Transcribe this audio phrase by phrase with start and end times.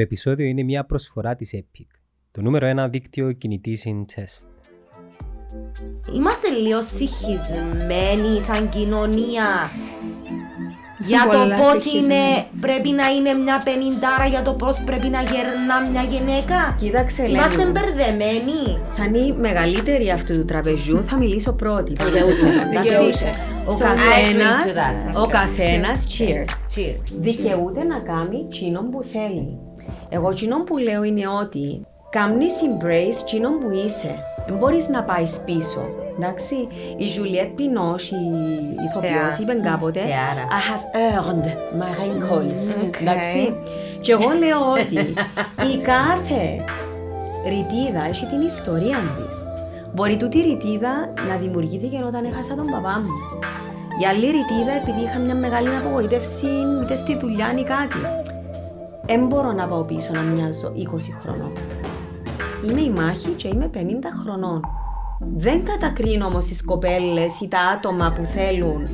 [0.00, 1.86] Το επεισόδιο είναι μια προσφορά της Epic,
[2.30, 4.48] το νούμερο ένα δίκτυο κινητής in test.
[6.14, 9.44] Είμαστε λίγο συγχυσμένοι σαν κοινωνία
[10.98, 12.20] για το πολλά πώς συγχυσμένοι.
[12.20, 16.74] είναι, πρέπει να είναι μια πενιντάρα για το πώς πρέπει να γερνά μια γυναίκα.
[16.78, 17.70] Κοίταξε, Είμαστε Ελένη.
[17.70, 18.62] μπερδεμένοι.
[18.96, 21.92] Σαν η μεγαλύτερη αυτού του τραπεζιού θα μιλήσω πρώτη.
[21.92, 22.46] Δικαιούσε.
[22.46, 22.88] Εντάξει.
[22.90, 23.30] Δικαιούσε.
[23.66, 25.22] Ο I καθένας, agree to that.
[25.22, 26.48] ο καθένας, cheers.
[26.74, 27.00] Cheers.
[27.18, 29.58] δικαιούται να κάνει τζείνον που θέλει.
[30.12, 34.14] Εγώ τζείνον που λέω είναι ότι κάνεις embrace τζείνον που είσαι.
[34.46, 35.82] Δεν μπορείς να πάεις πίσω.
[36.16, 36.54] Εντάξει,
[36.96, 39.38] η Juliette Binoche, η ηθοποιός, Θεά.
[39.40, 40.44] είπε κάποτε Θεάρα.
[40.58, 41.46] I have earned
[41.80, 42.84] my wrinkles.
[42.86, 43.00] Οκ.
[43.00, 43.54] Εντάξει.
[44.00, 44.98] Και εγώ λέω ότι
[45.74, 46.64] η κάθε
[47.48, 49.36] ρητίδα έχει την ιστορία της.
[49.94, 50.92] Μπορεί τούτη η ρητίδα
[51.28, 53.08] να δημιουργήθηκε όταν έχασα τον παπά μου.
[54.02, 56.48] Η άλλη ρητίδα επειδή είχα μια μεγάλη απογοήτευση
[56.82, 58.00] είτε στη δουλειά ή κάτι.
[59.10, 61.52] Δεν μπορώ να πάω πίσω να μοιάζω 20 χρονών.
[62.66, 63.78] Είμαι η μάχη και είμαι 50
[64.22, 64.60] χρονών.
[65.36, 68.88] Δεν κατακρίνω όμως τις κοπέλες ή τα άτομα που θέλουν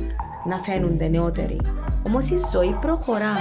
[0.45, 1.59] να φαίνονται νεότεροι.
[2.07, 3.33] Όμως η ζωή προχωρά.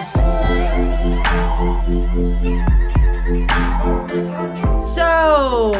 [4.94, 5.72] So,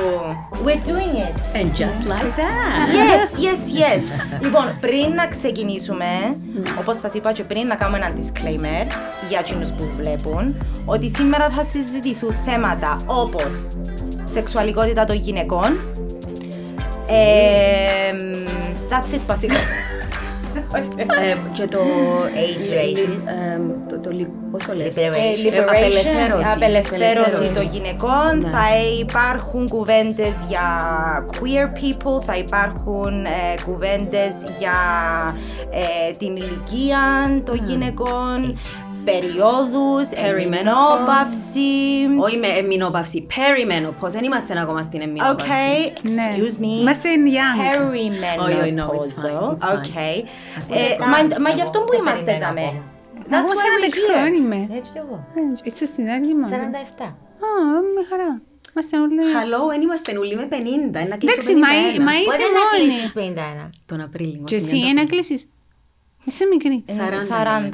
[0.64, 1.34] we're doing it.
[1.54, 2.88] And just like that.
[2.92, 4.02] Yes, yes, yes.
[4.40, 6.06] λοιπόν, πριν να ξεκινήσουμε,
[6.78, 8.86] όπως σας είπα και πριν να κάνουμε ένα disclaimer
[9.28, 13.68] για εκείνους που βλέπουν, ότι σήμερα θα συζητηθούν θέματα όπως
[14.24, 15.80] σεξουαλικότητα των γυναικών,
[17.06, 18.12] ε,
[18.90, 19.54] that's it βασικά.
[20.96, 21.78] Ε, και το...
[22.34, 23.22] Age races.
[23.26, 25.48] ε, το, το, λι- πώς το λες; Ε, Απελευθέρωση.
[25.48, 27.54] liberation, απελευθέρωση Απελευθέρωση.
[27.54, 28.48] των γυναικών, Ναι.
[28.50, 28.66] θα
[29.00, 30.66] υπάρχουν κουβέντες για
[31.32, 34.78] queer people, θα υπάρχουν ε, κουβέντες για
[35.70, 37.00] ε, την ηλικία
[37.44, 38.58] των γυναικών,
[39.10, 41.70] περιόδους, εμεινόπαυση.
[42.26, 44.08] Όχι με εμμηνόπαυση, perimenopause.
[44.18, 45.48] Δεν είμαστε ακόμα στην εμμηνόπαυση.
[45.48, 46.26] Okay, Ναι.
[46.30, 46.80] excuse me.
[46.80, 47.58] Είμαστε young.
[48.44, 49.44] Όχι, όχι, no, it's fine, Perimenopausal.
[49.52, 49.76] it's fine.
[49.76, 50.16] Okay.
[50.58, 52.60] Ας Ε, το Μα μα γι' αυτό που είμαστε περιμένω δαμέ.
[52.66, 52.82] ακόμα.
[53.30, 54.40] Εγώ That's why we're 46 χρόνια here.
[54.40, 54.60] είμαι.
[54.78, 55.16] Έτσι κι εγώ.
[55.34, 56.46] Ε, Είσαι στην άλλη μου.
[56.48, 57.04] 47.
[57.46, 57.50] Α,
[57.96, 58.30] με χαρά.
[58.72, 59.16] Είμαστε όλοι.
[59.36, 60.54] Hello, δεν είμαστε όλοι με 50.
[61.00, 61.98] Είναι να κλείσω Εντάξει, μα, 51.
[62.08, 62.78] μα Μπορεί είσαι να μόνη.
[62.78, 63.70] κλείσεις 51.
[63.86, 64.44] Τον Απρίλιο.
[64.50, 65.40] Και εσύ είναι να κλείσεις.
[66.28, 66.84] Είσαι μικρή.
[66.86, 66.98] Ε, 40.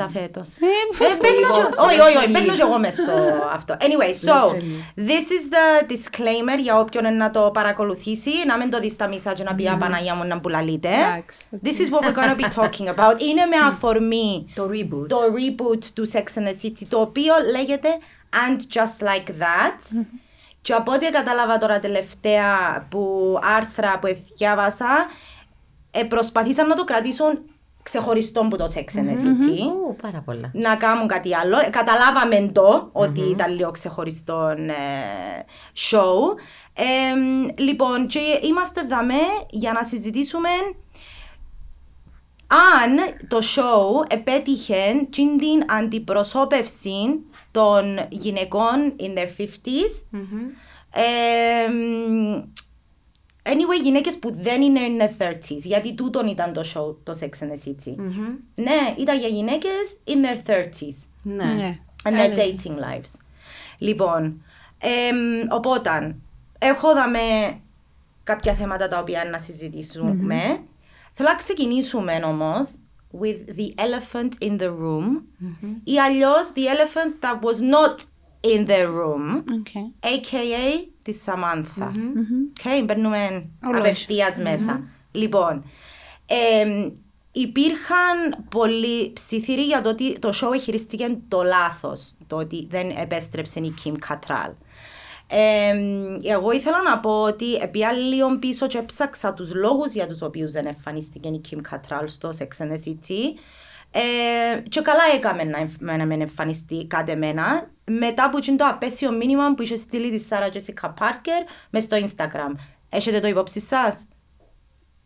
[0.05, 0.49] 40 φέτος.
[0.49, 3.13] Ε, Ε, μπαίνω κι- Όχι, όχι, όχι, μπαίνω κι εγώ μες στο
[3.57, 3.77] αυτό.
[3.81, 5.09] Anyway, so, Literally.
[5.11, 9.09] this is the disclaimer για όποιον είναι να το παρακολουθήσει, να μην το δεις στα
[9.09, 10.89] μισά και να πει «Α, Παναγία μου να μπουλαλείτε».
[10.89, 11.61] Εντάξει, οκ.
[11.65, 13.21] This is what we're gonna be talking about.
[13.29, 15.09] Είναι με αφορμή Το reboot.
[15.09, 17.89] το reboot του Sex and the City, το οποίο λέγεται
[18.47, 20.05] And Just Like That.
[20.63, 22.47] Και από ό,τι κατάλαβα τώρα τελευταία
[22.91, 25.07] που άρθρα που διάβασα,
[25.91, 27.39] ε, προσπαθήσαν να το κρατήσουν
[27.83, 29.61] ξεχωριστό από το Sex and the City.
[29.89, 30.51] Ου, πάρα πολλά.
[30.53, 31.59] Να κάνουν κάτι άλλο.
[31.59, 34.73] Ε, Καταλάβαμε το ότι ήταν λίγο ξεχωριστό ε,
[35.91, 36.39] show.
[36.73, 36.83] Ε,
[37.63, 40.49] λοιπόν, και είμαστε δαμέ για να συζητήσουμε
[42.47, 42.97] αν
[43.29, 50.19] το show επέτυχε την την αντιπροσώπευση των γυναικών in their 50s.
[50.95, 51.03] Ε,
[53.43, 55.61] anyway, γυναίκες που δεν είναι in their 30s.
[55.63, 57.95] Γιατί τούτον ήταν το show, το Sex and the City.
[58.55, 61.07] Ναι, ήταν για γυναίκες in their 30s.
[61.23, 61.45] Ναι.
[61.45, 61.79] Ναι.
[62.05, 63.21] And their dating lives.
[63.79, 64.43] Λοιπόν,
[64.79, 66.17] εμ, οπότε,
[66.59, 67.19] έχω δαμε
[68.25, 70.61] κάποια θέματα τα οποία να συζητησουμε
[71.13, 72.75] Θέλω να ξεκινήσουμε όμως
[73.21, 75.23] with the elephant in the room
[75.85, 77.97] ή αλλιώς the elephant that was not
[78.55, 79.73] in the room Οκ.
[80.01, 81.93] aka της Σαμάνθα.
[82.63, 83.81] Okay, μπαίνουμε ολόισια.
[83.81, 84.83] απευθείας μέσα.
[85.13, 85.65] Λοιπόν,
[86.27, 86.91] εμ,
[87.33, 93.61] υπήρχαν πολλοί ψιθυροί για το ότι το show χειρίστηκε το λάθος, το ότι δεν επέστρεψε
[93.61, 94.53] η Kim Cattrall.
[95.27, 100.23] Εμ, εγώ ήθελα να πω ότι επήα λίγο πίσω και έψαξα τους λόγους για τους
[100.23, 103.39] οποίους δεν εμφανίστηκε η Kim Cattrall στο Sex and the City.
[103.91, 108.67] Ε, και καλά έκαμε να, εμφ- να μην εμφανιστεί κάτι εμένα μετά από εκείνο το
[108.67, 112.55] απέσιο μήνυμα που είχε στείλει τη Σάρα Τζέσικα Πάρκερ μες στο Instagram.
[112.89, 114.07] Έχετε το υπόψη σας;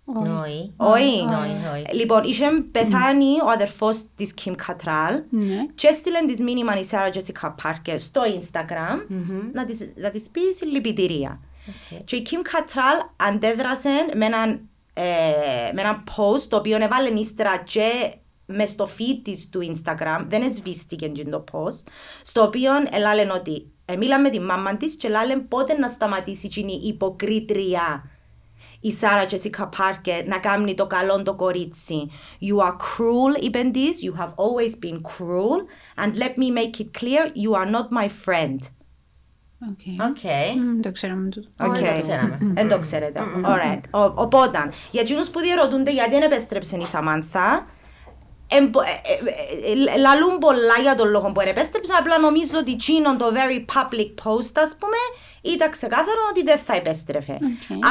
[0.05, 0.73] Όχι.
[0.77, 1.21] Όχι.
[1.21, 1.97] Όχι, όχι.
[1.97, 5.67] Λοιπόν, είχε πεθάνει ο αδερφός της Kim Cattrall Ναι.
[5.75, 8.99] και έστειλε της μήνυμα η Σάρα Τζέσικα Πάρκερ στο Instagram
[9.53, 11.41] να της, να της πει συλληπιτήρια.
[12.05, 15.03] Και η Kim Cattrall αντέδρασε με έναν, ε,
[15.75, 18.15] με ένα post το οποίο έβαλε ύστερα και
[18.47, 21.89] με στο feed της του Instagram, δεν εσβήστηκεν εκείνο το post,
[22.23, 26.47] στο οποίο έλαλε ότι ε, μίλαμε με τη μάμα της και έλαλε πότε να σταματήσει
[26.47, 28.11] εκείνη η υποκρίτρια
[28.81, 32.11] η Σάρα Τζέσικα Πάρκερ να κάνει το καλό το κορίτσι.
[32.41, 33.99] You are cruel, είπεν της.
[34.03, 35.59] You have always been cruel.
[36.05, 38.57] And let me make it clear, you are not my friend.
[39.71, 39.81] Οκ.
[40.09, 40.23] Οκ.
[40.57, 41.49] Μμ, Το ξέραμε τούτο.
[41.61, 41.73] Οκ.
[41.73, 42.37] Όχι, δεν το ξέραμε.
[42.41, 43.21] Δεν το ξέρετε.
[43.45, 43.81] Alright.
[43.91, 47.76] Ο- Οπότε, για εκείνους που διερωτούνται γιατί δεν επέστρεψε η Σαμάνθα, εμπο- ε, ε, ε,
[49.99, 54.11] λαλούν πολλά για τον λόγο που δεν επέστρεψε, απλά νομίζω ότι εκείνο το very public
[54.25, 55.01] post, ας πούμε,
[55.43, 57.39] ήταν ξεκάθαρο ότι δεν θα επέστρεφε.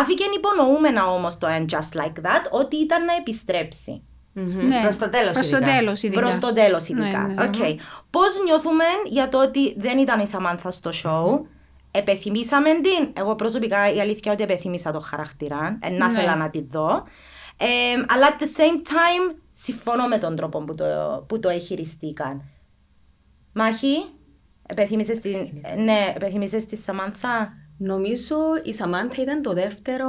[0.02, 4.02] Άφηκε υπονοούμενα όμως το And Just Like That ότι ήταν να επιστρέψει.
[4.38, 4.82] Ναι.
[4.82, 5.72] Προς το τέλος Προς το ειδικά.
[5.72, 6.20] τέλος ειδικά.
[6.22, 7.20] Προς το τέλος, ειδικά.
[7.20, 7.44] Ναι, ναι.
[7.44, 7.56] Οκ.
[8.10, 11.42] Πώς νιώθουμε για το ότι δεν ήταν η Σαμάνθα στο show,
[11.98, 13.10] Επεθυμίσαμε την.
[13.14, 15.78] Εγώ προσωπικά η αλήθεια ότι επεθυμίσα το χαρακτήρα.
[15.82, 16.20] Ε, να Ναι.
[16.20, 17.04] θέλα να τη δω.
[17.58, 17.66] Ε,
[18.08, 20.86] αλλά at the same time συμφωνώ με τον τρόπο που το,
[21.28, 22.44] που το εχειριστήκαν.
[23.54, 23.96] Μάχη,
[24.68, 25.38] επεθυμίσες την,
[25.84, 30.08] ναι, επεθυμίσες τη Σαμάνθα; Νομίζω η Σαμάνθα ήταν το δεύτερο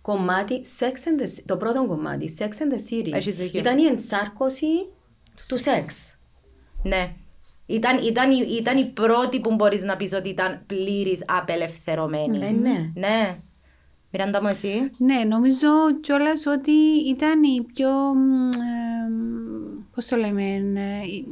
[0.00, 3.12] κομμάτι, Sex and the, το πρώτο κομμάτι, Sex and the City.
[3.12, 3.60] Έχεις δίκιο.
[3.60, 4.66] Ήταν η ενσάρκωση
[5.48, 6.18] του σεξ.
[6.82, 7.14] Ναι.
[7.66, 12.46] Ήταν, ήταν, η, ήταν η πρώτη που μπορείς να πεις ότι ήταν πλήρης απελευθερωμένη.
[12.46, 12.90] Ε, ναι.
[12.94, 13.38] Ναι.
[14.18, 14.90] Μιράντα μου εσύ.
[14.98, 15.68] Ναι, νομίζω
[16.00, 16.70] κιόλας ότι
[17.08, 17.88] ήταν η πιο.
[18.14, 19.10] μ, ε,
[19.94, 20.42] Πώς το λέμε.
[20.42, 21.26] ε, η-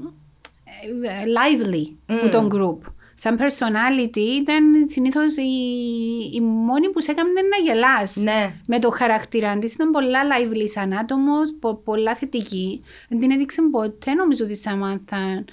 [1.02, 2.78] ε, lively που τον group.
[3.16, 5.50] Σαν personality ήταν συνήθως η,
[6.34, 8.16] η μόνη που σε έκανε να γελάς.
[8.16, 8.52] Ναι.
[8.66, 12.82] Με το χαρακτήρα της ήταν πολλά lively σαν άτομος, πο- πολλά θετική.
[13.08, 15.44] Δεν την έδειξε ποτέ νομίζω τη Σαμάνθα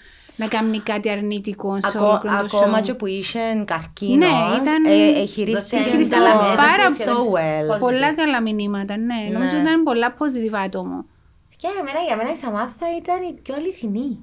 [0.42, 2.82] να κάνει κάτι αρνητικό σε Ακό, όλο το ακόμα show.
[2.82, 7.30] και που είχε καρκίνος, Ναι, ήταν- ε, ε, χειρίστηκε Δώσε το καλά, πάρα so πολύ.
[7.34, 7.76] well.
[7.76, 7.80] Positive.
[7.80, 9.30] Πολλά καλά μηνύματα, ναι.
[9.34, 9.62] Νομίζω Ναι.
[9.62, 11.06] ήταν πολλά positive άτομο.
[11.58, 14.20] Και για μένα, για μένα η Σαμάθα ήταν η πιο αληθινή.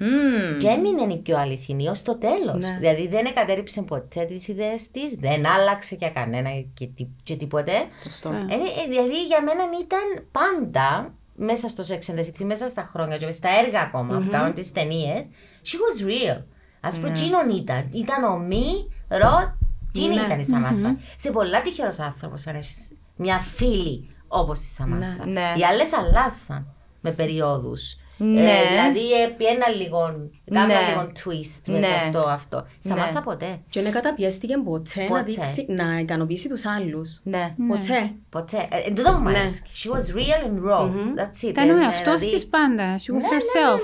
[0.00, 0.58] Μμμ.
[0.58, 2.56] Και έμεινε η πιο αληθινή ως το τέλος.
[2.68, 2.76] Ναι.
[2.80, 7.72] Δηλαδή δεν εκατέριψε ποτέ τις ιδέες της, δεν άλλαξε για κανένα και, τι- και τίποτε.
[8.02, 8.28] Σωστό.
[8.28, 12.88] Ε, ε, δηλαδή για μένα ήταν πάντα μέσα στο Sex and the City, μέσα στα
[12.92, 15.28] χρόνια και στα έργα ακόμα που κάνουν τις ταινίες.
[15.64, 16.42] She was real.
[16.80, 17.88] Α πούμε, εκείνον ήταν.
[17.92, 19.56] Ήταν ο μη, ρο,
[19.88, 20.20] εκείνη Ναι.
[20.20, 25.26] ήταν η σαμαθα Σε πολλά τυχερός άνθρωπος αν έχεις μια φίλη όπως η Σαμάθα.
[25.26, 25.52] Ναι.
[25.56, 27.96] Οι άλλες αλλάσαν με περιόδους.
[28.20, 28.40] Ναι.
[28.40, 29.98] Ε, δηλαδή ε, ένα λίγο,
[30.52, 30.74] κάνα Ναι.
[30.88, 31.98] λίγο twist μέσα Ναι.
[32.10, 32.56] στο αυτό.
[32.68, 32.94] Η Ναι.
[32.94, 33.58] Σαμάθα ποτέ.
[33.70, 35.22] Και δεν καταπιέστηκε ποτέ, να, Ποτέ.
[35.22, 37.20] δείξει, να ικανοποιήσει τους άλλους.
[37.22, 37.54] Ναι.
[37.68, 38.12] Ποτέ.
[38.28, 38.68] Ποτέ.
[38.86, 39.38] Ε, τούτο μου Ναι.
[39.38, 39.62] αρέσει.
[39.82, 40.84] She was real and raw.
[41.18, 41.48] That's it.
[41.48, 42.96] Ήταν ο Ε, εαυτό δηλαδή, τη πάντα.
[42.98, 43.82] She was Ναι, ναι, herself.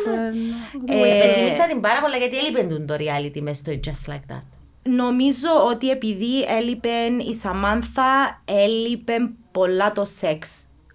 [0.84, 4.10] ναι, Ε, Ε, Υπενθυμίσα την πάρα πολλά γιατί έλειπε τούτο το reality μες στο Just
[4.12, 4.42] Like That.
[4.88, 6.88] Νομίζω ότι επειδή έλειπε
[7.30, 9.14] η Σαμάνθα, έλειπε
[9.52, 10.50] πολλά το σεξ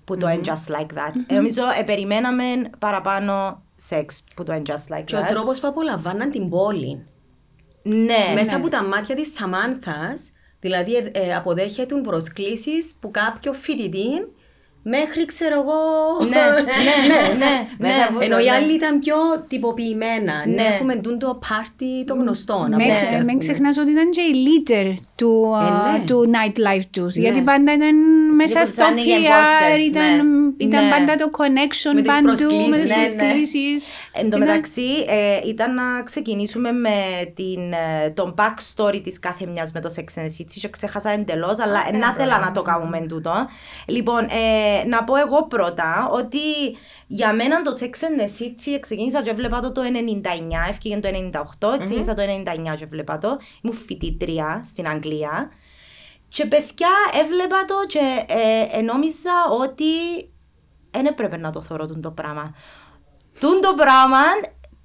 [0.10, 1.14] που το And Just Like That.
[1.28, 2.44] Ε, Νομίζω ε, περιμέναμε
[2.80, 5.28] παραπάνω σεξ που το And Just Like Και ο That.
[5.28, 7.06] τρόπος που απολαμβάναν την πόλη.
[7.84, 8.34] Ναι.
[8.34, 14.28] Μέσα από τα μάτια της Σαμάνθας, δηλαδή ε, ε, αποδέχεται προσκλήσεις που κάποιο φοιτητή
[14.81, 15.80] μέχρι ξέρω εγώ...
[16.30, 17.68] Ναι, ναι, ναι, ναι.
[17.78, 19.16] Μέσα από Ενώ το- οι άλλοι ήταν πιο
[19.48, 20.34] τυποποιημένα.
[20.46, 20.54] Ναι.
[20.54, 20.62] Ναι.
[20.76, 22.66] Έχουμε τούν το πάρτι των γνωστών.
[22.66, 23.38] από Μην έτσι, ας μην πούμε.
[23.38, 26.06] ξεχνάς ότι ήταν και η leader του, α, Ε, ναι.
[26.06, 27.16] του nightlife τους.
[27.16, 27.22] Ναι.
[27.24, 27.96] Γιατί πάντα ήταν
[28.36, 30.54] μέσα που στο τους άνοιγε PR, πόρτες, ήταν, ναι.
[30.58, 30.90] ήταν Ναι.
[30.92, 32.80] πάντα το connection Με τις παντού, με προσκλήσεις.
[32.82, 33.30] τις Ναι, ναι.
[33.32, 33.86] προσκλήσεις.
[34.14, 36.96] Εν τω Ήταν- μεταξύ, ε, ήταν να ξεκινήσουμε με
[37.36, 37.62] την,
[38.06, 41.60] ε, τον backstory της κάθε μιας με το Sex and the City και ξέχασα εντελώς,
[41.60, 43.32] αλλά ε, να θέλα να το κάνουμε τούτο.
[43.86, 46.39] Λοιπόν, ε, να πω εγώ πρώτα ότι
[47.07, 49.88] για μένα το Sex and the City ξεκίνησα και έβλεπα το το 99,
[50.69, 51.10] έφυγε το
[51.71, 53.38] 98, ξεκίνησα το 99 και έβλεπα το.
[53.62, 55.51] Ήμουν φοιτήτρια στην Αγγλία.
[56.27, 56.89] Και παιδιά
[57.24, 59.86] έβλεπα το και ε, ε, νόμιζα ότι
[60.91, 62.55] δεν έπρεπε να το θωρώ τούτο το πράγμα.
[63.39, 64.20] Τούν το πράγμα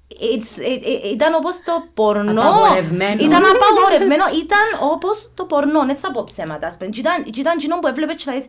[0.09, 2.41] it's- ε, ε, ήταν όπως το πορνό.
[2.41, 3.23] Απαγορευμένο.
[3.23, 4.23] Ήταν απαγορευμένο.
[4.43, 5.85] ήταν όπως το πορνό.
[5.85, 6.67] Δεν θα πω ψέματα.
[6.67, 6.89] ας πούμε.
[6.89, 8.45] Και ήταν, και ήταν εκείνο που έβλεπες και θα λες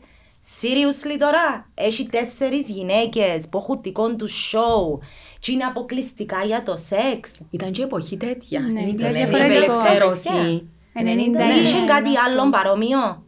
[0.60, 4.98] Seriously τώρα, έχει τέσσερις γυναίκες που έχουν δικό τους show
[5.38, 8.60] και είναι αποκλειστικά για το σεξ; Ήταν και εποχή τέτοια.
[8.60, 9.72] Ναι, Δεν ήταν ήταν η διαφορετικό.
[9.72, 10.68] απελευθέρωση.
[10.92, 11.62] 99.
[11.62, 13.24] Είχε κάτι άλλο παρόμοιο;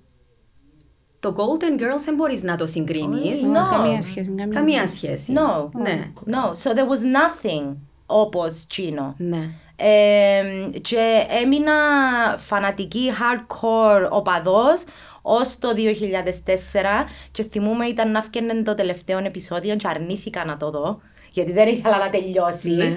[1.20, 3.40] Το Golden Girls δεν μπορείς να το συγκρίνεις.
[3.40, 3.70] No.
[3.70, 4.28] Καμία σχέση.
[4.36, 4.96] Καμία Καμία σχέση.
[4.96, 5.32] σχέση.
[5.36, 5.68] No.
[5.80, 6.12] Ναι.
[6.26, 6.48] No.
[6.62, 9.14] So there was nothing όπως Chino.
[9.16, 9.48] Ναι.
[9.80, 10.42] Ε,
[10.80, 11.72] και έμεινα
[12.36, 14.84] φανατική hardcore οπαδός
[15.22, 20.70] ως το 2004 και θυμούμαι ήταν να φτιάχνει το τελευταίο επεισόδιο και αρνήθηκα να το
[20.70, 21.00] δω
[21.38, 22.70] γιατί δεν ήθελα να τελειώσει.
[22.70, 22.90] Ναι.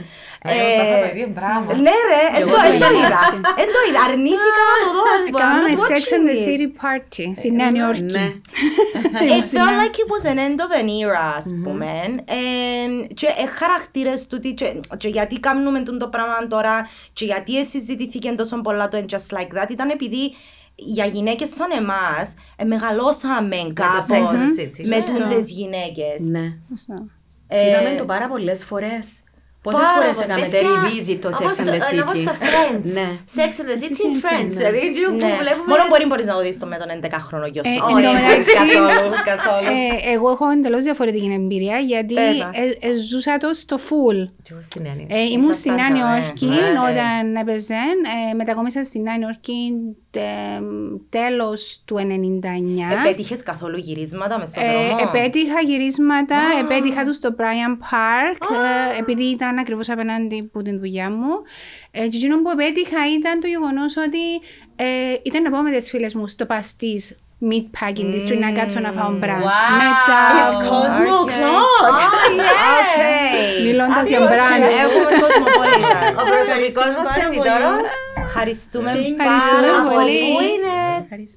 [0.53, 1.69] Εγώ πάθα το ίδιο πράγμα.
[1.85, 3.21] Ναι ρε, εν το εν το είδα.
[3.61, 5.03] Εν το είδα, αρνήθηκα να το δω.
[5.17, 6.47] ας πούμε, I'm Κάναμε not Sex and the watching it.
[6.47, 8.01] City party στη Νέα Νιόρκη.
[8.17, 8.25] Ναι.
[9.39, 11.89] It felt like it was an end of an era, ας πούμε.
[12.25, 17.25] Ε, και ε, χαρακτήρες του, τι- και, και γιατί κάνουμε τούτο το πράγμα τώρα και
[17.25, 20.33] γιατί συζητηθήκε τόσο πολλά το And Just Like That ήταν επειδή
[20.75, 24.87] για γυναίκες σαν εμάς ε, μεγαλώσαμε Sex and κάπως the City.
[24.87, 25.11] με Σωστό.
[25.13, 26.19] τούντες γυναίκες.
[26.19, 26.53] Ναι.
[27.51, 27.57] Σωστό.
[27.57, 29.05] Ε, Και είδαμε το πάρα πολλές φορές.
[29.63, 30.25] Πόσες Πάρα φορές πολύ.
[30.27, 32.85] έκαμε Παιδιά, revisit το Sex όπως and the το- ενώ όπως City; το Friends.
[32.97, 33.07] Ναι.
[33.37, 34.51] Sex and the City and Friends.
[34.59, 35.33] Δηλαδή, εκείνο που Ναι.
[35.43, 35.67] βλέπουμε...
[35.71, 37.73] Μόνο μπορεί μπορείς να το δεις το με τον 11χρονο γιο Ε, σου.
[37.75, 39.67] εν Όχι, τω μεταξύ- καθόλου, καθόλου.
[39.81, 42.55] Ε, εγώ έχω εντελώς διαφορετική εμπειρία γιατί Πες μας.
[42.61, 44.19] ε, ε, ζούσα το στο full.
[44.45, 45.07] Και εγώ στην Έννοια.
[45.17, 46.17] Ε, ήμουν Ήσασταν στην Νέα τζαμέ.
[46.19, 46.79] Νιόρκη Ναι.
[46.89, 47.79] όταν έπαιζε.
[48.29, 49.57] Ε, μετακόμισα στην Νέα Νιόρκη
[50.10, 50.10] τε,
[51.09, 52.91] τέλος του 99.
[52.99, 58.47] Επέτυχες καθόλου γυρίσματα μες στον Ε, δρόμο; επέτυχα γυρίσματα, επέτυχα τους στο Bryant Park,
[58.95, 61.29] ε, επειδή ήταν ακριβώς απέναντι από την δουλειά μου.
[61.91, 64.85] Ε, και εκείνο που επέτυχα ήταν το γεγονός ότι ε,
[65.23, 67.15] ήταν να πάω με τις φίλες μου στο παστής
[67.49, 69.45] Meatpacking District να κάτσω να φάω brunch.
[69.49, 69.71] Wow.
[69.81, 71.31] Μετά, It's Cosmo Okay.
[71.37, 71.95] Clock.
[72.79, 73.63] Okay.
[73.65, 74.71] μιλώντας για brunch.
[74.83, 75.97] Έχουμε κοσμοπολίτα.
[76.21, 77.89] Ο προσωπικός μας σερβιτόρος.
[78.25, 79.95] Ευχαριστούμε Ευχαριστούμε πάρα πολύ.
[79.95, 80.19] πολύ.
[80.33, 80.77] Πού είναι;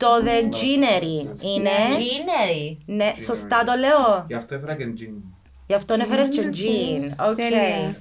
[0.05, 1.19] Το The Ginery
[1.55, 1.77] είναι.
[2.03, 2.77] Ginnery.
[2.87, 4.25] Ναι, σωστά το λέω.
[4.29, 5.15] Γι' αυτό έφερα και τζιν.
[5.67, 7.03] Γι' αυτό έφερες και Jean.
[7.31, 7.95] Okay.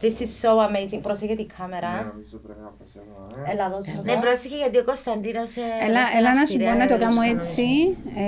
[0.00, 0.16] Τέλεια.
[0.16, 1.00] This is so amazing.
[1.02, 1.90] Πρόσεχε την κάμερα.
[2.12, 3.16] Νομίζω πρέπει να προσέχω.
[3.46, 3.50] ε.
[3.52, 4.02] Έλα, δώσ' μου.
[4.04, 6.86] Ναι, πρόσεχε γιατί ο Κωνσταντίνος ε, Έλα, έδωσε έλα ένα να σου πω στηρέ, να
[6.90, 7.42] το έδωσε κάνω κανόνες.
[7.48, 7.66] έτσι.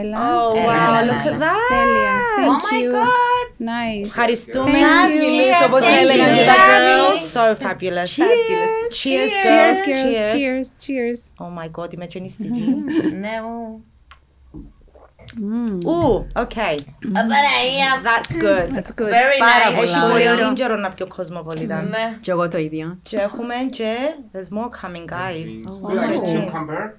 [0.01, 0.17] Έλα.
[0.31, 1.39] Oh, Έλα, wow, έλα, look at έλα.
[1.45, 1.63] that.
[1.75, 2.15] Τέλεια.
[2.39, 2.91] Thank Oh my you.
[2.97, 3.47] god.
[3.73, 4.07] Nice.
[4.13, 4.79] Ευχαριστούμε.
[4.85, 6.77] Fabulous, όπως Thank έλεγαν you, και τα guys.
[6.79, 7.21] girls.
[7.35, 8.11] So fabulous.
[8.23, 8.73] Fabulous.
[9.01, 9.79] Cheers, Cheers, girls.
[9.89, 10.29] girls.
[10.33, 11.21] Cheers, cheers.
[11.45, 12.43] Oh my god, είμαι και στη
[13.23, 13.85] Ναι, ου.
[15.86, 16.78] Ου, okay.
[17.20, 17.90] Απαραία.
[18.04, 18.76] That's good.
[18.76, 19.12] That's good.
[19.20, 19.76] Very Πάρα nice.
[19.76, 19.88] πολύ.
[19.90, 20.54] Έχει Πολύ πολύ ωραίο.
[20.54, 21.82] καιρό να πιω κοσμοπολίτα.
[21.82, 22.18] Ναι.
[22.22, 22.98] Και εγώ το ίδιο.
[23.02, 23.96] Και έχουμε και...
[24.34, 25.48] There's more coming, guys.
[25.48, 25.96] Jeans.
[25.96, 26.90] Like cucumber.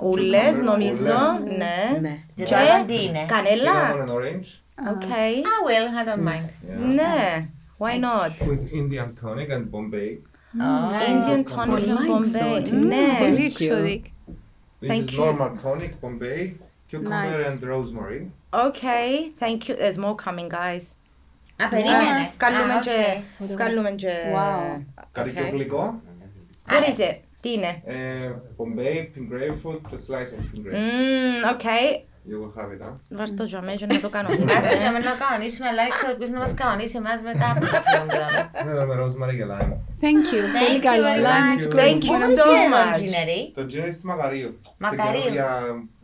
[0.00, 1.14] Ούλες, νομίζω.
[1.44, 1.98] Ναι.
[2.00, 2.18] Ναι.
[2.34, 3.24] Και Και το άλλο τι είναι.
[3.28, 3.72] κανέλα.
[3.92, 4.48] Cinnamon and orange.
[4.92, 5.32] Okay.
[5.42, 6.48] I will, I don't mind.
[6.94, 7.48] Ναι.
[7.78, 8.46] Why not?
[8.48, 10.10] With Indian tonic and Bombay.
[11.10, 12.66] Indian tonic Πολύ and Bombay.
[12.66, 12.72] exotic.
[12.72, 12.96] Ναι.
[13.18, 13.66] Πολύ Thank you.
[13.66, 14.02] exotic.
[14.80, 15.24] This Thank is you.
[15.24, 16.40] normal tonic, Bombay,
[16.90, 17.46] cucumber Nice.
[17.50, 18.30] and rosemary.
[18.66, 19.30] Okay.
[19.42, 19.74] Thank you.
[19.76, 20.84] There's more coming, guys.
[21.64, 22.30] Α, περίμενε.
[22.38, 23.20] Βγάλουμε Α, και...
[23.38, 23.48] οκ.
[23.50, 24.08] Βγάλουμε και...
[24.34, 24.82] Wow.
[25.12, 25.50] Κάτι πιο Okay.
[25.52, 26.00] γλυκό.
[26.68, 27.16] What is it?
[27.40, 27.82] Τι είναι?
[27.84, 30.74] Ε, Bombay, pink grapefruit, a slice of pink grapefruit.
[30.74, 32.02] Mmm, okay.
[32.29, 32.93] You will have it, huh?
[33.19, 34.27] Βάζ' το για μένα να το κάνω.
[34.29, 37.79] Αυτό για μένα να κανονίσουμε, αλλά ξέρω ποιος να μας κανονίσει εμάς μετά από τα
[37.85, 38.25] φύλλα.
[38.65, 39.71] Ναι, με rosemary και lime.
[40.03, 40.41] Thank you.
[40.61, 41.03] Πολύ you καλό.
[41.09, 41.57] very Lime, much.
[41.57, 41.93] it's Thank great.
[41.93, 42.97] Thank you Πού so είναι το much.
[43.01, 43.41] Ginnery?
[43.57, 44.51] Το gin είναι στη Μακαρίου.
[44.85, 45.21] Μακαρίου.
[45.21, 45.49] Στην καινούργια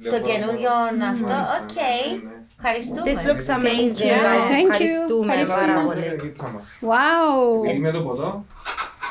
[0.05, 1.05] Στο λεωφόρο καινούριο μόνο.
[1.13, 1.57] αυτό, Μάλιστα.
[1.61, 1.75] οκ.
[2.27, 2.35] Ναι.
[2.59, 3.05] Ευχαριστούμε.
[3.09, 4.17] This looks amazing, you.
[4.27, 4.45] guys.
[4.55, 4.71] Thank you.
[4.71, 5.83] Ευχαριστούμε πάρα Ευχαριστούμε.
[5.87, 6.01] πολύ.
[6.05, 6.65] Είναι η πίτσα μας.
[6.91, 7.35] Wow.
[7.67, 8.29] Επειδή με το ποτό,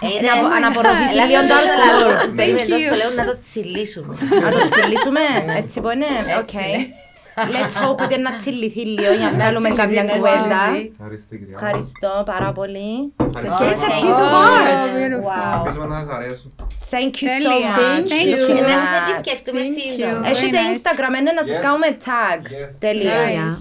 [0.04, 0.60] Ε, Να απο- είδες.
[0.64, 2.34] να απορροφήσεις Έλα, λίγο στο το λέω, αλκοόλ.
[2.38, 3.00] Περίμενε, Thank τόσο το you.
[3.00, 4.12] λέω να το τσιλίσουμε.
[4.44, 5.22] Να το τσιλίσουμε,
[5.60, 6.10] έτσι που είναι.
[6.38, 6.56] Έτσι.
[6.60, 6.76] Okay.
[7.54, 10.60] Let's hope ότι να τσιληθεί λίγο για να βγάλουμε κάποια κουβέντα.
[10.94, 11.54] ευχαριστώ κυρία.
[11.58, 12.90] Ευχαριστώ πάρα πολύ.
[13.28, 13.62] Ευχαριστώ.
[13.72, 14.84] It's a piece of Oh, art.
[14.98, 15.30] beautiful.
[15.30, 15.56] Wow.
[15.58, 16.50] Ελπίζουμε να σας αρέσουν.
[16.94, 17.74] Thank you so Τέλεια.
[17.78, 18.08] much.
[18.14, 18.68] Thank Και you.
[18.72, 20.20] να σας επισκεφτούμε Thank σύντομα.
[20.26, 20.30] you.
[20.32, 20.72] Έχετε Very nice.
[20.74, 21.64] Instagram, είναι να σας Yes.
[21.66, 22.40] κάνουμε tag.
[22.56, 23.52] Yes.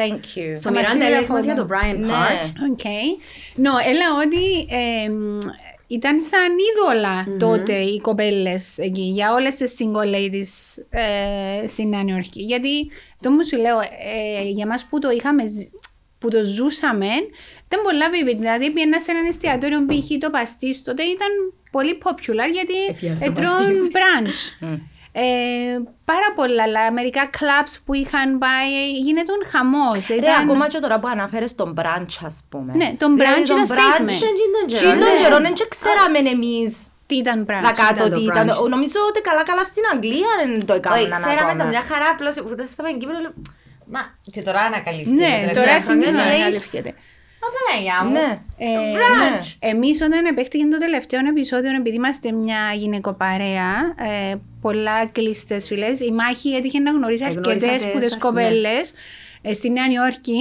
[0.00, 0.48] Thank you.
[0.62, 2.46] So, Miranda, λες για τον Brian Hart.
[2.46, 3.06] Okay.
[3.86, 4.66] Έλα ότι
[5.86, 12.24] ήταν σαν είδωλα τότε οι κοπέλες εκεί για όλες τις single ladies ε, στην Νέα
[12.32, 12.90] Γιατί
[13.20, 15.42] το μου σου λέω, ε, για μας που το είχαμε,
[16.18, 17.06] που το ζούσαμε,
[17.66, 18.38] ήταν πολλά βιβλία.
[18.38, 21.28] Δηλαδή, πήγαινα σε ένα εστιατόριο που είχε το παστί τότε, ήταν
[21.70, 24.68] πολύ popular γιατί έτρωγαν ε, brunch.
[25.12, 25.22] Ε,
[26.04, 30.06] πάρα πολλά, αλλά μερικά clubs που είχαν πάει, γίνεται χαμός.
[30.06, 32.72] Ρε, Ήταν- ακόμα και τώρα που αναφέρεις τον brunch, ας πούμε.
[32.76, 34.20] Ναι, τον Δηλαδή, brunch τον ήταν brunch, statement.
[34.58, 35.20] τον Τι καιρό, τον ναι.
[35.22, 36.72] καιρό, δεν και ξέραμε εμείς
[37.06, 37.62] Τι ήταν brunch.
[37.68, 38.44] τα κάτω ήταν το τι ήταν.
[38.50, 38.68] brunch.
[38.74, 41.62] Νομίζω ότι καλά καλά στην Αγγλία δεν το Όχι, έκαναν ξέραμε ακόμα.
[41.62, 43.32] το μια χαρά, απλώς που δεν φτάμε στην Κύπρο, λέω,
[43.94, 44.00] Μα,
[44.34, 45.10] και τώρα ανακαλύφθηκε.
[45.22, 46.80] Ναι, τα τώρα τελευταία στην χρόνια Κύπρο και λες, ανακαλύφθηκε.
[47.40, 48.12] «Μα, Παναγιά μου.
[48.12, 48.38] Ναι.
[48.58, 49.56] Ε, Brunch.
[49.58, 56.12] Εμείς όταν επέκτηκε το τελευταίο επεισόδιο, επειδή είμαστε μια γυναικοπαρέα, ε, πολλά κλειστές φίλε, η
[56.12, 58.18] Μάχη έτυχε να γνωρίσει Εγνώρισα αρκετές τις, που τι ναι.
[58.18, 58.80] κοπέλε
[59.52, 60.40] στη Νέα Νιόρκη.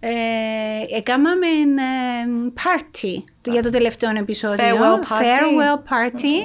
[0.00, 4.64] Ε, έκαναμε ε, party για το τελευταίο επεισόδιο.
[4.64, 5.22] Farewell party.
[5.22, 6.36] Farewell party.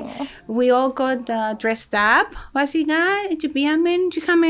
[0.58, 3.02] We all got uh, dressed up, βασικά,
[3.38, 4.48] και πήγαμε και είχαμε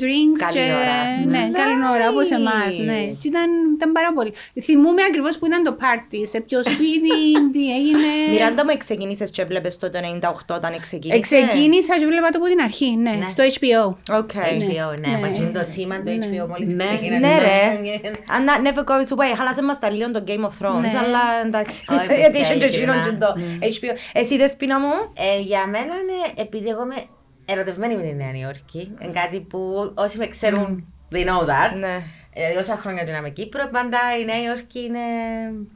[0.00, 0.38] drinks.
[0.38, 0.96] Καλή και, ώρα.
[1.26, 2.72] Ναι, καλή ώρα, όπως εμάς.
[2.84, 3.00] Ναι.
[3.20, 4.32] Και ήταν, ήταν πάρα πολύ.
[4.62, 7.18] Θυμούμαι ακριβώς που ήταν το party, σε ποιο σπίτι,
[7.52, 8.06] τι έγινε.
[8.32, 9.90] Μιράντα μου, ξεκινήσες και βλέπεις το
[10.20, 11.20] 98 όταν ξεκίνησε.
[11.20, 14.14] Ξεκίνησα και βλέπα το από την αρχή, ναι, στο HBO.
[14.18, 14.30] Οκ.
[14.34, 15.18] HBO, ναι, Ναι.
[15.20, 16.84] μα είναι το σήμα του HBO μόλις Ναι.
[16.84, 17.18] ξεκίνησε.
[17.18, 18.10] Ναι να ρε, ακούγεται.
[18.34, 19.32] And that never goes away.
[19.36, 20.92] Χάλασε μας τα λίγο το Game of Thrones, Ναι.
[21.04, 21.84] αλλά εντάξει.
[21.90, 23.96] Όχι, Γιατί είχε παιδιά, και εκείνον και το HBO.
[24.12, 27.04] Εσύ δεσπίνα μου, Ε, για μένα είναι επειδή εγώ είμαι
[27.44, 28.96] ερωτευμένη με τη Νέα Υόρκη.
[29.02, 31.78] Είναι κάτι που όσοι με ξέρουν, they know that.
[31.78, 32.02] ναι.
[32.34, 34.98] Δηλαδή, όσα χρόνια που είμαι Κύπρο, πάντα η Νέα Υόρκη είναι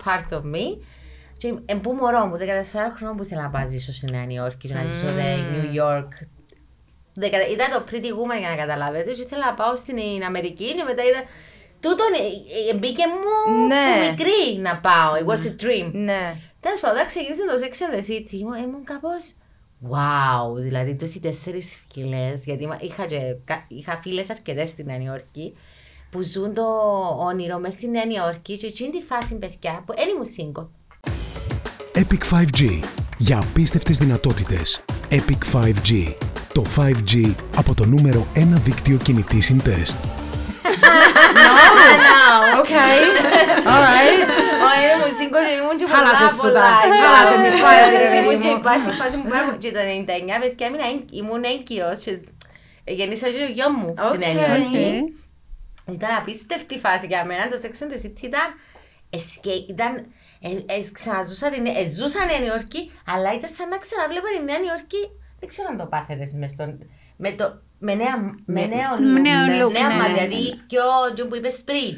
[0.05, 0.79] part of me.
[1.37, 2.43] Και εν πού μωρό μου, 14
[2.97, 6.09] χρόνια που ήθελα να πάω ζήσω στη Νέα Υόρκη και να ζήσω δε New York.
[7.15, 10.83] Δεκα- Είδα το Pretty Woman για να καταλάβετε και ήθελα να πάω στην Αμερική και
[10.87, 11.21] μετά είδα
[11.83, 13.33] Τούτον ε, ε, μπήκε μου
[13.67, 13.87] Ναι.
[13.95, 15.11] που μικρή να πάω.
[15.21, 15.91] It was a dream.
[15.93, 16.23] Ναι.
[16.61, 19.23] Τέλος πάντων, όταν ξεκίνησε το Sex and the City, ήμουν, ήμουν κάπως.
[19.91, 22.35] Wow, δηλαδή τόσοι τέσσερις φυλέ.
[22.45, 25.55] Γιατί μα- είχα, και, κα- είχα φίλες αρκετές στη Νέα Υόρκη
[26.11, 26.63] που ζουν το
[27.19, 30.69] όνειρο μέσα στη Νέα Υόρκη και εκείνη τη φάση, παιδιά, που δεν ήμουν single.
[31.95, 32.81] Epic 5G.
[33.19, 34.85] Για απίστευτες δυνατότητες.
[35.11, 36.15] Epic 5G.
[36.53, 39.99] Το 5G από το νούμερο 1 δίκτυο κινητής συντεστ.
[42.63, 43.01] Okay.
[43.73, 44.29] Alright.
[44.67, 46.75] Όχι, ήμουν single και ήμουν και Χάλασες σου πολλά τα.
[46.83, 47.03] πολλά.
[47.05, 48.61] Χάλασε την φάση, ρε Ήμουν παιδί και μου.
[48.67, 52.13] πας στη φάση που πάρα πολύ- και το 99, παιδιά, ήμουν έγκ- ήμουν έγκυος και
[52.99, 54.41] γεννήσα και το γιο μου στη Νέα Οκ.
[54.49, 54.85] Υόρκη.
[55.89, 57.45] Ε, Ήταν απίστευτη φάση για μένα.
[57.53, 58.47] Το Sex and the City ήταν.
[59.19, 59.93] escape- ήταν
[60.47, 61.65] ε, ε, ξαναζούσα την.
[61.67, 65.03] Ε, ζούσα Νέα Υόρκη, αλλά ήταν σαν να ξαναβλέπω την Νέα Υόρκη.
[65.41, 66.71] Δεν ξέρω αν το πάθετε εσείς μες στον.
[67.17, 67.47] Με, το,
[67.79, 68.15] με νέα,
[68.55, 70.83] με νέο με νέο look, νέα ναι, μάτια, ναι, δηλαδή πιο
[71.15, 71.89] τζείνο που είπες πριν.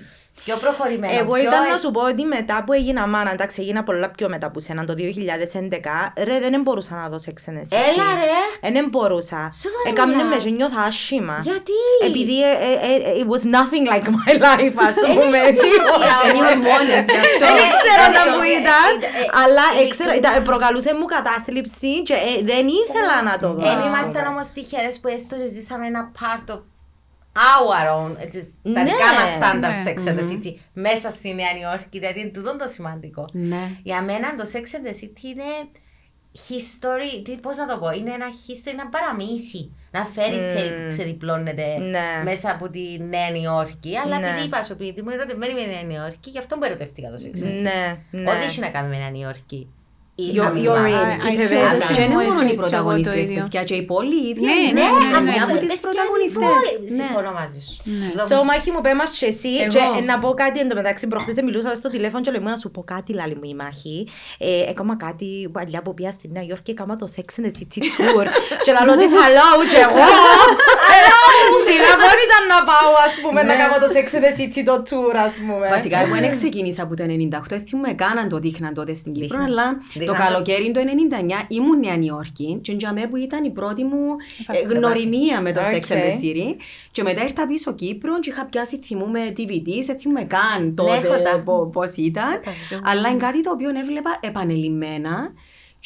[0.45, 1.19] Πιο προχωρημένο.
[1.19, 4.09] Εγώ πιο ήταν ε- να σου πω ότι μετά που έγινα μάνα, εντάξει, έγινα πολλά
[4.11, 7.79] πιο μετά που σένα το 2011, ρε δεν μπορούσα να δω Sex and the City.
[7.91, 8.69] Έλα, ρε.
[8.69, 9.41] Ε, Δεν μπορούσα.
[9.63, 10.43] Σοβαρά Έκαμνε με μιλάς.
[10.45, 11.37] και νιώθα άσχημα.
[11.43, 12.53] Γιατί; Επειδή ε,
[12.91, 15.39] ε, ε, it was nothing like my life, ας Δεν πούμε.
[15.49, 16.53] έχει σημασία Δεν όμως.
[16.53, 17.47] είμαι μόνες γι' αυτό.
[17.59, 20.91] Δεν ξέρω να Ε, που ε, ήταν, ε, ε, αλλά ε, ξέρω, ε, ήταν- προκαλούσε
[20.99, 23.63] μου κατάθλιψη και ε, δεν ήθελα να το δω.
[23.69, 24.33] Δεν ας ήμασταν πούμε.
[24.33, 26.61] όμως τυχερές που έστω και ζήσαμε ένα part of
[27.37, 28.83] our own, έτσι, τα Ναι.
[28.83, 29.93] δικά μας standard Ναι.
[29.93, 33.25] Sex and the City μέσα στη Νέα Υόρκη, δηλαδή είναι τούτο το σημαντικό.
[33.33, 33.71] Ναι.
[33.83, 35.43] Για μένα το Sex and the City είναι
[36.49, 39.71] history, τι, πώς να το πω, είναι ένα history, ένα παραμύθι.
[39.91, 42.23] Ένα fairy tale που ξεδιπλώνεται Ναι.
[42.25, 43.97] μέσα από τη Νέα Υόρκη.
[43.99, 44.27] Αλλά Ναι.
[44.29, 47.15] επειδή είπα σου, επειδή ήμουν ερωτευμένη με τη Νέα Υόρκη, γι' αυτό μου ερωτεύτηκα το
[47.23, 47.63] Sex and the City.
[47.63, 48.31] Ναι, ναι.
[48.31, 49.69] Ό,τι έχει να κάνει με Νέα Υόρκη.
[50.17, 50.95] You're- you're in.
[50.95, 51.77] I- I Είσαι feel μέσα.
[51.79, 53.43] the Και same είναι way, μόνο και- οι και εγώ το πρωταγωνιστές, ίδιο.
[53.43, 54.45] παιδιά, και οι πόλοι οι ίδιοι.
[54.49, 55.45] Ναι, είναι ναι, ναι, μία ναι.
[55.47, 56.55] από τις Παιδιά, πρωταγωνιστές.
[56.73, 56.97] λοιπόν, Ναι.
[57.01, 57.75] Συμφωνώ μαζί σου.
[57.99, 58.07] Ναι.
[58.23, 59.73] Εδώ- So, Μάχη μου, πέμας και εσύ Εγώ.
[59.73, 63.11] και να πω κάτι εντωμεταξύ προχτές μιλούσα στο τηλέφωνο και λέω να σου πω κάτι
[63.19, 63.97] λάλη μου η Μάχη
[64.49, 67.81] ε, έκανα κάτι παλιά που πήγα στη Νέα Υόρκη έκανα το Sex and the City
[67.97, 68.27] Tour
[68.65, 70.05] και να λέω της hello και εγώ
[71.67, 74.77] σιγά μπορεί ήταν να πάω ας πούμε να κάνω το Sex and the City το
[74.89, 78.39] tour ας πούμε Βασικά, εγώ δεν ξεκίνησα από το 98, δεν θυμούμαι καν αν το
[78.39, 79.47] δείχναν τότε στην Κύπρο, Δείχναν.
[79.51, 79.67] αλλά
[80.05, 83.51] το Δείχναν το καλοκαίρι του 99 ήμουν Νέα Υόρκη και για μένα που ήταν η
[83.51, 83.99] πρώτη μου
[84.53, 84.75] ε, Επαφή.
[84.75, 86.21] γνωριμία με το Sex and the Οκ.
[86.23, 86.57] City
[86.91, 91.19] και μετά ήρθα πίσω Κύπρο και είχα πιάσει θυμούμαι DVD, δεν θυμούμαι καν έχω τότε
[91.23, 91.43] τα.
[91.45, 92.41] πο- πώς ήταν,
[92.85, 95.33] αλλά είναι κάτι το οποίο έβλεπα επανελειμμένα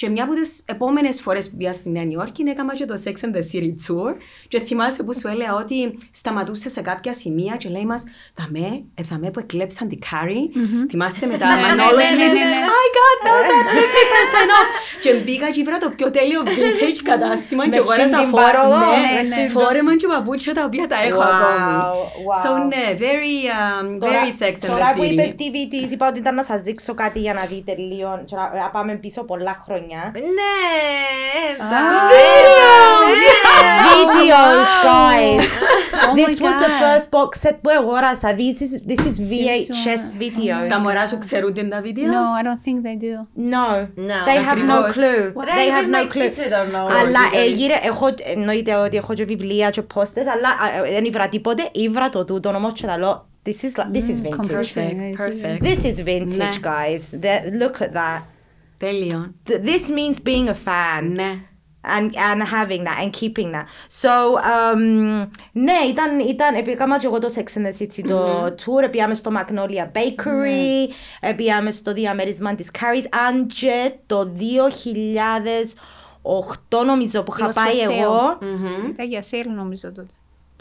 [0.01, 3.09] και μια από τις επόμενες φορές που πήγα στη Νέα Υόρκη έκανα και το Sex
[3.27, 4.13] and the City Tour
[4.49, 8.03] και θυμάσαι που σου έλεγα ότι σταματούσε σε κάποια σημεία και λέει μας
[8.39, 10.51] «Δαμέ, ε, δαμέ που εκλέψαν την Κάρι».
[10.91, 12.59] Θυμάστε με τα Manolo και ναι, με ναι, ναι.
[12.83, 14.69] «I got those at 50% off».
[15.03, 18.79] Και μπήκα και βρήκα το πιο τέλειο vintage κατάστημα και Με αγόρασα στην φόρεμα, παρόδο,
[18.79, 19.37] ναι, ναι.
[19.43, 21.73] ναι, φόρεμα και παπούτσια τα οποία τα έχω Wow, ακόμη.
[22.29, 22.43] wow.
[22.45, 25.41] So ναι, very, um, Τώρα- very Sex and the Τώρα που είπες City.
[25.41, 28.45] TV της είπα ότι ήταν να σας δείξω κάτι για να δείτε λίγο και να
[28.63, 30.04] να πάμε πίσω πολλά χρόνια Ναι,
[33.90, 35.50] Videos guys
[36.06, 36.82] Oh This my was the God.
[36.84, 41.64] first box set που αγόρασα This is, this is VHS videos Τα μωρά σου ξερούνται
[41.64, 42.04] τα βίντεο.
[42.06, 43.14] No, I don't think they do.
[43.54, 43.68] No,
[44.10, 44.20] No.
[44.28, 44.96] they have no Ακριβώς.
[44.96, 45.34] clue.
[45.38, 46.22] What They I have even no my clue.
[46.24, 46.86] kids, they don't know.
[47.00, 47.54] Αλλά what it ε, is.
[47.56, 50.50] γύρε, έχω, εννοείται ότι έχω και βιβλία και posters, αλλά
[50.86, 53.92] ε, ε, δεν ήβρα τίποτε, ήβρα το τούτο όμως και τα λέω, this is, like-
[53.98, 54.36] this is vintage.
[54.36, 55.16] Comforting.
[55.18, 55.64] Perfect, perfect.
[55.64, 56.50] This is vintage, Ναι.
[56.62, 57.04] guys.
[57.26, 58.20] The- look at that.
[58.79, 59.35] Τέλειο.
[59.51, 61.03] Th- This means being a fan.
[61.15, 61.33] Ναι.
[61.97, 63.67] and, and having that and keeping that.
[64.03, 68.91] So, um, ναι, ήταν, ήταν, πήγαμε και εγώ το Sex and the City το tour,
[68.91, 74.31] πήγαμε στο Magnolia Bakery, mm πήγαμε στο διαμέρισμα της Carrie, αν και το
[76.23, 78.03] 2008 νομίζω που είχα It was for πάει sale.
[78.03, 78.39] εγώ,
[78.91, 80.13] Ήταν για sale νομίζω τότε.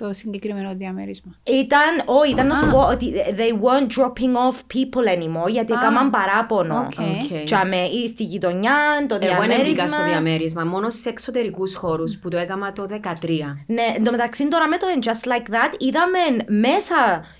[0.02, 1.36] Το συγκεκριμένο διαμέρισμα.
[1.44, 6.10] ήταν, όχι, ήταν να σου πω ότι they weren't dropping off people anymore, γιατί έκαναν
[6.10, 6.78] παράπονο.
[6.78, 6.84] Οκ.
[6.86, 7.44] Οκ.
[7.44, 8.76] Και με, ή στη γειτονιά,
[9.08, 9.88] το Εγώ δεν μπήκα διαμέρισμα.
[9.88, 12.96] στο διαμέρισμα, μόνο σε εξωτερικούς χώρους που το έκανα το 2013.
[13.68, 16.96] Ναι, εν τω μεταξύ τώρα με το And Just Like That είδαμε μέσα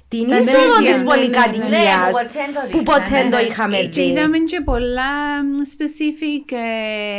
[0.10, 2.84] την Τα είσοδο ίδια, της ναι, πολυκατοικίας ναι, ναι, που ποτέ δεν το που δείξανε,
[3.04, 3.42] ποτέ δεν το ναι.
[3.44, 4.08] είχαμε Και δει.
[4.10, 5.12] είδαμε και πολλά
[5.44, 6.48] μ, specific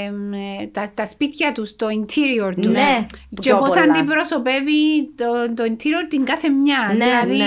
[0.06, 2.66] ε, μ, ε, τα, τα σπίτια τους, το interior τους.
[2.66, 3.82] Ναι, Και πιο πώς πολλά.
[3.82, 4.80] αντιπροσωπεύει
[5.20, 6.80] το, το interior την κάθε μια.
[6.96, 7.38] Ναι, δηλαδή,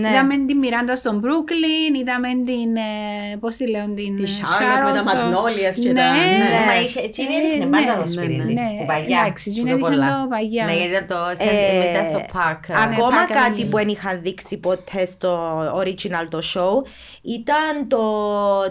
[0.00, 0.08] ναι.
[0.08, 4.26] είδαμε την Μιράντα στον Brooklyn, είδαμε την, ε, πώς τη λέω, την Τη ε,
[4.58, 6.66] Charlotte με τα στο- Magnolias και ναι, τα- ναι.
[6.68, 8.68] Μα είχε- εκείνη Ε, έδειχνε ναι, πάντα το ναι, σπίτι ναι, της, ναι.
[8.78, 10.20] που παλιά, Εντάξει, που εκείνη πιο έδειχνε πολλά.
[10.22, 10.64] το παλιά.
[10.64, 12.60] Ναι, γιατί ήταν το σε- Ε, μετά στο park.
[12.86, 13.70] Ακόμα Ναι, Park κάτι Avenue.
[13.70, 16.86] που δεν είχαν δείξει ποτέ στο original το show
[17.22, 18.02] ήταν το,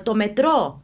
[0.04, 0.82] το μετρό.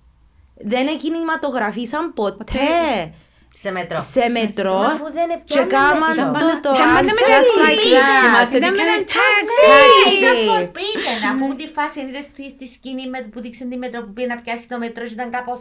[0.65, 3.13] Δεν κινηματογραφήσαν ποτέ.
[3.55, 3.99] Σε μετρό.
[4.01, 6.47] σε μετρό Μα αφού δεν είναι και πιάνουν κάμαν μετρό.
[6.61, 7.93] το το Ήταν «I'm με just τα like λύκη.
[7.97, 8.27] that».
[8.27, 8.93] Είμαστε Ήταν με δικαίοι.
[8.95, 9.61] ένα Taxi.
[9.69, 10.17] ταξί.
[10.19, 14.13] Ήταν forbidden, αφού τη φάση είδες στη, στη σκηνή με, που δείξε τη μετρό που
[14.13, 15.59] πήγε να πιάσει το μετρό και ήταν κάπως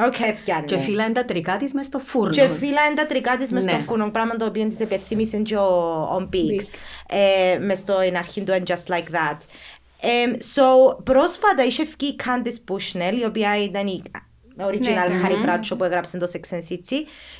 [0.00, 0.64] Οκ, πιάνε.
[0.64, 2.32] Και φύλανε τα τρικά της μες στο φούρνο.
[2.32, 3.78] Και φύλλα είναι τα τρικά της μες στο Ναι.
[3.82, 5.66] φούρνο, πράγμα το οποίο της επιθύμησε και ο,
[6.16, 6.64] ο Big,
[7.08, 9.36] ε, μες στο εν αρχή του And Just Like That.
[10.02, 14.02] Ε, so, πρόσφατα είχε βγει η Candice Bushnell, η οποία ήταν η
[14.58, 16.96] original Ναι, Harry Bradshaw που έγραψε το Sex and City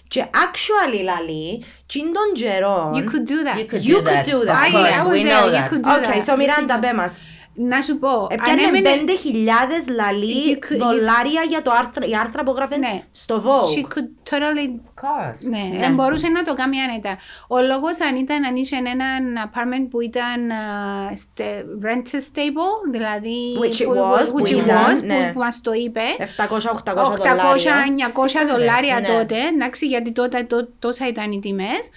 [0.09, 3.59] και actually λαλεί, τσιν των καιρών, You could do that.
[3.59, 4.25] You could You do that.
[4.25, 4.55] could do that.
[4.55, 5.31] Of I- course, I was we there.
[5.33, 5.69] know You that.
[5.71, 6.25] could do Okay, that.
[6.27, 7.13] so Miranda, πέ μας.
[7.55, 12.15] Να σου πω, Έπιανε ανέμενε- 5.000 λαλί You could- you- δολάρια για το άρθρο, η
[12.21, 13.03] άρθρα που έγραφε Ναι.
[13.11, 13.47] στο She
[13.79, 13.85] Vogue.
[13.93, 15.41] could totally Of course.
[15.51, 17.17] Ναι, δεν μπορούσε να το κάνει άνετα.
[17.49, 23.37] Ο λόγος αν ήταν αν είχε έναν apartment που ήταν uh, στε- rented stable, δηλαδή
[23.63, 25.15] Which it που, was, which που it ήταν, was, ναι.
[25.27, 26.01] που, που μας το είπε.
[26.19, 27.75] 700-800 δολάρια.
[27.75, 29.07] 800-900 δολάρια Ναι.
[29.07, 31.89] τότε, εντάξει, γιατί τότε τό- τόσα ήταν οι τιμές.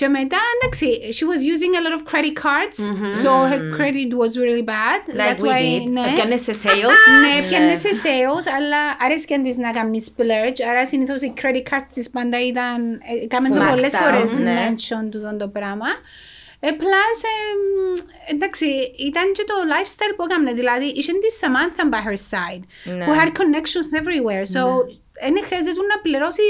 [0.00, 0.86] Και μετά, εντάξει,
[1.16, 2.76] she was using a lot of credit cards,
[3.22, 5.00] so her credit was really bad.
[5.08, 5.88] Like That's we why, did.
[5.96, 6.12] ναι.
[6.14, 6.98] Πιάνε σε sales.
[7.22, 11.86] Ναι, πιάνε σε sales, αλλά άρεσκε της να κάνεις splurge, άρα συνήθως η credit card
[11.94, 14.68] της πάντα ήταν, ε, κάμε το Maxed πολλές out, φορές ναι.
[14.68, 15.86] mention του το πράγμα.
[16.60, 17.98] Ε, plus, ε, μ,
[18.34, 18.66] εντάξει,
[19.08, 22.62] ήταν και το lifestyle που έκαμε, δηλαδή είχε τη Samantha by her side,
[22.96, 23.04] Ναι.
[23.06, 24.62] who had connections everywhere, so
[25.34, 26.42] δεν χρειάζεται να πληρώσει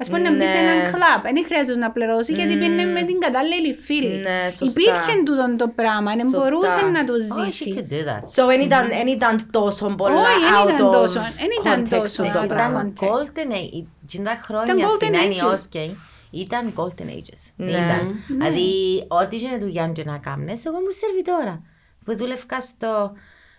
[0.00, 0.58] Ας πούμε να μπει σε Ναι.
[0.58, 4.16] έναν κλαμπ, δεν χρειάζεται να πληρώσει γιατί πήγαινε με την κατάλληλη φίλη.
[4.16, 4.80] Ναι, σωστά.
[4.80, 6.38] Υπήρχε τούτο το πράγμα, δεν Σωστά.
[6.38, 7.74] μπορούσε να το Oh, she ζήσει.
[7.76, 8.22] could do that.
[8.34, 11.84] So, δεν ήταν, εν ήταν τόσο πολλά Όχι, δεν out ήταν of τόσο, δεν ήταν
[11.84, 12.92] context τόσο του το out of πράγμα.
[12.92, 13.02] context.
[13.02, 13.84] Ήταν golden age.
[14.10, 15.54] Τι τα Ήταν χρόνια golden στην Annie ages.
[15.54, 15.90] Oskey
[16.30, 17.42] ήταν golden ages.
[17.56, 17.70] Ναι.
[17.70, 18.22] Ήταν.
[18.26, 18.68] Δηλαδή,
[19.08, 21.62] ό,τι είχε δουλειά και να κάνεις, εγώ ήμουν σερβιτόρα.
[22.04, 23.12] Που δούλευκα στο...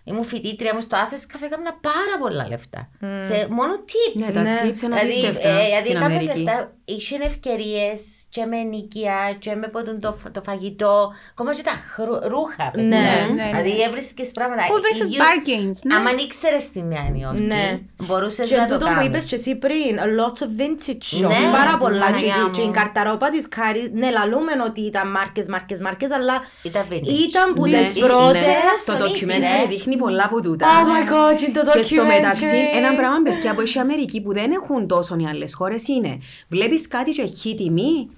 [0.09, 2.89] Ήμουν φοιτήτρια μου στο Athens Cafe, έκανα πάρα πολλά λεφτά.
[2.99, 4.21] Σε μόνο tips.
[4.25, 6.43] Ναι, τα tips είναι Δηλαδή, απίστευτα ε, δηλαδή στην έκανες Αμερική.
[6.43, 11.71] λεφτά, είχε ευκαιρίες και με νοικιά και με ποτούν το, το φαγητό, ακόμα και τα
[11.93, 12.71] χρου- ρούχα.
[12.71, 12.87] παιδιά.
[12.87, 13.83] Ναι, ναι, Δηλαδή ναι.
[13.83, 14.61] έβρισκες πράγματα.
[14.69, 15.95] Full versus You- bargains, ναι.
[15.95, 17.79] Άμα ήξερες την Νέα Υόρκη, Ναι.
[18.05, 19.07] μπορούσες Και να το τούτο που κάνεις.
[19.07, 21.97] είπες και εσύ πριν, lots of vintage shops, Ναι, πάρα πολλά.
[22.05, 22.51] Και, Παναγιά μου.
[22.51, 27.07] και η καρταρόπα της Κάρης, ναι, λαλούμε ότι ήταν μάρκες, μάρκες, μάρκες, αλλά Ήταν vintage.
[27.27, 27.79] ήταν που Ναι.
[27.79, 28.07] τις Ναι.
[28.07, 28.41] πρώτες...
[28.41, 28.53] Ναι.
[28.85, 29.67] Το Στον documentary ρε.
[29.69, 30.67] δείχνει πολλά από τούτα.
[30.67, 32.77] Oh my god, και το Και στο μεταξύ, documentary.
[32.77, 36.17] ένα πράγμα παιδιά που έχει η Αμερική που δεν έχουν τόσο οι άλλες χώρες είναι
[36.49, 38.09] βλέπεις κάτι και έχει τιμή.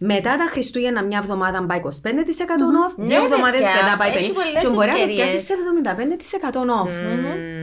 [0.00, 4.32] Μετά τα Χριστούγεννα μια εβδομάδα πάει 25% off, Ναι, δύο εβδομάδες παιδιά, μετά πάει έχει
[4.32, 4.34] 50%.
[4.34, 5.30] πολλές Και μπορεί να το ευκαιρίες.
[5.30, 6.92] πιάσεις σε 75% off.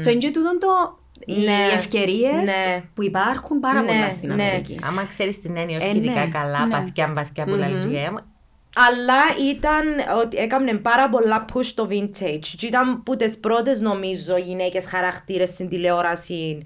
[0.06, 1.00] So είναι και τούτο το.
[1.26, 1.58] Οι Ναι.
[1.74, 2.84] ευκαιρίες Ναι.
[2.94, 4.44] που υπάρχουν πάρα Ναι, πολλά στην ναι.
[4.44, 4.80] Αμερική.
[4.84, 5.98] Άμα ξέρεις την Νέα Υόρκη, Ε, ναι.
[5.98, 6.72] ειδικά καλά, Ναι.
[6.72, 8.20] παθιά παθιά που λέει η γιαγιά μου,
[8.88, 9.84] Αλλά ήταν
[10.24, 12.46] ότι έκαμε πάρα πολλά push το vintage.
[12.58, 16.66] Και ήταν που τις πρώτες νομίζω γυναίκες χαρακτήρες στην τηλεόραση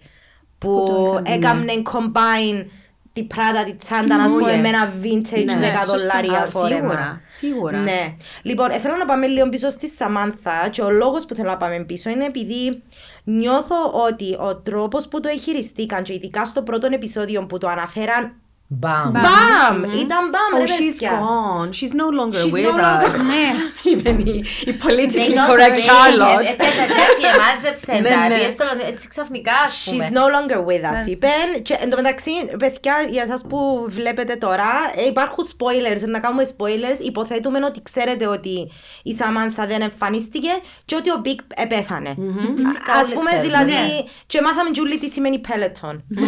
[0.58, 2.66] που το έκαμε combine
[3.14, 4.62] τη πράτα, τη τσάντα, να Oh, πούμε, yes.
[4.62, 5.86] με ένα vintage Ναι, 10 σωστά.
[5.86, 6.78] δολάρια Α, φόρεμα.
[6.80, 7.78] σίγουρα, σίγουρα.
[7.78, 8.16] Ναι.
[8.42, 11.58] Λοιπόν, ε, θέλω να πάμε λίγο πίσω στη Σαμάνθα και ο λόγος που θέλω να
[11.58, 12.84] πάμε πίσω είναι επειδή
[13.24, 13.76] νιώθω
[14.08, 18.34] ότι ο τρόπος που το χειριστήκαν και ειδικά στο πρώτο επεισόδιο που το αναφέραν
[18.72, 19.12] μπαμ.
[19.12, 19.84] Μπαμ!
[19.84, 21.12] Ήταν μπαμ, Oh, ρε she's παιδιά.
[21.22, 21.70] gone.
[21.78, 23.18] She's no longer She's with no longer- us.
[23.32, 23.46] Ναι.
[23.92, 26.46] Είπε η- η They politically don't correct say, Charlotte.
[26.46, 28.36] ε, ε, τα Τζέφι εμάζεψε Ναι, τα, ναι.
[28.36, 30.10] πήγες στο Λονδίνο, έτσι ξαφνικά ας πούμε.
[30.12, 31.28] She's no longer with us, είπε.
[31.62, 36.02] Και εν τω μεταξύ, παιδιά, για εσάς που βλέπετε τώρα, ε, υπάρχουν spoilers.
[36.08, 37.00] Να κάνουμε spoilers.
[37.12, 38.72] Υποθέτουμε ότι ξέρετε ότι
[39.04, 40.52] η Σαμάνθα δεν εμφανίστηκε
[40.86, 42.16] και ότι ο Big επέθανε.
[42.56, 43.42] Φυσικά Α όλοι πούμε, ξέρουμε.
[43.48, 44.04] δηλαδή, Ναι.
[44.26, 45.96] και μάθαμε Τζούλη τι σημαίνει Peloton.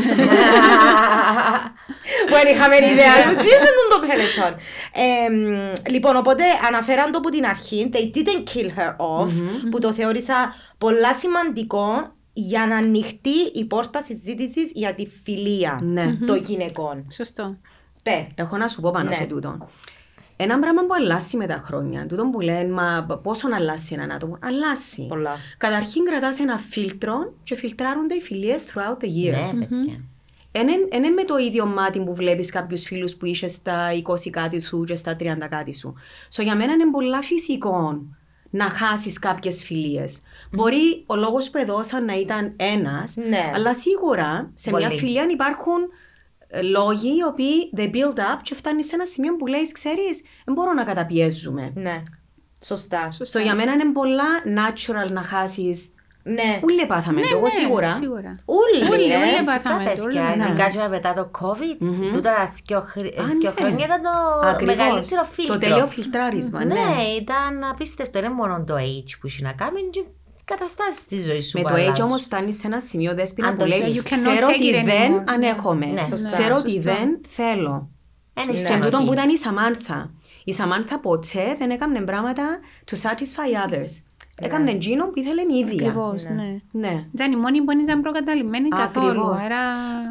[2.35, 3.15] Δεν είχαμε ιδέα.
[3.41, 4.53] Τι είναι το Peloton;
[4.93, 5.35] Εμ,
[5.89, 7.89] Λοιπόν, οπότε αναφέραν το από την αρχή.
[7.93, 9.31] They didn't kill her off,
[9.69, 16.17] που το θεώρησα πολλά σημαντικό για να ανοιχτεί η πόρτα συζήτησης για τη φιλία Ναι.
[16.25, 17.07] των γυναικών.
[17.11, 17.57] Σωστό.
[18.03, 18.27] Πε.
[18.35, 19.15] Έχω να σου πω πάνω Ναι.
[19.15, 19.69] σε τούτο.
[20.37, 24.11] Ένα πράγμα που αλλάσει με τα χρόνια, τούτο που λένε, μα πόσο να αλλάσει έναν
[24.11, 25.05] άτομο, αλλάσει.
[25.09, 25.35] Πολλά.
[25.57, 29.57] Καταρχήν κρατάς ένα φίλτρο και φιλτράρονται οι φιλίες throughout the years.
[29.57, 29.99] Ναι, παιδιά.
[30.51, 34.61] Είναι είναι με το ίδιο μάτι που βλέπεις κάποιους φίλους που είσαι στα 20 κάτι
[34.61, 35.93] σου και στα 30 κάτι σου.
[36.35, 38.01] So, για μένα είναι πολλά φυσικό
[38.49, 40.19] να χάσεις κάποιες φιλίες.
[40.51, 43.51] Μπορεί ο λόγος που έδωσαν να ήταν ένας, Ναι.
[43.55, 44.99] αλλά σίγουρα σε μια Πολλοί.
[44.99, 45.77] φιλία υπάρχουν
[46.47, 50.21] ε, λόγοι οι οποίοι they build up και φτάνεις σε ένα σημείο που λέει, ξέρεις,
[50.45, 51.71] δεν μπορώ να καταπιέζουμε.
[51.75, 52.01] Ναι.
[52.63, 53.09] Σωστά.
[53.11, 55.89] So, για μένα είναι πολλά natural να χάσεις.
[56.23, 56.59] Ναι.
[56.63, 57.89] Ούλε πάθαμε το, εγώ σίγουρα.
[57.91, 58.35] Σίγουρα.
[58.45, 59.17] Ούλοι, Ούλοι, λες.
[59.17, 60.03] ούλοι Φυσικά, πάθαμε το.
[60.03, 60.45] παιδιά, ούλοι, ναι.
[60.45, 61.77] ειδικά και μετά το COVID,
[62.11, 62.31] τούτα
[62.67, 63.61] δυο χρ- Α, δυο ναι.
[63.61, 64.75] χρόνια ήταν το Ακριβώς.
[64.75, 65.53] μεγαλύτερο φίλτρο.
[65.53, 66.73] Το τέλειο φιλτράρισμα, ναι.
[66.73, 68.19] Ναι, ήταν απίστευτο.
[68.21, 70.03] Δεν μόνο το age που είχε να κάνεις, και
[70.45, 71.57] καταστάσεις τη ζωή σου.
[71.57, 72.05] Με που το age αλλάζουν.
[72.05, 74.01] όμως φτάνεις σε ένα σημείο δέσπινα Αν που το λέει έχεις.
[74.01, 75.23] You cannot Ξέρω take ότι it δεν anymore.
[75.33, 75.85] ανέχομαι.
[75.85, 76.05] Ναι.
[76.09, 76.27] Σωστά.
[76.37, 76.91] Ξέρω ότι Σωστό.
[76.91, 77.89] δεν θέλω.
[78.33, 79.05] Εν έχεις Σε τούτο ανοχή.
[79.05, 80.11] που ήταν η Σαμάνθα.
[80.43, 82.43] Η Σαμάνθα ποτέ δεν έκανε πράγματα
[82.91, 83.91] to satisfy others.
[84.41, 85.87] Έκανε εκείνο που ήθελε η ίδια.
[85.87, 86.49] Ακριβώς, ναι.
[86.71, 87.03] Ναι.
[87.15, 89.07] Ήταν η μόνη που ήταν προκατειλημμένη καθόλου.
[89.07, 89.43] Ακριβώς.
[89.43, 89.61] Άρα.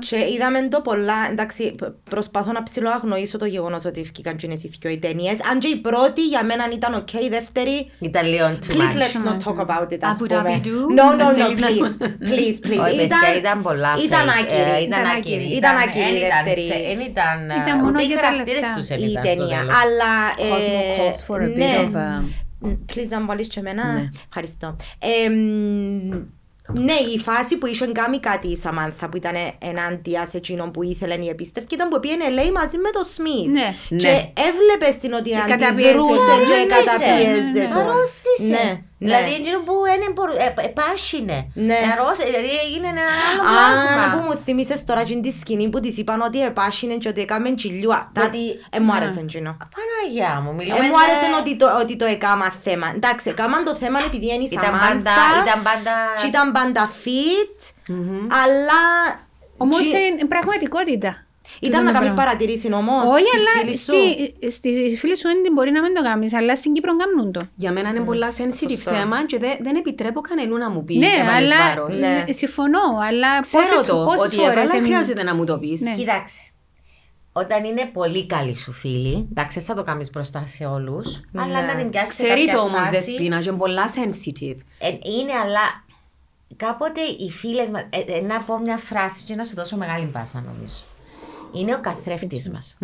[0.09, 4.71] Και είδαμε το πολλά, εντάξει, π- προσπαθώ να ψηλοαγνοήσω το γεγονός ότι βγήκαν και οι
[4.81, 5.39] δυο οι ταινίες.
[5.51, 7.91] Αν και η πρώτη για μένα ήταν οκ, η δεύτερη...
[7.99, 9.01] Ήταν λίγο too Please much.
[9.03, 10.61] let's not talk about it, ας Abu πούμε.
[10.63, 10.77] Dhabi do?
[10.99, 11.97] No, no, no, Θέλεις να- please,
[12.31, 12.83] please, please.
[12.87, 14.41] Όχι, παιδιά, ήταν πολλά Ήταν fake.
[14.41, 14.71] άκυρη.
[14.77, 15.35] Ε, Ήταν Ήταν άκυρη.
[15.35, 15.57] άκυρη.
[15.57, 16.67] Ήταν άκυρη εν η ήταν δεύτερη.
[16.71, 18.77] σε- εν ήταν, ε, Ήταν μόνο ούτε οι για τα χαρακτήρες λεφτά.
[18.79, 19.59] τους η ήταν στο ταινία.
[19.61, 19.75] τέλος.
[19.83, 20.13] Αλλά.
[20.45, 21.73] ε, Cosmo calls for a bit ναι.
[21.85, 22.23] of a-
[22.65, 24.11] Please να μου βάλεις και εμένα.
[24.29, 24.77] Ευχαριστώ.
[24.99, 26.25] Ε, μ,
[26.73, 30.83] ναι, η φάση που είχε κάνει κάτι η Σαμάνθα που ήταν ενάντια σε εκείνον που
[30.83, 33.47] ήθελε η επίστευκη ήταν που πήγαινε λέει μαζί με το Σμιθ.
[33.47, 33.75] Ναι.
[33.97, 34.09] Και
[34.49, 35.65] έβλεπες την ότι καταπίεζε.
[35.67, 36.85] αντιδρούσε και Αρρώστησε.
[36.85, 37.77] καταπίεζε τον.
[37.89, 38.49] Αρρώστησε.
[38.51, 39.37] Ναι, Δηλαδή, ναι.
[39.37, 41.51] εκείνο που δεν μπορού- ε, ε, επάσχυνε.
[41.55, 41.79] Ναι.
[41.93, 44.07] Αρρώστησε, δηλαδή έγινε ένα άλλο Α, πλάσμα.
[44.07, 47.21] να που μου θύμισες τώρα την τη σκηνή που της είπαν ότι επάσχυνε και ότι
[47.21, 48.13] έκαμε τσιλιούα.
[48.17, 49.57] Γιατί- Ε, μου άρεσε εκείνο.
[49.77, 50.87] Παναγιά μου, Ε, μιλούμε.
[50.87, 52.93] μου άρεσε ότι το, ότι το έκαμα θέμα.
[52.95, 54.89] Εντάξει, έκαναν το θέμα επειδή είναι η Ήταν Σαμάνθα.
[54.93, 57.59] πάντα- ήταν πάντα- Και ήταν πάντα fit,
[58.43, 58.81] αλλά...
[59.57, 61.25] Όμως και- είναι πραγματικότητα.
[61.61, 62.25] Ήταν να το κάνεις πράγμα.
[62.33, 63.93] παρατηρήσεις όμως Όχι, της αλλά φίλης σου.
[64.51, 67.41] στη, στη φίλη σου δεν μπορεί να μην το κάνεις, αλλά στην Κύπρο κάνουν το.
[67.57, 68.91] Για μένα είναι πολλά sensitive Σωστό.
[68.91, 71.99] θέμα και δεν, δεν επιτρέπω κανέναν να μου πει Ναι, έβαλες αλλά βάρος.
[71.99, 72.25] Ναι.
[72.29, 75.59] ε, συμφωνώ, αλλά Ξέρω πόσες, το, πόσες ότι φορές δεν εμείς- χρειάζεται να μου το
[75.59, 75.81] πεις.
[75.81, 75.95] Ναι.
[75.95, 76.41] Κοιτάξτε.
[77.33, 81.65] Όταν είναι πολύ καλή σου φίλη, εντάξει, δεν θα το κάνεις μπροστά σε όλους, αλλά
[81.67, 82.91] να την πιάσεις σε Ξέρει κάποια το όμως φάση.
[82.91, 84.57] Δεσπίνα και είναι πολλά sensitive.
[84.79, 85.85] Ε, είναι, αλλά
[86.57, 87.79] κάποτε οι φίλες μα.
[87.79, 90.75] Ε, ε, να πω μια φράση και να σου δώσω μεγάλη πάσα, νομίζω.
[91.55, 92.77] Είναι ο καθρέφτης μας.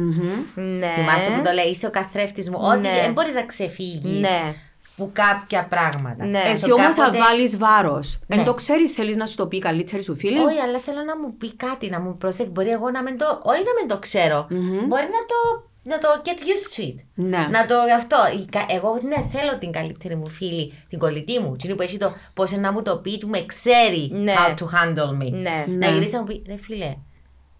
[0.54, 0.92] Ναι.
[0.94, 2.58] Θυμάσαι που το λέει, είσαι ο καθρέφτης μου.
[2.60, 3.00] Ότι Ναι.
[3.02, 4.54] δεν μπορείς να ξεφύγεις Ναι.
[4.96, 6.24] που κάποια πράγματα.
[6.24, 6.42] Ναι.
[6.52, 8.18] Εσύ Το όμως θα κάποτε- βάλεις βάρος.
[8.26, 8.36] Ναι.
[8.36, 11.02] Εν το ξέρεις, θέλεις να σου το πει η καλύτερη σου φίλη; Όχι, αλλά θέλω
[11.02, 12.48] να μου πει κάτι, να μου προσέχει.
[12.50, 13.24] Μπορεί εγώ να μην το.
[13.42, 14.46] Όχι να μην το ξερω
[14.88, 15.68] Μπορεί να το.
[15.88, 16.94] Να το get used to it.
[17.14, 17.46] Ναι.
[17.50, 18.16] Να το αυτό.
[18.40, 21.56] Η κα- Εγώ ναι, θέλω την καλύτερη μου φίλη, την κολλητή μου.
[21.56, 24.34] Τι που έχει το πώς να μου το πει, που με ξέρει Ναι.
[24.36, 25.30] how to handle me.
[25.32, 25.64] Ναι.
[25.68, 26.94] Να γυρίσει να μου πει, ρε φίλε,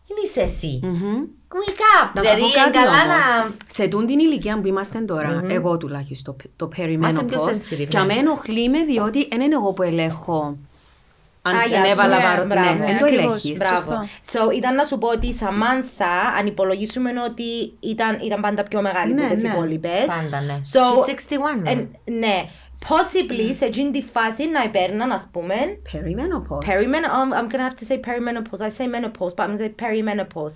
[0.06, 0.80] δεν είσαι εσύ.
[0.82, 1.24] Μμμ.
[1.48, 2.10] Wake up.
[2.14, 3.06] Να σου δηλαδή, πω κάτι καλά όμως.
[3.06, 3.54] να.
[3.66, 8.00] Σε τούν την ηλικία που είμαστε τώρα, εγώ τουλάχιστον, το Είμαστε πιο perimenopause, sensitive, για
[8.04, 8.14] ναι.
[8.14, 10.56] με ενοχλεί με διότι δεν είναι εγώ που ελέγχω
[11.42, 12.46] αν Α, δεν γεια σου, έβαλα ναι, βάρος.
[12.46, 12.72] μπράβο.
[12.72, 13.24] Ναι, Ναι, δεν το ακριβώς.
[13.24, 13.58] ελέγχεις.
[13.58, 14.08] Μπράβο.
[14.32, 17.42] So, ήταν να σου πω ότι η Σαμάνθα, αν υπολογίσουμε ότι
[17.80, 19.48] ήταν, ήταν πάντα πιο μεγάλη Ναι, από τις ναι.
[19.48, 20.04] υπόλοιπες.
[20.06, 20.60] Πάντα, ναι.
[20.72, 21.70] So, She's 61 now.
[21.72, 21.88] εν-
[22.18, 22.48] ναι.
[22.87, 25.55] Possibly σε εκείνη τη φάση να υπέρναν, ας πούμε,
[25.93, 26.65] Perimenopause.
[26.69, 27.37] perimenopause.
[27.39, 28.61] I'm gonna have to say perimenopause.
[28.61, 30.55] I say menopause, but I'm gonna say perimenopause.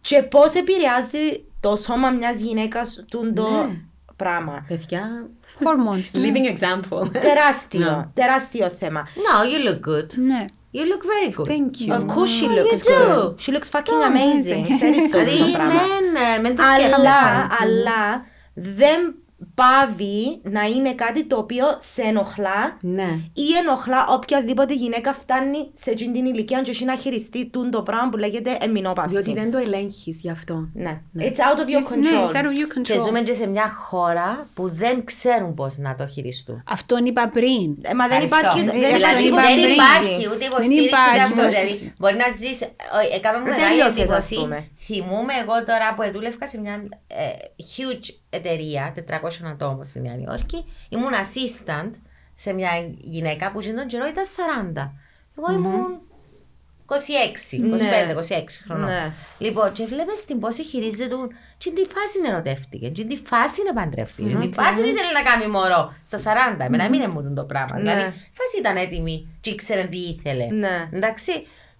[0.00, 3.76] Και πώς επηρεάζει το σώμα μιας γυναίκας τούν το Ναι.
[4.16, 4.64] πράγμα.
[4.68, 6.16] Παιδιά, Hormones.
[6.16, 7.10] living example.
[7.20, 9.06] Τεράστιο, τεράστιο θέμα.
[9.06, 10.06] No, you look good.
[10.26, 10.44] Ναι.
[10.74, 11.48] You look very good.
[11.52, 11.92] Thank you.
[11.98, 13.14] Of course she Oh, looks you do.
[13.14, 13.34] good.
[13.44, 14.62] She looks fucking amazing.
[14.76, 15.72] Ξέρεις το Δηλαδή, το πράγμα.
[15.72, 17.48] μεν, ε, μεν το Αλλά, σκέφτεσαι.
[17.60, 18.24] αλλά
[18.54, 19.14] δεν
[19.55, 23.07] πάβει να είναι κάτι το οποίο σε ενοχλά Ναι.
[23.33, 27.81] ή ενοχλά οποιαδήποτε γυναίκα φτάνει σε εκείνη την ηλικία και έχει να χειριστεί τούν το
[27.83, 29.13] πράγμα που λέγεται εμμηνόπαυση.
[29.21, 30.69] Διότι δεν το ελέγχεις γι' αυτό.
[30.73, 31.01] Ναι.
[31.17, 32.27] It's out of your Ναι, control.
[32.27, 33.05] it's out of your Και control.
[33.05, 36.63] ζούμε και σε μια χώρα που δεν ξέρουν πώς να το χειριστούν.
[36.67, 37.77] Αυτόν είπα πριν.
[37.81, 38.37] Ε, μα δεν Ευχαριστώ.
[38.59, 39.71] υπάρχει, Ε, δεν αυτό υπάρχει είπα δεν πριν.
[39.73, 41.41] υπάρχει ούτε υποστήριξη ούτε υπάρχει αυτό.
[41.41, 41.79] υποστήριξη.
[41.79, 42.51] Δηλαδή, μπορεί να ζει.
[43.15, 44.35] Έκαμε μου Δεν μεγάλη τελειώσες, ας εντύπωση.
[44.35, 44.57] πούμε.
[44.87, 46.75] Θυμούμαι εγώ τώρα που δούλευα σε μια
[47.07, 47.25] ε,
[47.73, 50.65] huge εταιρεία, 400 ατόμων στη Νέα Υόρκη.
[50.89, 51.91] Ήμουν assistant
[52.33, 54.23] σε μια γυναίκα που στον καιρό ήταν
[54.75, 54.91] 40.
[55.37, 56.01] Εγώ ήμουν
[56.85, 56.93] 26,
[57.53, 58.85] 25, 26 χρονών.
[58.85, 59.13] Ναι.
[59.37, 61.15] Λοιπόν, και βλέπεις την πώ χειρίζεται.
[61.57, 65.93] Τι τη φάση ερωτεύτηκε, τι τη φάση παντρεύτηκε, τι τη φάση ήθελε να κάνει μωρό
[66.05, 66.19] στα
[66.57, 66.59] 40.
[66.59, 67.75] Εμένα μην έμουν το πράγμα.
[67.75, 67.81] Ναι.
[67.81, 70.45] Δηλαδή, η φάση ήταν έτοιμη και ήξερε τι ήθελε.
[70.45, 70.89] Ναι.
[70.91, 71.31] Εντάξει.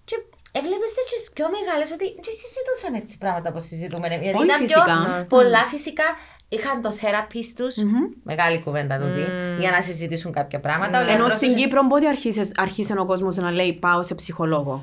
[0.04, 0.16] Και
[0.52, 4.08] έβλεπες τέτοιες πιο μεγάλες ότι και συζητούσαν έτσι πράγματα που συζητούμε.
[4.08, 4.84] Δηλαδή Όχι ήταν φυσικά.
[4.84, 5.24] πιο Ναι.
[5.24, 6.04] πολλά φυσικά.
[6.52, 7.74] Είχαν το therapist τους,
[8.22, 9.24] μεγάλη κουβέντα τούτη,
[9.60, 10.98] για να συζητήσουν κάποια πράγματα.
[10.98, 14.14] Ο Ενώ γιατρός στην τους- Κύπρο πότε αρχίσες- άρχισε ο κόσμος να λέει πάω σε
[14.14, 14.82] ψυχολόγο.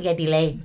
[0.00, 0.60] Γιατί λέει.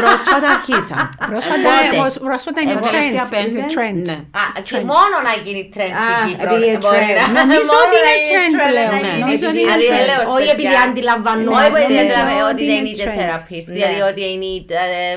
[0.00, 1.00] Πρόσφατα αρχίσαν.
[1.30, 3.46] Πρόσφατα, Πότε; εγώ- πρόσφατα είναι Εγώ τελευταία trend.
[3.46, 4.16] It's a πέντε, trend; ναι.
[4.40, 6.44] Α, και μόνο να γίνει trend Α, στην Κύπρο.
[6.46, 7.30] επειδή είναι μπορεί trend.
[7.34, 8.92] να- Νομίζω μόνο ότι να είναι trend trend πλέον.
[8.94, 9.10] να Ναι.
[9.12, 9.22] γίνει.
[9.24, 10.08] Νομίζω ότι είναι Δηλαδή, trend.
[10.10, 11.66] λέω, Όχι παιδιά, επειδή αντιλαμβανόμαστε.
[11.66, 13.18] Όχι επειδή Νομίζω αντιλαμβανόμαστε ότι ότι δεν είναι είναι trend.
[13.20, 13.66] therapist.
[13.70, 13.74] Ναι.
[13.78, 14.50] Δηλαδή ότι είναι
[14.84, 15.12] ε,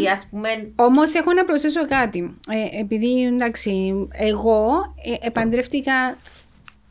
[0.00, 0.48] ή ας πούμε
[0.88, 2.20] Όμως έχω να προσθέσω κάτι.
[2.56, 3.72] Ε, επειδή εντάξει,
[4.30, 4.60] εγώ
[5.10, 5.96] ε, επαντρεύτηκα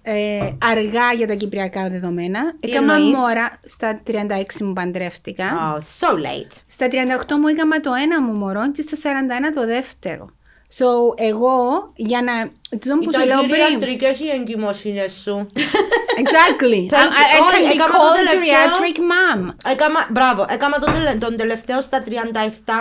[0.01, 2.55] ε, αργά για τα κυπριακά δεδομένα.
[2.59, 4.11] Τι Έκανα εννοείς; μόρα στα 36
[4.59, 5.75] μου παντρεύτηκα.
[5.75, 6.61] Oh, so late.
[6.65, 6.91] Στα 38
[7.39, 8.97] μου έκανα το ένα μου μωρό και στα
[9.51, 10.29] 41 το δεύτερο.
[10.79, 11.57] So, εγώ
[11.95, 12.33] για να.
[12.79, 13.49] Τούτο που σου λέω πριν.
[13.49, 15.35] γυριατρικές οι εγκυμοσύνες σου.
[16.23, 16.81] Exactly.
[17.01, 18.43] I, I, I Όχι, can be έκανα το called τελευταίο.
[18.43, 19.39] geriatric mom.
[19.73, 22.09] Έκαμα, μπράβο, έκανα τον, τελε, τον τελευταίο στα 37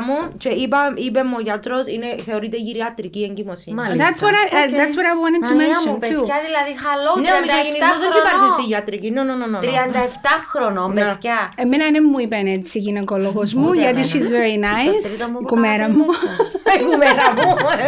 [0.07, 3.75] μου και είπα, είπε μου ο γιατρός, είναι, θεωρείται γυριατρική εγκυμοσύνη.
[3.81, 3.99] Μάλιστα.
[4.03, 6.01] That's what I, uh, that's what I wanted to Μανία μου, mention too.
[6.05, 8.73] παιδιά, δηλαδή, χαλό, Ναι, ο μισογυνισμός δεν 37 υπάρχει στη χρονών.
[8.73, 9.09] γιατρική.
[9.17, 9.61] No, no, no, no, no.
[9.65, 11.01] 37 χρονών, Ναι.
[11.05, 11.39] παιδιά.
[11.65, 14.11] Εμένα δεν μου είπε έτσι η γυναικολόγος μου, Ούτε γιατί εμένα.
[14.13, 16.07] she's very Το nice, τρίτο μου η που κουμέρα κάνω μου.
[16.09, 17.51] είναι Η κουβέρα μου.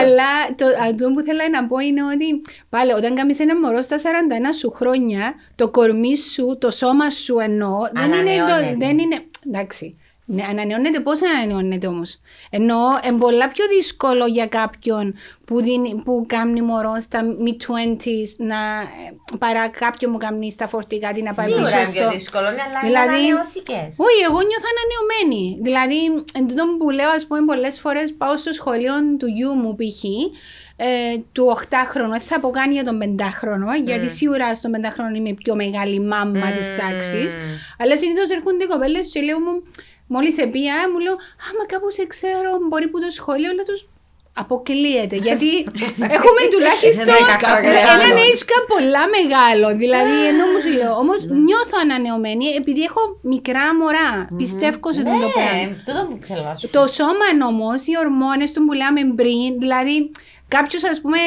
[0.00, 3.96] Αλλά το, αυτό που θέλω να πω είναι ότι πάλι όταν κάνεις ένα μωρό στα
[3.98, 4.00] 41
[4.58, 8.76] σου χρόνια, το κορμί σου, το σώμα σου εννοώ, δεν είναι, το, Ανανεώνεται.
[8.78, 12.18] δεν είναι, εντάξει, ναι, ανανεώνεται, πώς ανανεώνεται όμως;
[12.50, 18.54] Εννοώ, είναι πολλά πιο δύσκολο για κάποιον που, δίνει, που κάνει μωρό στα mid-20s να,
[18.54, 22.10] ε, παρά κάποιον που κάνει στα φορτικά την να πάει Σίγουρα πίσω είναι πιο στο...
[22.10, 23.90] δύσκολο, ναι, αλλά Δηλαδή- είναι ανανεώθηκες.
[24.06, 25.58] Όχι, εγώ νιώθω ανανεωμένη.
[25.66, 29.76] Δηλαδή, εν τούτο που λέω, ας πούμε, πολλές φορές πάω στο σχολείο του γιού μου,
[29.76, 30.02] π.χ.
[30.76, 30.86] Ε,
[31.32, 35.34] του 8χρονου, δεν θα πω καν για τον 5χρονο, γιατί σίγουρα στον 5χρονο είμαι η
[35.34, 37.32] πιο μεγάλη μάμα της τάξης.
[37.78, 39.62] Αλλά συνήθως έρχονται οι κοπέλες και λέω μου,
[40.06, 41.12] μόλις επία, μου λέω,
[41.48, 43.88] Άμα κάπου σε ξέρω, μπορεί που το σχολείο, λέω τους.
[44.36, 45.50] Αποκλείεται, γιατί
[46.16, 48.18] έχουμε τουλάχιστον Δέκα χρόνια έναν άλλο.
[48.24, 49.76] age gap πολλά μεγάλο.
[49.76, 54.26] Δηλαδή, ενώ μου σου λέω, όμως νιώθω ανανεωμένη επειδή έχω μικρά μωρά.
[54.36, 55.52] Πιστεύω σε αυτό το πράγμα.
[55.60, 56.78] Ναι, τούτο που θέλω να σου πω.
[56.78, 60.10] Το σώμα όμως, οι ορμόνες του που λέμε πριν, δηλαδή
[60.48, 61.18] κάποιος ας πούμε,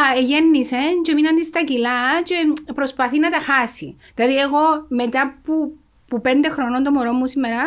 [0.20, 2.34] γέννησε και μείναν της στα κιλά και
[2.74, 3.96] προσπαθεί να τα χάσει.
[4.14, 5.76] Δηλαδή, εγώ μετά που,
[6.08, 7.62] που πέντε χρονών το μωρό μου σήμερα,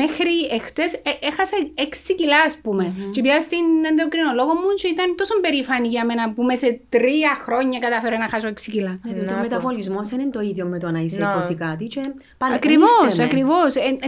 [0.00, 2.84] μέχρι εχθές ε, έχασα 6 κιλά, ας πούμε.
[3.12, 7.32] Και πήγα στην ενδοκρινολόγο μου και ήταν τόσο περήφανη για μένα που μέσα σε τρία
[7.44, 9.00] χρόνια κατάφερα να χάσω 6 κιλά.
[9.08, 11.38] Ε, διότι ο μεταβολισμός δεν είναι το ίδιο με το να είσαι Να.
[11.50, 11.84] 20 κάτι.
[11.86, 12.00] Και
[12.38, 13.24] πάλι Ακριβώς, δεν φταίμε.
[13.30, 13.60] ακριβώ.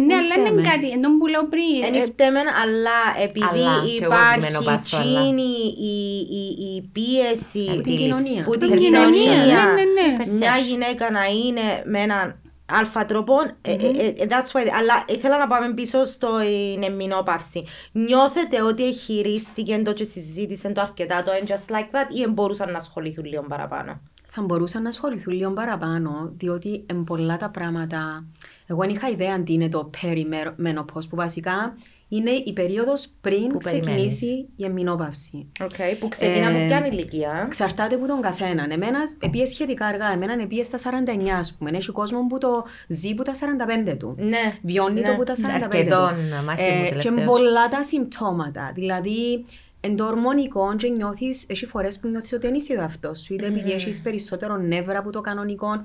[0.06, 0.48] ναι, αλλά φταίμε.
[0.48, 0.90] είναι κάτι.
[0.90, 1.76] Ενώ που λέω πριν.
[1.92, 5.20] Δεν ε, φταίμε, αλλά επειδή Αλλά, και εγώ επιμένω πάνω υπάρχει στο αλλά.
[5.20, 5.48] εκείνη
[5.92, 5.96] η,
[6.40, 6.44] η,
[6.76, 8.42] η πίεση Από την κοινωνία.
[8.44, 10.32] που την Την κοινωνία, κοινωνία ναι, ναι, ναι.
[10.38, 15.38] μια γυναίκα να είναι με έναν αλφα τρόπο, ε, ε, ε, that's why, αλλά ήθελα
[15.38, 17.64] να πάμε πίσω στην εμμηνόπαυση.
[17.92, 22.70] Νιώθετε ότι χειρίστηκε το και συζήτησε το αρκετά το and just like that ή μπορούσαν
[22.70, 28.24] να ασχοληθούν λίγο παραπάνω; θα μπορούσαν να ασχοληθούν λίγο παραπάνω, διότι είναι πολλά τα πράγματα.
[28.66, 31.76] Εγώ δεν είχα ιδέα τι είναι το perimenopause, που βασικά
[32.08, 35.46] είναι η περίοδος πριν Που ξεκινήσει η εμμηνόπαυση.
[35.60, 38.70] Okay, που ξεκινά από Ε, ποια ηλικία; Εξαρτάται από τον καθέναν.
[38.70, 41.70] Εμένα επίε σχετικά αργά, εμένα επίε στα 49, ας πούμε.
[41.70, 44.14] Έχει κόσμος που το ζει που τα 45 του.
[44.18, 44.46] Ναι.
[44.62, 45.06] Βιώνει Ναι.
[45.06, 46.44] το που τα 45 Αρκετών του.
[46.44, 47.24] μάχη μου και τελευταίως.
[47.26, 48.70] πολλά τα συμπτώματα.
[48.74, 49.44] Δηλαδή,
[49.80, 53.34] εν το ορμονικό και νιώθεις, έχει φορές που νιώθεις ότι δεν είσαι ο εαυτός σου,
[53.34, 55.82] είτε επειδή έχεις περισσότερο νεύρα από το κανονικό.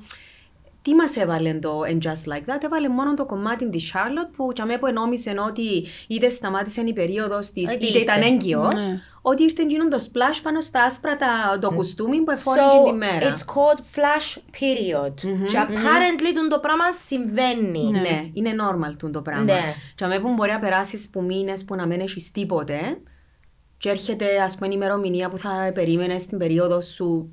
[0.84, 4.52] Τι μας έβαλε το And Just Like That, έβαλε μόνο το κομμάτι της Charlotte που
[4.56, 8.30] για μένα που ενόμισε ότι είτε σταμάτησε η περίοδος της, Ότι είτε ήταν ήρθε.
[8.30, 9.00] έγκυος, Ναι.
[9.22, 12.94] ότι ήρθε εκείνο το splash πάνω στα άσπρα τα, το κουστούμι που εφόρηκε So, τη
[12.94, 13.34] μέρα.
[13.34, 15.14] it's called flash period.
[15.48, 17.92] Και apparently το πράγμα συμβαίνει.
[17.92, 19.44] Ναι, είναι normal τούτο το πράγμα.
[19.44, 19.74] Ναι.
[19.96, 22.80] Και αμέ που μπορεί να περάσεις που μήνες που να μην έχεις τίποτε,
[23.78, 27.32] και έρχεται ας πούμε η ημερομηνία που θα περίμενες στην περίοδο σου,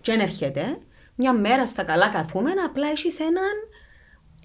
[0.00, 0.78] και δεν έρχεται,
[1.14, 3.52] μια μέρα στα καλά καθούμενα, απλά έχεις έναν.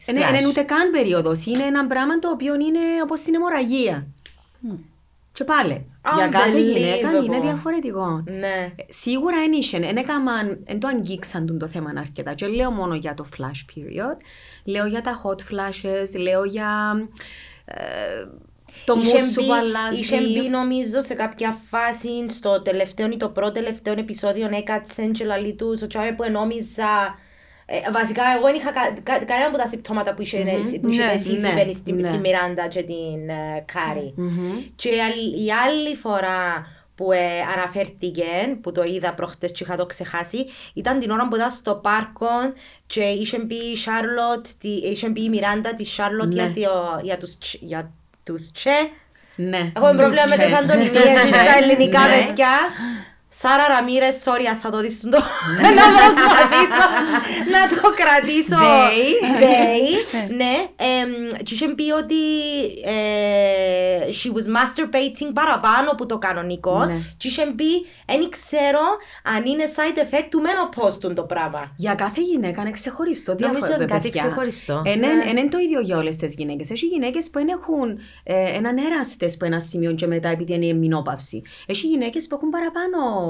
[0.05, 0.29] Δεν Splash.
[0.29, 1.45] είναι ούτε καν περίοδος.
[1.45, 4.07] Είναι ένα πράγμα το οποίο είναι όπως την αιμορραγία.
[5.31, 5.85] Και πάλι.
[6.15, 7.41] Για κάθε γυναίκα είναι Unbelievable.
[7.41, 8.23] διαφορετικό.
[8.25, 8.73] Ναι.
[8.75, 12.33] Ε, Σίγουρα δεν είχε, δεν έκαναν, δεν το αγγίξαν τον το θέμα αρκετά.
[12.33, 14.17] Και λέω μόνο για το flash period,
[14.63, 16.97] λέω για τα hot flashes, λέω για
[17.65, 17.75] ε,
[18.85, 19.99] το Είχε mood σου μπει- που αλλάζει.
[19.99, 25.25] Είχε μπει νομίζω σε κάποια φάση στο τελευταίο ή το πρώτο τελευταίο επεισόδιο έκατσε και
[25.25, 27.17] λαλεί του στο τσάβε που ενόμιζα
[27.71, 30.37] ε, βασικά εγώ δεν είχα κα, κα, κανένα από τα συμπτώματα που είχε,
[30.81, 32.09] που είχε Ναι, εσύ ναι, ναι, στη, ναι.
[32.09, 34.13] στη Μιράντα και την ε, Κάρι.
[34.15, 34.51] Μμμ.
[34.75, 37.17] Και η άλλη- η άλλη φορά που ε,
[37.55, 38.23] αναφέρθηκε,
[38.61, 42.27] που το είδα προχτές και είχα το ξεχάσει, ήταν την ώρα που ήταν στο πάρκο
[42.87, 46.51] και είχε πει η Σάρλοτ, τη- είχε πει η Μιράντα τη Σάρλοτ Ναι.
[46.53, 47.91] για, το- για, τους, τσ- για
[48.31, 48.89] τους τσε.
[49.35, 49.71] Ναι.
[49.75, 50.55] Έχουμε πρόβλημα με Τους τις τσε.
[50.63, 52.23] αντωνυμίες στα ελληνικά Ναι.
[52.25, 52.53] παιδιά.
[53.41, 55.07] Σάρα Ραμύρες, sorry αν θα το δεις το
[55.77, 56.85] να προσπαθήσω
[57.55, 58.57] να το κρατήσω.
[58.57, 59.41] They.
[59.43, 59.87] They,
[60.35, 60.53] ναι.
[60.75, 62.21] εμ, Και είχε πει ότι
[62.85, 66.93] ε, she was masturbating παραπάνω από το κανονικό Ναι.
[67.17, 67.71] και είχε πει
[68.05, 68.79] δεν ξέρω
[69.23, 71.71] αν είναι side effect του menopause του το πράγμα.
[71.75, 73.35] Για κάθε γυναίκα είναι ξεχωριστό.
[73.39, 74.21] Νομίζω διαφορε- είναι κάτι παιδιά.
[74.21, 74.81] ξεχωριστό.
[74.85, 75.07] Εν Ναι.
[75.07, 76.69] εν- εν είναι το ίδιο για όλες τις γυναίκες.
[76.71, 80.65] Έχει γυναίκες που δεν έχουν ε, έναν έραστε που ένα σημείο και μετά επειδή είναι
[80.65, 81.41] η εμμηνόπαυση.
[81.65, 83.28] Έχει γυναίκες που έχουν παραπάνω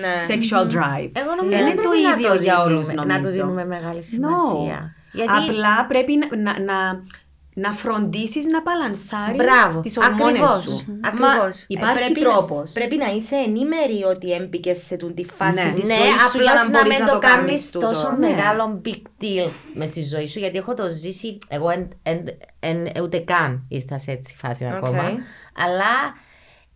[0.00, 0.14] Ναι.
[0.28, 1.10] sexual drive.
[1.12, 3.14] Εγώ νομίζω Δεν δεν είναι το πρέπει να ίδιο το για δίνουμε- όλου, Να το
[3.14, 3.32] νομίζω.
[3.32, 4.08] δίνουμε μεγάλη No.
[4.12, 4.94] σημασία.
[5.12, 7.02] Γιατί Απλά πρέπει να, να, να
[7.58, 9.80] να φροντίσεις να παλανσάρει Μπράβο.
[9.80, 10.62] τις ορμόνες Ακριβώς.
[10.64, 10.98] σου.
[11.04, 11.64] Ακριβώς.
[11.66, 12.72] Υπάρχει πρέπει, τρόπος.
[12.72, 15.72] Πρέπει να είσαι ενήμερη ότι έμπηκες σε τούτη τη φάση Ναι.
[15.72, 17.86] της Ναι, ζωής σου για απλώ να να μπορείς μην να το κάνεις κάνεις τούτο.
[17.86, 18.28] τόσο Ναι.
[18.28, 21.38] μεγάλο big deal μες στη ζωή σου, γιατί έχω το ζήσει.
[21.48, 22.24] Εγώ εν, εν,
[22.60, 25.02] εν- ούτε καν ήρθα σε έτσι φάση ακόμα.
[25.64, 25.92] Αλλά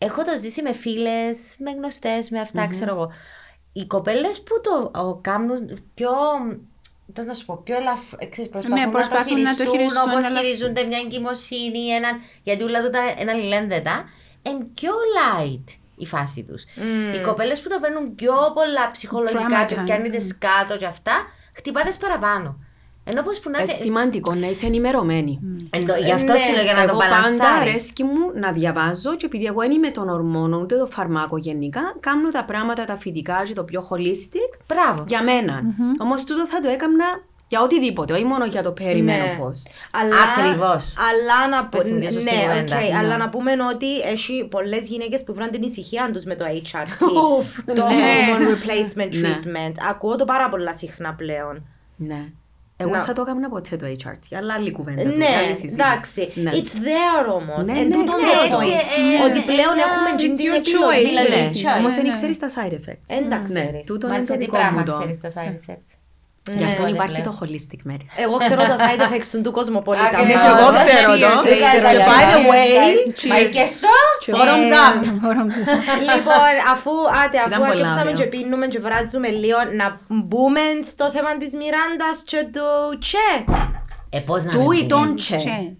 [0.03, 3.13] έχω το ζήσει με φίλες, με γνωστές, με αυτά, ξέρω εγώ.
[3.73, 6.11] Οι κοπέλες που το ο, κάνουν πιο.
[7.15, 8.29] Πώς να σου πω, πιο ελαφρύ.
[8.51, 13.01] Προσπαθούν, Ναι, προσπαθούν να το χειριστούν, Όπως αλλά- χειρίζονται μια εγκυμοσύνη, έναν, γιατί όλα τούτα
[13.21, 14.05] είναι αλληλένδετα.
[14.43, 15.65] Είναι πιο light
[15.97, 16.63] η φάση τους.
[17.15, 19.85] Οι κοπέλες που το παίρνουν πιο πολλά ψυχολογικά και Drama time.
[19.85, 21.13] πιάνετε σκάτω και αυτά,
[21.57, 22.57] χτυπάτε παραπάνω.
[23.05, 23.83] Ενώ πως που να Είναι είσαι.
[23.83, 25.39] σημαντικό να είσαι ενημερωμένη.
[25.71, 27.69] Ενώ, γι' αυτό Ναι, σου λέω για να το εγώ πάντα μπαλανσάρεις.
[27.71, 31.97] αρέσκει μου να διαβάζω και επειδή εγώ δεν είμαι των ορμόνων ούτε το φαρμάκο γενικά,
[32.01, 35.05] κάνω τα πράγματα τα φυτικά και το πιο holistic Μπράβο.
[35.09, 35.63] για μένα.
[35.99, 37.05] Όμως τούτο θα το έκανα
[37.49, 39.63] για οτιδήποτε, όχι μόνο για το περιμένωπος.
[39.93, 40.95] Αλλά, Ακριβώς.
[41.09, 42.77] Αλλά να, πω- Πες μια σωστή ναι, κουβέντα.
[42.77, 42.97] οκ, Ναι.
[42.99, 47.07] αλλά να πούμε ότι έχει πολλές γυναίκες που βρουν την ησυχία τους με το HRT.
[47.39, 47.47] Ουφ,
[47.79, 47.91] το ναι.
[47.91, 49.39] Hormone Replacement Ναι.
[49.43, 49.73] Treatment.
[49.91, 51.63] Ακούω το πάρα πολλά συχνά πλέον.
[51.97, 52.25] Ναι.
[52.83, 55.03] Εγώ Να- θα το έκανα ποτέ το HRT, αλλά άλλη κουβέντα.
[55.03, 55.73] Ναι, άλλη συζήτηση.
[55.81, 56.21] εντάξει.
[56.35, 56.51] Ναι.
[56.55, 57.67] It's there όμως.
[57.67, 58.57] Ναι, Εν ναι, τούτο ξέρω το το.
[58.57, 58.83] point.
[59.21, 60.73] Ε, Ότι ε, πλέον ε, έχουμε it's την your επιλογή.
[60.73, 61.07] choice.
[61.23, 61.63] Επιλογή.
[61.63, 61.71] Ναι.
[61.73, 61.79] choice.
[61.81, 62.17] Όμως Ναι, δεν ναι.
[62.19, 63.07] ξέρεις τα side effects.
[63.15, 63.87] Δεν τα Ναι, ξέρεις.
[63.91, 64.93] τούτο Μα είναι σε το τι δικό πράγμα μου το.
[64.99, 65.89] ξέρεις τα side effects.
[66.51, 67.37] Γι' αυτό Ναι, υπάρχει πλέον.
[67.39, 68.23] το holistic medicine.
[68.25, 70.05] Εγώ ξέρω τα side effects του κοσμοπολίτα.
[70.07, 70.43] Ακριβώς.
[70.43, 71.41] Ναι, εγώ Cheers, ξέρω το.
[71.41, 73.29] cheers, Δεν ξέρω cheers, κι by the cheers, way, guys.
[73.29, 73.97] Μα και σω.
[74.37, 74.95] Bottoms up.
[76.11, 76.91] Λοιπόν, αφού,
[77.25, 78.15] άτε, Ήταν αφού πολλά αρκεψαμε ωραίο.
[78.15, 80.61] και πίνουμε και βράζουμε λίγο, να μπούμε
[80.91, 83.45] στο θέμα της Μιράντας και του Τσε.
[84.11, 84.87] Ε, πώς να Του μην ή πούμε.
[84.87, 85.77] τον che.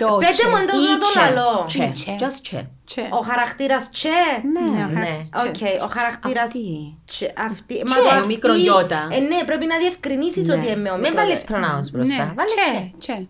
[0.00, 1.66] Το Πέτε μου εντός να το λαλώ.
[1.74, 1.86] Che.
[2.00, 2.12] Che.
[2.24, 3.06] Just che.
[3.10, 4.08] Ο χαρακτήρας Τσε.
[4.54, 4.84] Ναι.
[5.00, 5.18] Ναι.
[5.46, 6.98] Οκ, ο χαρακτήρας Αυτή.
[7.06, 7.32] Τσε.
[7.50, 7.82] Αυτή.
[7.84, 9.08] Τσε, Μα το ο αυτή- μικρογιώτα.
[9.10, 10.54] Ε, ναι, πρέπει να διευκρινίσεις Ναι.
[10.54, 12.32] ότι είναι ο Μην μικρό- βάλεις pronouns μπροστά.
[12.36, 12.90] Βάλε Τσε, τσε.
[12.98, 13.26] τσε.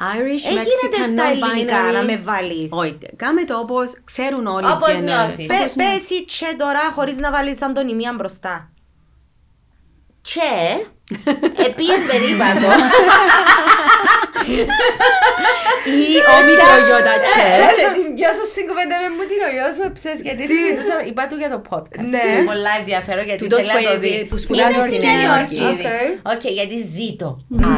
[0.00, 1.92] Irish, Ε, γίνεται Mexican, στα ελληνικά non-binary.
[1.92, 2.68] να με βάλεις.
[2.72, 4.66] Όχι, κάμε το όπως ξέρουν όλοι.
[4.66, 5.46] Όπως και να- νιώθεις.
[5.46, 8.70] Πε- Πες η Τσε τώρα χωρίς να βάλεις αντωνυμία μπροστά.
[10.22, 10.86] Τσε.
[11.66, 12.68] Επίεν περίπατο.
[16.04, 17.40] Ή ο μικρογιώτα Che.
[17.84, 21.22] Ε, Την πιο σωστή κουβέντα με μου την ο γιος μου ψες γιατί συζητούσαμε, είπα
[21.30, 22.06] του για το podcast.
[22.14, 22.22] Ναι.
[22.28, 24.14] Είναι πολλά ενδιαφέρον γιατί Τούτος θέλει να το που- δει.
[24.30, 25.54] που σπουδάζει Είναι στη στη Νέα Νέα Υόρκη.
[25.62, 25.86] Υόρκη.
[26.30, 26.32] Οκ.
[26.34, 27.28] Οκ, γιατί ζήτω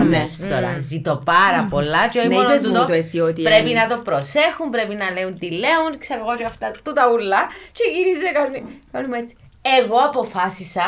[0.01, 0.71] άντρες τώρα.
[0.91, 2.87] Ζήτω πάρα πολλά και όχι Ναι, μόνο είπες μου τούτο.
[2.91, 3.81] το εσύ ότι Πρέπει είναι.
[3.81, 7.41] να το προσέχουν, πρέπει να λέουν τι λέουν, ξέρω εγώ και αυτά, τούτα ούλα.
[7.77, 8.59] Και γύριζε κάνει,
[8.95, 9.35] κάνουμε έτσι.
[9.79, 10.87] Εγώ αποφάσισα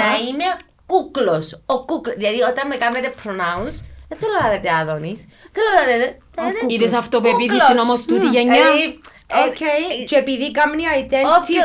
[0.00, 0.48] να είμαι
[0.92, 1.46] κούκλος.
[1.74, 2.14] Ο κούκλος.
[2.22, 3.74] Δηλαδή όταν με κάνετε pronouns,
[4.14, 5.20] δεν θέλω να λέτε Άδωνης.
[5.56, 6.18] Θέλω να λέτε...
[6.34, 7.80] θα λέτε Είδες αυτοπεποίθηση κούκλος.
[7.86, 8.30] όμως τούτη Μμ.
[8.32, 8.98] γενιά; Δηλαδή,
[9.46, 9.60] Οκ,
[10.08, 11.64] και επειδή κάνει identify Όποιο-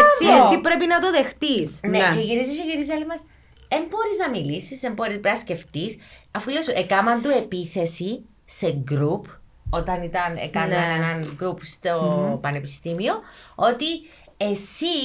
[0.00, 0.46] έτσι, Μπράβο.
[0.46, 1.80] εσύ πρέπει να το δεχτείς.
[1.82, 2.08] Ναι, Ναι.
[2.14, 3.20] και γυρίζεις και γυρίζεις άλλη μας.
[3.68, 5.98] Εν μπορείς να μιλήσεις, εν μπορείς πρέπει να σκεφτείς.
[6.30, 9.22] Αφού λέω σου, έκαναν του επίθεση σε group,
[9.70, 10.94] όταν ήταν, έκαναν Ναι.
[10.96, 11.94] έναν group στο
[12.42, 13.14] πανεπιστήμιο,
[13.54, 13.86] ότι
[14.36, 14.96] εσύ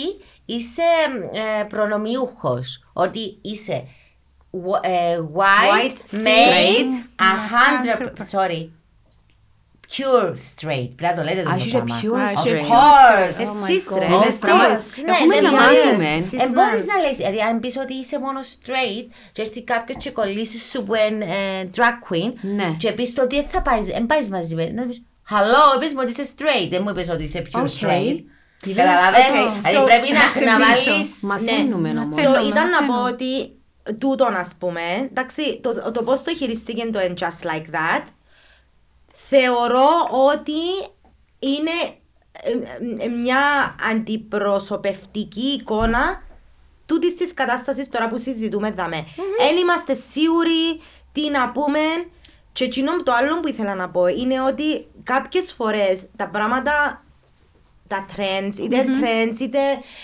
[0.46, 0.82] είσαι
[1.60, 3.88] ε, προνομιούχος, ότι είσαι
[4.52, 6.92] wh- ε, white, White, male, straight.
[7.20, 8.70] a hundred, sorry,
[9.96, 10.90] pure straight.
[10.96, 12.00] Πρέπει να το λέτε το Α, είσαι πράγμα.
[12.02, 12.68] pure Of straight.
[12.74, 13.26] course.
[13.26, 13.98] Εσείς God.
[14.00, 14.40] ρε, Of εσείς.
[14.44, 15.04] course.
[15.06, 16.04] Ναι, Έχουμε ναι, να ναι, μάθουμε.
[16.04, 16.18] ναι.
[16.20, 16.86] Εσείς Ε, μπορείς μαν.
[16.86, 20.84] να λες, δηλαδή αν πεις ότι είσαι μόνο straight και έρθει κάποιος και κολλήσει σου
[20.84, 22.76] που είναι ε, drag queen Ναι.
[22.78, 25.94] και πεις το ότι δεν θα πάεις, δεν πάεις μαζί με, να πεις Hello, είπες
[25.94, 27.68] μου ότι είσαι straight, δεν μου είπες ότι είσαι pure Οκ.
[27.80, 28.20] straight.
[28.66, 30.92] Είδες; Καταλαβες, Okay, δηλαδή so- πρέπει να, σε να πίσω.
[30.92, 31.08] βάλεις...
[31.22, 32.16] Μαθαίνουμε όμως.
[32.18, 33.10] So, Θέλουμε, ήταν να πω θέλουμε.
[33.10, 33.59] ότι
[34.00, 38.04] τούτον ας πούμε, εντάξει, το, το πώς το χειριστήκε το And Just Like That,
[39.14, 39.90] θεωρώ
[40.32, 40.92] ότι
[41.40, 41.98] είναι
[42.32, 42.52] ε,
[43.04, 46.22] ε, μια αντιπροσωπευτική εικόνα
[46.86, 49.06] τούτης της κατάστασης τώρα που συζητούμε δαμε.
[49.38, 51.80] Δεν είμαστε σίγουροι τι να πούμε
[52.52, 57.04] και εκείνο το άλλο που ήθελα να πω είναι ότι κάποιες φορές τα πράγματα
[57.88, 59.60] τα trends, είτε trends είτε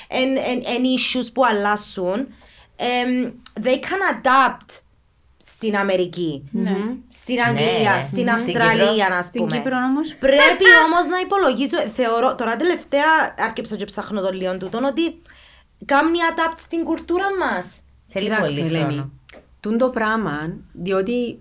[0.07, 2.28] εν, εν, εν issues που αλλάσουν
[2.76, 3.32] εμ,
[3.63, 4.80] they can adapt
[5.38, 6.43] στην Αμερική,
[7.07, 8.01] στην Αγγλία, ναι.
[8.01, 9.55] στην Στην Αυστραλία να Στην πούμε.
[9.57, 10.15] Κύπρο όμως.
[10.19, 15.21] Πρέπει όμως να υπολογίζω, θεωρώ, τώρα τελευταία άρκεψα και ψάχνω το λίγο τούτον, ότι
[15.86, 17.67] κάνει adapt στην κουλτούρα μας.
[18.07, 19.11] Θέλει Κοίταξε, πολύ Ελένη, χρόνο.
[19.59, 21.39] τούν το πράγμα, διότι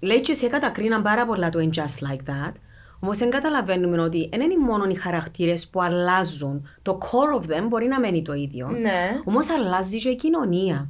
[0.00, 2.52] λέει και εσύ κατακρίναν πάρα πολλά το In Just Like That,
[3.00, 7.66] όμως δεν καταλαβαίνουμε ότι δεν είναι μόνο οι χαρακτήρες που αλλάζουν, το core of them
[7.68, 8.68] μπορεί να μένει το ίδιο.
[8.68, 9.20] Ναι.
[9.24, 10.88] Όμως αλλάζει και η κοινωνία.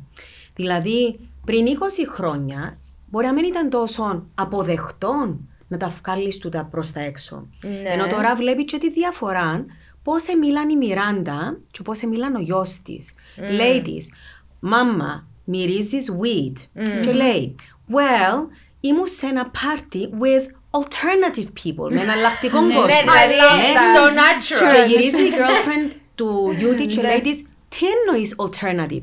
[0.55, 1.71] Δηλαδή, πριν 20
[2.09, 2.79] χρόνια,
[3.11, 7.49] μπορεί να μην ήταν τόσο αποδεκτόν να τα βγάλεις τούτα προς τα έξω.
[7.63, 7.91] Ναι.
[7.91, 9.65] Ενώ τώρα βλέπεις και τη διαφορά
[10.03, 13.13] πώς μιλάν η Μιράντα και πώς μιλάν ο γιος της.
[13.13, 13.55] Mm.
[13.55, 14.13] Λέει της,
[14.61, 16.83] «Μάμα, μυρίζεις weed».
[17.03, 17.55] Και λέει,
[17.91, 18.47] «Well,
[18.81, 22.81] ήμουν σε ένα party with alternative people, με εναλλακτικό κόσμο.
[22.81, 23.73] Ναι, δηλαδή, Ναι.
[23.95, 24.73] so natural.
[24.73, 29.03] Και γυρίζει η girlfriend του Γιούτη και λέει της, τι εννοείς alternative;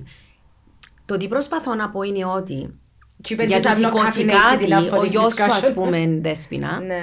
[1.05, 2.73] Το τι προσπαθώ να πω είναι ότι
[3.21, 5.33] Και είπε για της, τους I'm not 20 caffeinated κάτι, enough for ο this γιος
[5.33, 5.73] σου ας discussion.
[5.73, 7.01] πούμε, Δέσποινα, Ναι.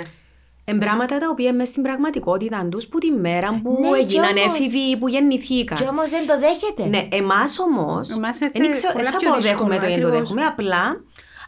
[0.67, 4.41] Εν πράγματα τα οποία μέσα στην πραγματικότητα τους που τη μέρα που Ναι, έγιναν κι
[4.41, 5.77] όμως- έφηβοι, που γεννηθήκαν.
[5.79, 6.85] Και όμως δεν το δέχεται.
[6.89, 9.87] Ναι, εμάς όμως, Εμάς δεν έθε- ξέρω, πολλά δεν θα πιο πω δύσκολο, δέχομαι το
[9.87, 10.29] ή δεν το ακριβώς.
[10.33, 11.01] δέχομαι, απλά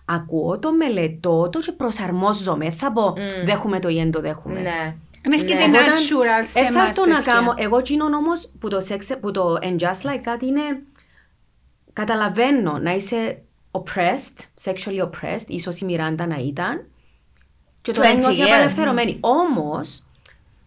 [0.09, 2.71] ακούω το, μελετώ το και προσαρμόζομαι.
[2.71, 4.61] Θα πω δέχομαι το ή δεν το δέχομαι.
[4.61, 4.95] Ναι.
[5.27, 5.79] Αν έρχεται Ναι.
[5.79, 7.33] natural σε Ε, θα εμάς, έρθω να παιδιά.
[7.33, 10.63] κάνω, εγώ εκείνον όμως που το, sex, που το and just like that είναι,
[11.93, 16.87] καταλαβαίνω να είσαι oppressed, sexually oppressed, ίσως η Μιράντα να ήταν,
[17.83, 18.47] και το 20 ένιωθει years.
[18.53, 19.19] απελευθερωμένη.
[19.21, 20.03] Όμως,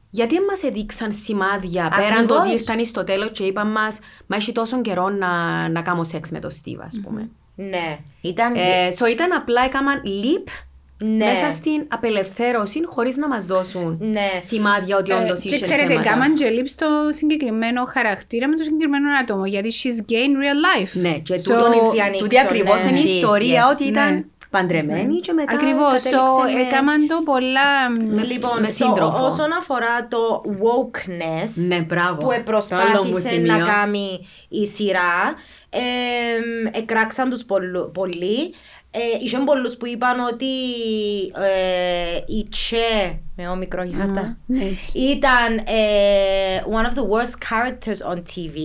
[0.09, 2.59] γιατί δεν μας έδειξαν σημάδια πέραν το ότι Ακριβώς.
[2.59, 6.39] ήρθαν στο τέλος και είπαν μας «Μα έχει τόσο καιρό να, να κάνω σεξ με
[6.39, 7.29] το Steve», ας πούμε.
[7.69, 7.97] Ναι.
[8.21, 8.55] Ήταν.
[8.55, 10.47] Ε, so ήταν απλά έκαναν leap
[11.03, 11.25] Ναι.
[11.25, 14.29] μέσα στην απελευθέρωση χωρίς να μας δώσουν Ναι.
[14.43, 16.09] σημάδια ότι Ε, όντως και είχε ξέρετε, θέματα.
[16.09, 20.59] κάμαν και λείψ στο συγκεκριμένο χαρακτήρα με το συγκεκριμένο άτομο, γιατί she's gay in real
[20.83, 20.91] life.
[21.01, 22.89] Ναι, και So, τούτο- είναι διανοίξω, τούτη ακριβώς ναι.
[22.89, 23.71] είναι η Yes, ιστορία yes.
[23.73, 24.23] ότι ήταν Ναι.
[24.49, 27.69] παντρεμένη και μετά Ακριβώς, so, κατέληξε με- έκαναν το πολλά...
[28.27, 29.25] Λοιπόν, με so, σύντροφο.
[29.25, 32.15] όσον αφορά το wokeness Ναι, μπράβο.
[32.15, 33.57] που Το άλλο μου προσπάθησε σημείο.
[33.57, 35.33] να κάνει η σειρά,
[35.69, 35.79] ε,
[36.79, 38.53] εκράξαν τους πολλου- πολύ.
[38.91, 40.45] Ε, είχαν πολλούς που είπαν ότι
[41.25, 44.63] ε, η Τσε, με όμικρο γιάτα, ναι.
[44.93, 48.57] ήταν ε, one of the worst characters on TV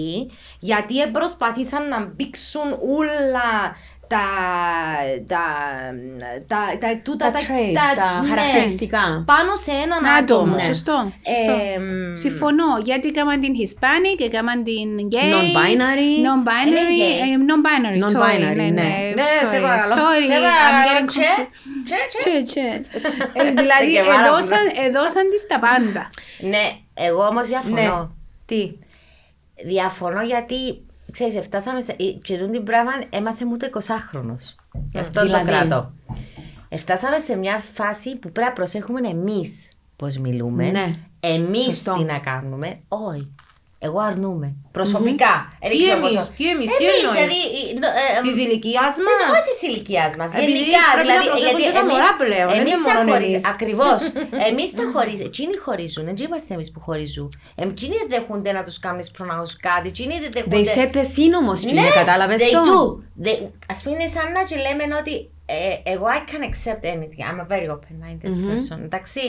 [0.58, 3.76] γιατί ε, προσπαθήσαν να μπήξουν όλα
[4.14, 4.24] τα,
[5.32, 5.44] τα,
[6.50, 9.22] τα, τα, τούτα, Τα traits, τα ναι, χαρακτηριστικά.
[9.26, 10.58] πάνω σε έναν Ένα άτομο, άτομο.
[10.58, 11.12] σωστό.
[11.22, 11.54] Ε, σωστό.
[11.80, 15.28] μ, Συμφωνώ, γιατί έκαναν την Hispanic, έκαναν την gay.
[15.34, 16.12] Non-binary.
[16.26, 16.68] Non-binary.
[16.70, 17.16] Είναι gay.
[17.24, 18.14] ε, Non-binary, sorry.
[18.16, 18.68] Non-binary, ναι, ναι.
[18.70, 19.94] ναι, Ναι, σε sorry, παρακαλώ.
[19.94, 21.48] sorry, Σε I'm παρακαλώ, getting τσε, confused.
[21.86, 22.42] τσε, τσε.
[22.42, 22.68] Τσε, τσε.
[23.40, 26.02] Ε, Δηλαδή, και πάρα έδωσαν, έδωσαν της τα πάντα.
[26.52, 26.64] Ναι,
[27.06, 27.76] εγώ όμως διαφωνώ.
[27.80, 28.08] Ναι.
[28.46, 28.62] Τι;
[29.64, 30.60] Διαφωνώ γιατί,
[31.14, 31.94] ξέρεις, φτάσαμε σε...
[31.98, 34.34] η- Και τούτη την πράγμα έμαθε μου το 20χρονο.
[34.92, 35.92] Γι' αυτό Δηλαδή; το κρατώ.
[36.76, 40.70] Φτάσαμε σε μια φάση που πρέπει να προσέχουμε εμείς πώς μιλούμε.
[40.70, 40.92] Ναι.
[41.20, 41.92] Εμείς Σωστό.
[41.92, 42.80] τι να κάνουμε.
[42.88, 43.34] Όχι.
[43.86, 44.48] Εγώ αρνούμαι.
[44.78, 45.32] Προσωπικά.
[45.62, 47.40] Δεν Τι ξέρω εμείς, πόσο- τι εμείς, τι Εμείς, εννοείς; δηλαδή,
[47.88, 49.18] ε, ε, Της ηλικίας της- μας.
[49.32, 50.30] Όχι της ηλικίας μας.
[50.40, 50.84] Επειδή Γενικά.
[50.94, 53.02] πρέπει να δηλαδή, προσέχουν γιατί και τα εμείς- μωρά πλέον, δεν εμείς είναι τα μόνο
[53.10, 53.38] χωρίζουμε.
[53.38, 53.52] εμείς.
[53.54, 54.00] Ακριβώς.
[54.48, 55.28] Εμείς τα χωρίζουμε.
[55.32, 56.02] Εκείνοι χωρίζουν.
[56.08, 57.28] Δεν είμαστε εμείς που χωρίζουν.
[57.66, 59.86] Εκείνοι δεν δέχονται να τους κάνεις pronounce κάτι.
[59.94, 60.56] Εκείνοι δεν δέχονται.
[60.58, 62.78] They set the scene όμως, Ναι, τζείνοι, κατάλαβες they το; do.
[63.24, 63.36] They,
[63.72, 65.14] ας πούμε είναι σαν να και λέμε ότι
[65.56, 67.20] ε, εγώ I can accept anything.
[67.28, 68.78] I'm a very open-minded person.
[68.88, 69.22] Εντάξει,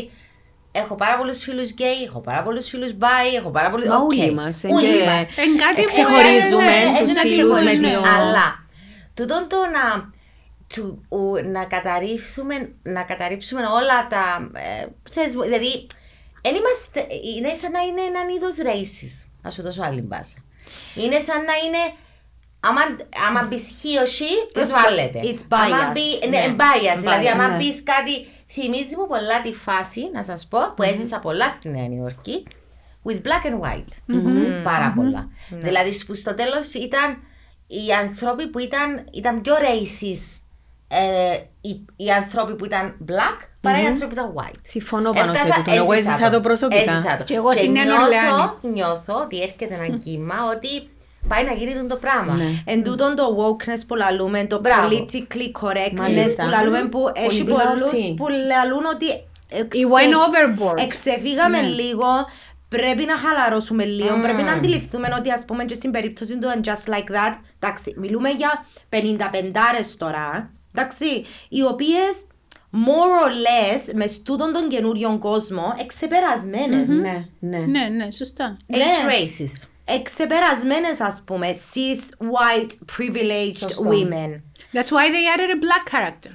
[0.81, 3.87] έχω πάρα πολλούς φίλους gay, έχω πάρα πολλούς φίλους bi, έχω πάρα πολλούς...
[3.87, 4.11] Μα Οκ.
[4.11, 5.23] όλοι μας, εν Όλοι και- μας.
[5.23, 7.87] Εν κάτι που Ξεχωρίζουμε ε, ε, τους να φίλους με ξεχωρίζουμε.
[7.87, 8.65] δύο- Αλλά
[9.13, 10.13] τούτον το να,
[10.75, 15.87] του, ου, να, καταρρίφθουμε, να καταρρύψουμε όλα τα ε, θεσμού, δηλαδή
[16.41, 20.37] εν είμαστε, είναι σαν να είναι έναν είδος races, να σου δώσω άλλη μπάσα.
[20.95, 21.83] Είναι σαν να είναι
[22.67, 22.81] Άμα,
[23.27, 25.19] άμα μπεις χίωση, προσβάλλεται.
[25.23, 26.37] it's Άμα biased, μπει, ναι.
[26.39, 26.99] ναι, biased.
[26.99, 27.57] Δηλαδή, Biased, άμα ναι.
[27.57, 31.87] πεις κάτι, θυμίζει μου πολλά τη φάση, να σας πω, που έζησα πολλά στη Νέα
[31.87, 32.47] Νιόρκη,
[33.07, 34.15] with black and white.
[34.63, 35.29] Πάρα πολλά.
[35.49, 37.17] Δηλαδή, που στο τέλος ήταν
[37.67, 40.39] οι άνθρωποι που ήταν, ήταν πιο racist,
[40.87, 44.59] ε, οι, οι άνθρωποι που ήταν black, παρά οι άνθρωποι που ήταν white.
[44.61, 45.75] Συμφωνώ πάνω σε Έφτασα- τούτο.
[45.77, 46.91] Εγώ έζησα το προσωπικά.
[46.91, 47.23] έζησα το.
[47.23, 48.51] Και εγώ στην Νέα νιώθω, Ορλεάνη.
[48.73, 50.89] νιώθω ότι έρχεται ένα κύμα ότι
[51.27, 52.33] πάει να γίνει το πράγμα.
[52.33, 52.61] Ναι.
[52.65, 54.87] Εν τούτον το wokeness που λαλούμε, το Μπράβο.
[54.89, 56.43] politically correctness Μάλιστα.
[56.43, 58.13] που λαλούμε που έχει Πολύ πολλούς πλάτη.
[58.17, 59.05] που λαλούν ότι
[59.49, 60.77] εξε- It went overboard.
[60.83, 62.05] εξεφύγαμε λίγο,
[62.69, 66.65] πρέπει να χαλαρώσουμε λίγο, πρέπει να αντιληφθούμε ότι ας πούμε και στην περίπτωση του And
[66.67, 71.05] Just Like That, εντάξει, μιλούμε για 55 τώρα, εντάξει,
[71.49, 72.25] οι οποίες
[72.73, 76.87] more or less μες στούτον τον καινούριον κόσμο εξεπερασμένες.
[76.87, 77.57] Ναι, ναι.
[77.57, 78.57] Ναι, ναι, σωστά.
[78.71, 78.83] Age Ναι.
[79.87, 79.93] Racist.
[79.95, 83.89] Εξεπερασμένες ας πούμε, cis white privileged Σωστό.
[83.89, 84.41] women.
[84.73, 86.31] That's why they added a black character.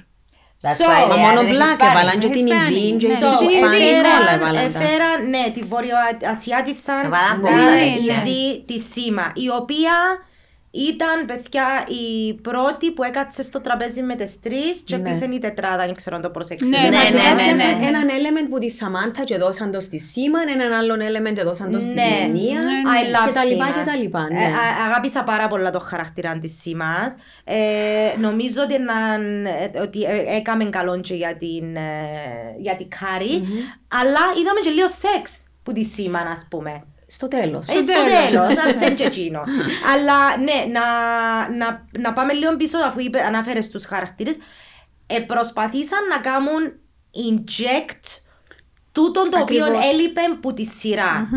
[0.63, 1.89] That's So, why Μα they μόνο added black Hispanic.
[1.91, 3.13] έβαλαν και την Hispanic, Ινδίν και ναι.
[3.13, 4.79] την So, So, Ισπανική έφεραν, όλα έβαλαν τα.
[4.79, 9.93] έφεραν, ναι, τη Βόρειο-Ασιάτισσα Έβαλαν ναι, πολλά, ναι, Ινδί, τη Σίμα, η οποία
[10.71, 15.01] ήταν, παιδιά, η πρώτη που έκατσε στο τραπέζι με τις τρεις και Ναι.
[15.09, 16.77] έκλεισε η τετράδα, δεν ξέρω αν το προσέξετε.
[16.77, 17.63] Ναι, Ναι, μας ναι, ναι, έπιασε ναι.
[17.63, 21.43] Έπιασαν έναν element που τη Σαμάντα και δώσαν το στη Σίμα, έναν άλλον element και
[21.43, 22.01] δώσαν το στη Ναι.
[22.19, 23.77] Γενία Ναι, I love και τα λοιπά Σίμα.
[23.77, 24.27] και τα λοιπά.
[24.29, 24.45] Ε, ναι.
[24.45, 27.13] α- αγάπησα πάρα πολλά το χαρακτήρα της Σίμας.
[27.43, 27.55] Ε,
[28.19, 31.91] νομίζω ότι, να- ε, ότι ε, έκαμε καλό και για την, ε,
[32.59, 33.33] για την Κάρη,
[33.87, 35.31] αλλά είδαμε και λίγο σεξ
[35.63, 36.83] που τη Σίμα, ας πούμε.
[37.13, 37.67] Στο τέλος.
[37.67, 39.41] Ε, Στο τέλος, ας είναι και εκείνο.
[39.95, 40.81] Αλλά ναι, να,
[41.57, 44.35] να, να πάμε λίγο πίσω αφού είπε, ανάφερες τους χαρακτήρες.
[45.07, 46.61] ε, προσπαθήσαν να κάνουν
[47.29, 48.21] inject
[48.91, 49.89] τούτον το οποίο Ακριβώς.
[49.93, 51.27] έλειπε που τη σειρα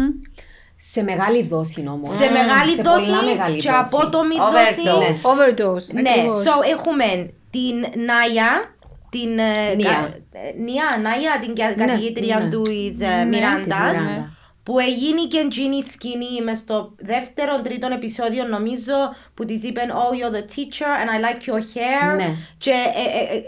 [0.76, 2.12] Σε μεγάλη δόση όμω.
[2.18, 3.80] Σε μεγάλη σε πολλά δόση μεγάλη και δόση.
[3.96, 4.84] απότομη Overdose.
[4.84, 5.20] δόση.
[5.22, 6.00] Overdose.
[6.02, 6.42] Ναι, ακριβώς.
[6.42, 8.74] so έχουμε την Νάια,
[9.10, 9.90] την ε, Νία.
[9.90, 12.48] κα- ε, Νία, Νάια, την κα- καθηγήτρια ναι.
[12.48, 14.32] του εις ε, Ναι, Μιράντας, της Μιράντα.
[14.64, 18.94] Που έγινε και εκείνη σκηνή μες στο δεύτερο, τρίτο επεισόδιο νομίζω
[19.34, 22.34] που της είπαν Oh, you're the teacher and I like your hair Ναι.
[22.58, 23.42] και ε, ε, ε,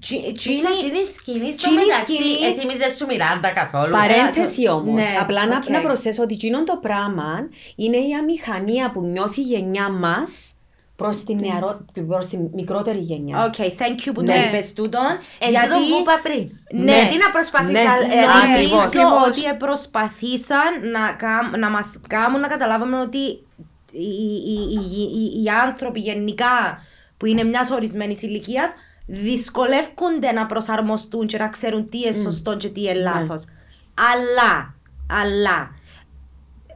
[0.00, 3.90] τζει- τζείνη- Ήταν εκείνη σκηνή στο τζείνη μεταξύ, σκηνή- εθυμίζε σου Μιράντα καθόλου.
[3.92, 4.94] Παρένθεση όμως.
[4.94, 5.68] Ναι, Απλά να, οκ.
[5.68, 10.30] να προσθέσω ότι εκείνο το πράγμα είναι η αμηχανία που νιώθει η γενιά μας
[11.00, 13.50] προς την, νεαρό, προς την μικρότερη γενιά.
[13.50, 14.34] Okay, thank you που Ναι.
[14.34, 15.08] το είπες τούτον.
[15.38, 15.68] Ε, γιατί...
[15.68, 16.42] που είπα πριν.
[16.84, 16.92] Ναι.
[16.92, 17.82] Γιατί να προσπαθήσα...
[17.82, 18.14] Ναι.
[18.20, 19.26] ε, Νομίζω Ακριβώς.
[19.26, 23.18] ότι προσπαθήσαν να, κάμ- να μας κάνουν να καταλάβουμε ότι
[23.92, 24.10] οι,
[24.50, 26.56] οι, οι, οι- οι άνθρωποι γενικά
[27.16, 28.70] που είναι μιας ορισμένης ηλικίας
[29.06, 33.44] δυσκολεύονται να προσαρμοστούν και να ξέρουν τι είναι σωστό και τι είναι λάθος.
[34.12, 34.74] Αλλά,
[35.22, 35.70] αλλά,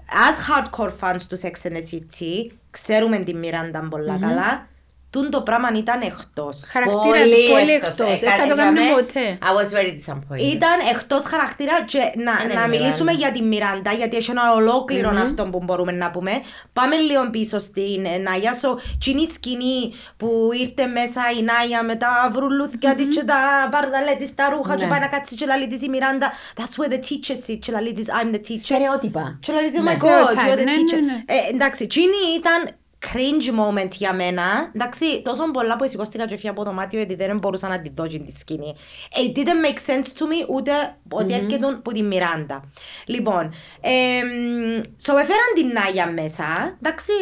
[0.09, 4.67] as hardcore fans του Sex and the City, ξέρουμε τη Μιράντα πολλά καλά,
[5.15, 6.57] τούν το πράγμα ήταν εκτός.
[6.73, 8.21] Χαρακτήρα του πολύ εκτός.
[8.21, 9.39] Δεν θα το κάνουμε ποτέ.
[9.49, 10.53] I was very disappointed.
[10.55, 13.19] Ήταν εκτός χαρακτήρα και να, Ναι, να ναι, μιλήσουμε ναι.
[13.19, 16.33] για τη Μιράντα, γιατί έχει ένα ολόκληρο αυτό που μπορούμε να πούμε.
[16.73, 18.53] Πάμε λίγο πίσω στην ε, Νάγια.
[18.63, 24.15] So, κοινή σκηνή που ήρθε μέσα η Νάγια με τα βρουλούθια της και τα μπαρδαλέ
[24.19, 26.33] της, τα ρούχα και πάει να κάτσει και λαλεί της η Μιράντα.
[26.57, 28.59] That's where the teacher sits και λαλεί της I'm the teacher.
[28.65, 29.39] Στερεότυπα.
[29.41, 29.91] Και λέει, oh Ναι.
[29.91, 31.01] my god, Stereotype, you're the ναι, teacher.
[31.07, 31.23] ναι, ναι.
[31.27, 32.59] Ε, εντάξει, εκείνη ήταν
[33.07, 34.71] cringe moment για μένα.
[34.75, 37.91] Εντάξει, τόσο πολλά που σηκώστηκα και φύγα από το δωμάτιο γιατί δεν μπορούσα να τη
[37.95, 38.75] δω εκείνη τη σκηνή.
[39.13, 40.73] It didn't make sense to me ούτε
[41.11, 42.71] ότι έρχεται από τη Μιράντα.
[43.07, 47.13] Λοιπόν, εμ, so έφεραν την Νάγια μέσα, εντάξει,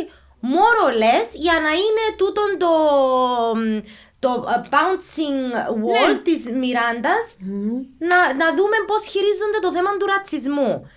[0.43, 2.71] more or less για να είναι τούτον το
[4.19, 5.39] το uh, bouncing
[5.85, 7.27] wall της Μιράντας
[7.99, 10.91] να, να δούμε πώς χειρίζονται το θέμα του ρατσισμού.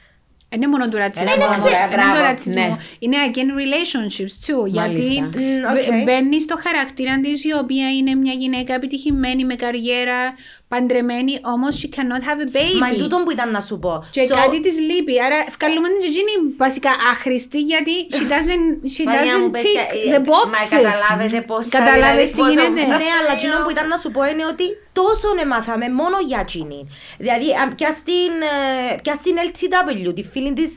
[0.50, 1.32] Είναι μόνο του ρατσισμού.
[1.36, 1.58] Είναι όμως.
[1.60, 2.62] ξε- Είναι μπράβο, του ρατσισμού.
[2.68, 2.76] ναι.
[3.00, 4.68] Είναι again relationships too.
[4.68, 5.26] Γιατί Μμ,
[5.72, 5.96] οκ.
[6.00, 10.34] μπ- μπαίνει στο χαρακτήρα της, η οποία είναι μια γυναίκα επιτυχημένη με καριέρα,
[10.76, 12.78] παντρεμένη, όμως she cannot have a baby.
[12.84, 13.94] Μα τούτο που ήταν να σου πω.
[14.16, 15.14] Και So, κάτι της λείπει.
[15.26, 19.64] Άρα, βγάλουμε την τζαι τζείνη βασικά άχρηστη γιατί she doesn't, she Μαρία μου, doesn't πες
[19.66, 20.70] tick και- the Μα boxes.
[20.76, 22.82] καταλάβετε πώς θα, Καταλάβες δηλαδή, τι πόσο- γίνεται.
[23.02, 24.66] Ναι, αλλά εκείνο που ήταν να σου πω είναι ότι
[25.00, 26.80] τόσο εμάθαμε μόνο για εκείνη.
[27.24, 30.72] Δηλαδή, α, πια στην, ε, πια στην LTW, τη φίλη της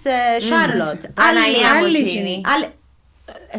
[0.49, 1.05] Charlotte.
[1.21, 2.09] Παναγία μου, άλλη εκείνη.
[2.09, 2.41] Τζίνι.
[2.55, 2.78] άλλη- ε,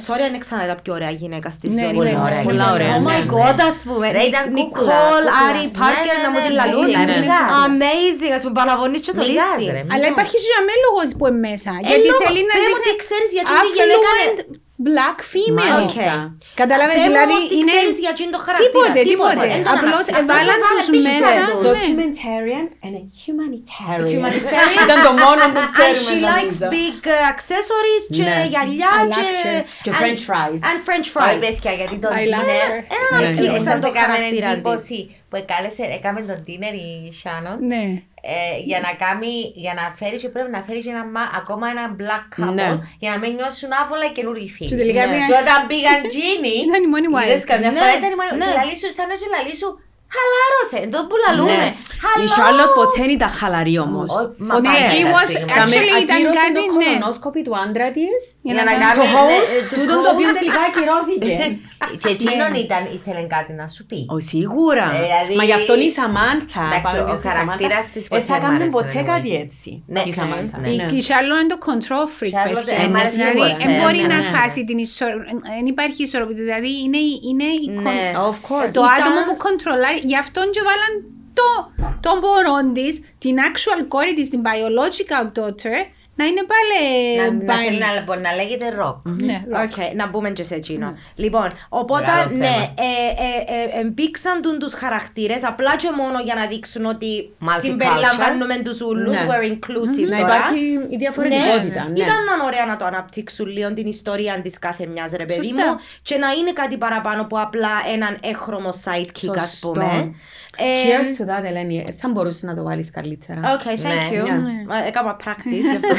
[0.08, 1.94] Sorry αν ξανά τα πιο ωραία γυναίκα στη Ναι, ζωή.
[2.00, 2.24] πολύ μου.
[2.28, 3.32] ωραία Πολλά ωραία, Oh my ναι.
[3.36, 4.06] god, ας πούμε.
[4.16, 5.34] Ρε, ήταν κούκλα, Νικόλ, κούκλα.
[5.48, 6.86] Άρη, Ναι, Πάρκερ, ναι, να μου ναι, την ναι, λαλούν.
[6.86, 7.50] κούκλα, μηγάς.
[7.66, 9.72] Amazing, ας πούμε, παραβωνείς και το Μηγάς, λίστη.
[9.76, 10.14] ρε, Αλλά μηγάς.
[10.16, 11.72] υπάρχει jamais λόγος που είναι μέσα.
[11.90, 14.40] Γιατί λόγο- θέλει να πες μου δείχνει τι ξέρεις για εκείνη τη γυναίκα, affluent
[14.88, 15.72] black female.
[15.74, 16.14] Μάλιστα.
[16.62, 17.72] Κατάλαβες, Πες μου δηλαδή όμως τι είναι...
[17.74, 18.70] ξέρεις για εκείνη το χαρακτήρα.
[18.70, 19.46] Τίποτε, τίποτε.
[19.54, 20.22] Δεν τον Απλώς αναπτύξες.
[20.24, 21.42] έβαλαν βάλε τους πίσω μέσα.
[21.62, 21.64] τους.
[21.66, 21.80] ναι.
[21.80, 24.10] Documentarian and a humanitarian.
[24.14, 24.84] Humanitarian.
[24.86, 26.66] Ήταν το μόνο που And ξέρουμε she likes νομίζω.
[26.76, 28.38] big uh, accessories και Ναι.
[28.52, 29.28] γυαλιά I love και...
[29.44, 29.60] her.
[29.86, 30.60] Και and- French fries.
[30.70, 31.40] And French Όχι, fries.
[31.44, 32.70] παιδιά, γιατί το I love dinner...
[32.72, 32.74] her.
[32.96, 33.18] Ένα Ναι.
[33.18, 34.54] αναπτύξαν Σας το έκαμε χαρακτήρα της.
[34.56, 35.00] εντύπωση
[35.30, 36.90] που εκάλεσε, έκαμε τον dinner η
[37.22, 37.84] Shannon Ναι.
[38.22, 41.66] Ε, για να κάνει, για να φέρεις και πρέπει να φέρεις και ένα, μα- ακόμα
[41.74, 42.70] ένα black couple Ναι.
[43.04, 44.70] για να μην νιώσουν άβολα οι καινούργιοι φίλοι.
[44.70, 45.12] Και τελικά Ναι.
[45.12, 47.28] πήγαν- Και όταν πήγαν Τζίνι, Ήταν η μόνη wife.
[47.28, 48.46] είδες καμιά Ναι, φορά ήταν η μόνη ναι.
[48.46, 49.70] και λαλή σου, σαν να και λαλή σου,
[50.16, 51.58] χαλάρωσε, το που λαλούμε.
[51.64, 51.70] Ναι.
[52.04, 52.24] Χαλό.
[52.26, 54.08] Η Charlotte ποτέ δεν ήταν χαλαρή όμως.
[54.20, 54.70] Ω, μα Ποτέ.
[54.70, 55.54] πάντα It ήταν was σίγουρα.
[55.62, 56.86] actually Καμε- ήταν ακύρωσε κάτι, το ναι.
[56.86, 58.20] κολονόσκοπη του άντρα της.
[58.48, 60.38] Για να να κάνει κάνει Το host, ναι, του τούτον το οποίο host.
[60.40, 61.34] τελικά ακυρώθηκε.
[62.02, 62.64] Και εκείνον Ναι.
[62.66, 64.00] ήταν, ήθελε κάτι να σου πει.
[64.16, 64.88] Ω, σίγουρα.
[64.96, 66.64] Ε, δηλαδή- Μα γι' αυτό η Σαμάνθα.
[66.70, 68.96] Εντάξει, πάμε ο πίσω στη χαρακτήρας Σαμάνθα, της ε, ποτέ θα μ' κάνουν άρεσε, ποτέ
[69.00, 69.12] anyway.
[69.14, 69.70] κάτι έτσι.
[69.94, 70.58] Ναι, Η Σαμάνθα.
[70.62, 70.70] ναι.
[70.74, 70.86] Η ναι.
[71.00, 72.34] η Charlotte είναι το control freak.
[72.38, 72.84] Charlotte, παιδιά.
[72.84, 74.30] ε, μ' αρέσει Δηλαδή, πολύ, δεν ναι, μπορεί ναι, να ναι.
[74.36, 75.34] χάσει την ισορροπία.
[75.58, 76.38] Δεν υπάρχει ισορροπία.
[76.50, 77.00] Δηλαδή, είναι,
[77.30, 77.84] είναι η Ναι.
[77.86, 78.70] con- Of course.
[78.78, 79.99] το Ήταν- άτομο που κοντρολάρει.
[80.02, 80.94] Γι' αυτόν και βάλαν
[81.34, 85.78] το, τον πορών της, την actual κόρη της, την biological daughter,
[86.20, 86.80] να είναι πάλι.
[87.18, 88.98] Να, να, bi- θέλει να, μπορεί να λέγεται ροκ.
[89.08, 90.98] Ναι, Οκ, να μπούμε και σε εκείνο.
[91.16, 92.64] Λοιπόν, οπότε Μεγάλο ναι, θέμα.
[92.64, 92.92] ε,
[93.26, 97.60] ε, ε, εμπήξαν τους τους χαρακτήρες απλά και μόνο για να δείξουν ότι Multicultural.
[97.62, 99.26] συμπεριλαμβάνουμε τους ούλους, Ναι.
[99.30, 100.36] we're inclusive Να τώρα.
[100.36, 100.60] υπάρχει
[100.90, 101.84] η διαφορετικότητα.
[101.90, 102.00] ναι.
[102.00, 105.72] Ήταν ωραία να το αναπτύξουν λίγο την ιστορία της κάθε μιας, ρε παιδί Σωστά.
[105.72, 109.70] μου, και να είναι κάτι παραπάνω από απλά έναν έχρωμο sidekick, ας Σωστό.
[109.72, 110.16] πούμε.
[110.60, 111.84] Ε, Cheers to that, Ελένη.
[111.88, 113.42] Ε, Θα μπορούσε να το βάλεις καλύτερα.
[113.58, 114.24] Okay, thank Ναι, you.
[114.26, 114.78] ναι.
[114.84, 115.94] Ε, Έκανα practice γι' αυτό.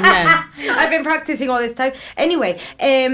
[0.00, 0.22] Ναι.
[0.80, 1.92] I've been practicing all this time.
[2.24, 3.12] Anyway, εμ,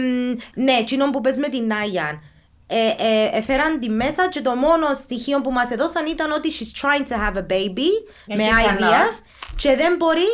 [0.54, 2.22] ναι, εκείνο που πες με την Νάγια.
[2.68, 6.80] Ε, ε, έφεραν τη μέσα και το μόνο στοιχείο που μας έδωσαν ήταν ότι she's
[6.86, 7.90] trying to have a baby
[8.26, 9.08] Ε, με και IVF κανά.
[9.56, 10.26] και δεν μπορεί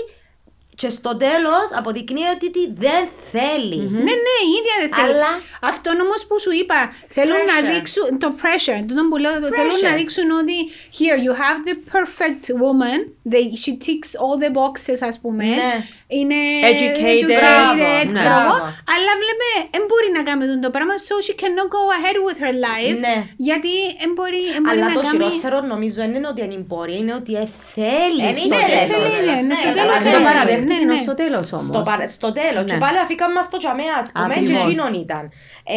[0.82, 3.76] Και στο τέλος αποδεικνύεται ότι δεν θέλει.
[3.76, 5.14] Ναι, ναι, η ίδια δεν θέλει.
[5.16, 6.78] Αλλά- Αυτό όμω που σου είπα,
[7.08, 7.72] θέλουν να Pressure.
[7.74, 8.18] δείξουν.
[8.18, 10.56] Το pressure, τούτο που λέω, θέλουν να δείξουν ότι
[10.98, 13.00] here you have the perfect woman.
[13.30, 15.44] They, she ticks all the boxes, ας πούμε.
[15.60, 15.72] Ναι.
[16.18, 16.38] Είναι
[16.70, 17.24] Educated.
[17.24, 17.84] educated, Μπράβο,
[18.16, 18.54] ξέρω εγώ.
[18.54, 18.56] μπράβο.
[18.94, 22.54] Αλλά βλέπε, δεν μπορεί να κάνει το πράγμα, so she cannot go ahead with her
[22.68, 22.96] life.
[23.06, 23.16] Ναι.
[23.48, 25.24] Γιατί δεν μπορεί, εν μπορεί Αλλά να το κάνει.
[25.24, 28.86] χειρότερο νομίζω δεν είναι ότι δεν μπορεί, είναι ότι ε, θέλει Εν στο είναι τέλος.
[28.92, 30.14] θέλει, ναι, ναι, στο ναι, τέλος αλλά θέλει.
[30.16, 30.28] Το ναι.
[30.30, 31.04] παραδέχτηκε ναι, ενώ ναι.
[31.06, 31.66] στο τέλος όμως.
[31.72, 32.62] Στο, παρα- στο τέλος.
[32.64, 32.70] Ναι.
[32.70, 34.64] Και πάλι αφήκαν μας το τζαμέ, ας πούμε, και Ακριβώς.
[34.66, 35.24] εκείνον ήταν.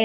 [0.00, 0.04] Ε,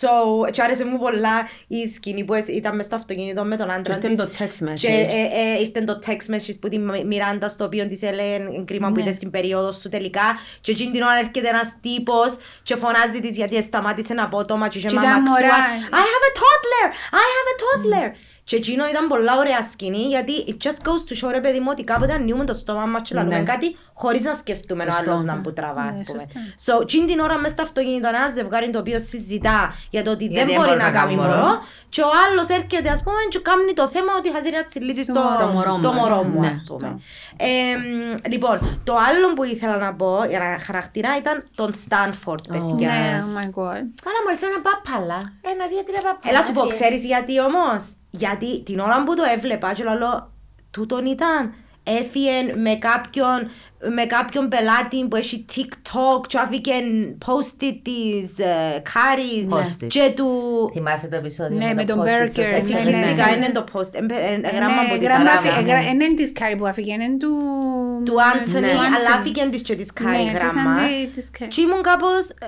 [0.00, 0.12] so,
[0.54, 1.36] και άρεσε μου πολλά
[1.78, 4.16] η σκηνή που έσ- ήταν μες στο αυτοκίνητο με τον άντρα ήρθε της.
[4.22, 4.82] το text message.
[4.84, 5.22] Και ε,
[5.56, 9.00] ε, ήρθε το text message που τη Μιράντα στο οποίο της έλεγε κρίμα που Ναι.
[9.02, 10.22] είδες την περίοδο σου τελικά.
[10.60, 14.78] Και εκείνη την ώρα έρχεται ένας τύπος και φωνάζει της γιατί σταμάτησε ένα απότομα και
[14.78, 15.40] είχε Και ήταν μαμαξούα.
[15.40, 15.54] μωρά.
[16.00, 16.86] I have a toddler!
[17.22, 18.08] I have a toddler!
[18.50, 21.68] Και εκείνο ήταν πολλά ωραία σκηνή γιατί it just goes to show ρε παιδί μου
[21.70, 23.42] ότι κάποτε ανοίγουμε το στόμα μας και λαλούμε Ναι.
[23.42, 25.10] κάτι χωρίς να σκεφτούμε ο Σωστό.
[25.10, 26.22] άλλος να που τραβά ας Ναι, πούμε.
[26.64, 26.78] σωστά.
[26.78, 30.24] So, εκείνη την ώρα μες στο αυτοκίνητο ένα ζευγάρι το οποίο συζητά για το ότι
[30.28, 31.58] δεν Γιατί μπορεί να κάνει μωρό μωρό.
[31.88, 35.12] και ο άλλος έρχεται ας πούμε και κάνει το θέμα ότι χαζεί να τσιλίσει το,
[35.40, 36.46] Το μωρό το μας, μωρό μου ναι.
[36.48, 36.98] ας πούμε.
[37.36, 37.46] Ε,
[37.76, 42.88] μ, λοιπόν, το άλλο που ήθελα να πω για να χαρακτηρά ήταν τον Στάνφορντ, παιδιά.
[42.90, 43.82] Ναι, oh my god.
[44.08, 45.18] Άρα μόλις ένα πάπαλα.
[45.52, 46.28] Ένα, δύο, τρία πάπαλα.
[46.34, 50.32] Έλα σου πω, Τι- ξέρεις γιατί όμως; Γιατί την ώρα που το έβλεπα και λέω,
[50.70, 51.54] τούτον ήταν.
[51.98, 52.30] Έφυγε
[52.62, 53.38] με κάποιον,
[53.94, 56.72] με κάποιον πελάτη που έχει TikTok και άφηκε
[57.26, 59.86] post-it της ε, Κάρης Post-it.
[59.86, 60.26] και του...
[60.72, 62.78] Θυμάσαι το επεισόδιο Ναι, με το τον post-it Burger, στο ναι, sex ναι, ναι.
[62.88, 63.36] Ευτυχιστικά education.
[63.36, 65.48] είναι το post, ε, ε, ε, Ε, γράμμα ναι, από τη γράμμα Σαράμα.
[65.48, 67.30] αφι- ε, γρα- Είναι της Κάρη που άφηγε, είναι του...
[68.04, 69.18] Του Άντωνη, Ναι, αλλά Anthony.
[69.18, 70.72] άφηκε της και της Κάρη Ναι, της γράμμα.
[70.76, 71.50] Angie, της Κάρη.
[71.50, 72.46] Και ήμουν κάπως, ε,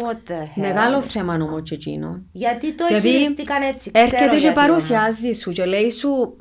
[0.00, 0.62] what the hell.
[0.66, 2.22] Μεγάλο θέμα όμως και εκείνο.
[2.32, 6.36] Γιατί το Γιατί χειριστήκαν έτσι, ξέρω Έρχεται και γιατί παρουσιάζει σου και λέει σου,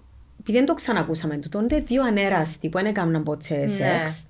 [0.49, 3.67] επειδή δεν το ξανακούσαμε του, τότε δύο ανέραστοι που δεν έκαναν ποτέ Ναι.
[3.67, 4.23] σεξ.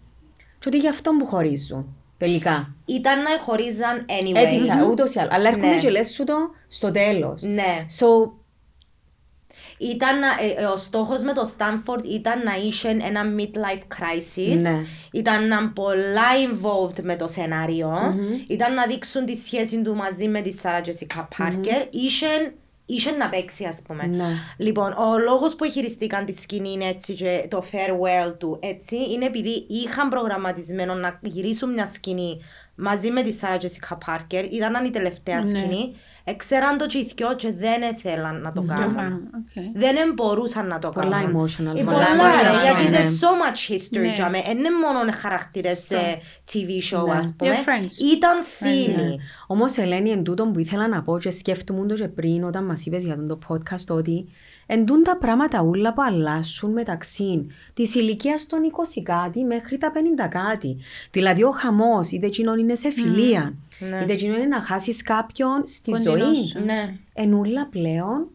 [0.60, 1.96] Και ότι γι' αυτό που χωρίζουν.
[2.18, 2.76] Τελικά.
[2.86, 4.36] Ήταν να χωρίζαν anyway.
[4.36, 5.34] Έτυχα, ούτως ή άλλως.
[5.34, 5.78] Αλλά έρχονται Ναι.
[5.80, 6.34] και λες σου το
[6.68, 7.42] στο τέλος.
[7.42, 7.86] Ναι.
[8.00, 8.32] So,
[9.78, 14.60] Ήταν, να- ε, ε, ο στόχος με το Stanford ήταν να είχε ένα midlife crisis.
[14.60, 14.84] Ναι.
[15.12, 17.92] Ήταν να είναι πολλά involved με το σενάριο.
[18.48, 21.88] Ήταν να δείξουν τη σχέση του μαζί με τη Sarah Jessica Parker.
[21.90, 22.54] Είχε,
[22.90, 24.08] είχε να παίξει ας πούμε.
[24.08, 24.28] Ναι.
[24.58, 29.26] Λοιπόν, ο λόγος που χειριστήκαν τη σκηνή είναι έτσι και το farewell του έτσι είναι
[29.26, 32.42] επειδή είχαν προγραμματισμένο να γυρίσουν μια σκηνή
[32.80, 34.44] μαζί με τη Sarah Jessica Parker.
[34.52, 35.50] Ήταν η τελευταία Ναι.
[35.50, 35.96] σκηνή.
[36.24, 38.96] Εξέραν το και οι δυο και δεν ήθελαν να το κάνουν.
[38.98, 39.62] Okay.
[39.76, 41.32] Δεν μπορούσαν να το Πολλά κάνουν.
[41.46, 42.98] emotional, Ε, πολλά πολλά, emotional, ρε, γιατί ναι.
[42.98, 44.14] there's so much history Ναι.
[44.16, 44.42] για μέ.
[44.46, 45.96] Δεν είναι μόνο χαρακτήρες σε
[46.52, 47.14] TV show, Ναι.
[47.18, 47.52] ας πούμε.
[47.52, 48.16] They're friends.
[48.16, 49.20] Ήταν φίλοι.
[49.48, 52.86] Όμως, Ελένη, εν τούτο που ήθελα να πω και σκέφτομαι το και πριν όταν μας
[52.86, 54.26] είπες για τον το podcast ότι
[54.72, 58.60] εν τούν τα πράγματα ούλα που αλλάσουν μεταξύ της ηλικίας των
[58.98, 60.78] 20 κάτι μέχρι τα 50 κάτι.
[61.12, 64.02] Δηλαδή, ο χαμός, είτε εκείνον είναι σε φιλία, Ναι.
[64.04, 66.48] είτε εκείνον είναι να χάσεις κάποιον στη Κοντινός ζωή.
[66.48, 66.64] σου.
[66.66, 66.96] Ναι.
[67.14, 68.28] Εν ούλα πλέον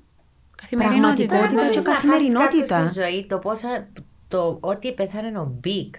[0.62, 1.26] Καθημερινότητα.
[1.26, 1.70] Πραγματικότητα ναι.
[1.70, 2.74] και Μπορείς να χάσεις καθημερινότητα.
[2.74, 3.86] κάποιον στη ζωή, το πόσα,
[4.28, 5.90] το ότι πέθανε ο Big.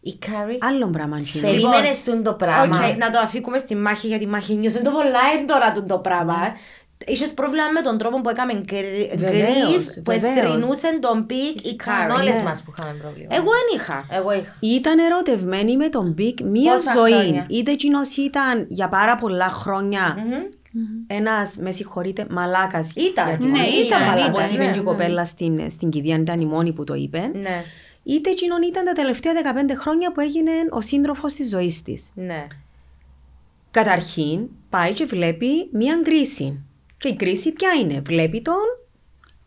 [0.00, 1.16] Η Κάρι άλλο πράγμα.
[1.16, 1.46] εκείνο.
[1.48, 2.76] περίμενες τον το πράγμα.
[2.76, 5.98] Οκ, να το αφήκουμε στη Μάχη γιατί η Μάχη νιώσε το πολλά έντονα του το
[5.98, 6.36] πράγμα.
[7.06, 10.36] Είχες πρόβλημα με τον τρόπο που έκαμε grie- Βεβαίως, grieve, που βεβαίως.
[10.36, 12.12] εθρυνούσε τον Big ή Καν Κάρι.
[12.22, 12.44] όλες Ναι.
[12.44, 13.28] μας που είχαμε πρόβλημα.
[13.30, 14.06] Εγώ δεν είχα.
[14.10, 14.56] Εγώ είχα.
[14.60, 17.12] Ήταν ερωτευμένη με τον Big μία Πόσα ζωή.
[17.12, 20.16] χρόνια; Είτε εκείνος ήταν για πάρα πολλά χρόνια
[21.06, 22.92] ένας, με συγχωρείτε, μαλάκας.
[22.94, 23.28] Ήταν.
[23.28, 26.16] Γιατί Ναι, όχι ήταν, μαλάκας, ήταν, Όπως είπε ναι, και η κοπέλα στην, στην κηδεία,
[26.16, 27.30] ήταν η μόνη που το είπε.
[27.34, 27.64] Ναι,
[28.02, 32.12] Είτε εκείνον ήταν τα τελευταία 15 χρόνια που έγινε ο σύντροφος της ζωής της.
[32.14, 32.46] ναι.
[33.70, 34.40] Καταρχήν,
[34.70, 36.62] πάει και βλέπει μία κρίση.
[36.98, 38.66] Και η κρίση ποια είναι; Βλέπει τον,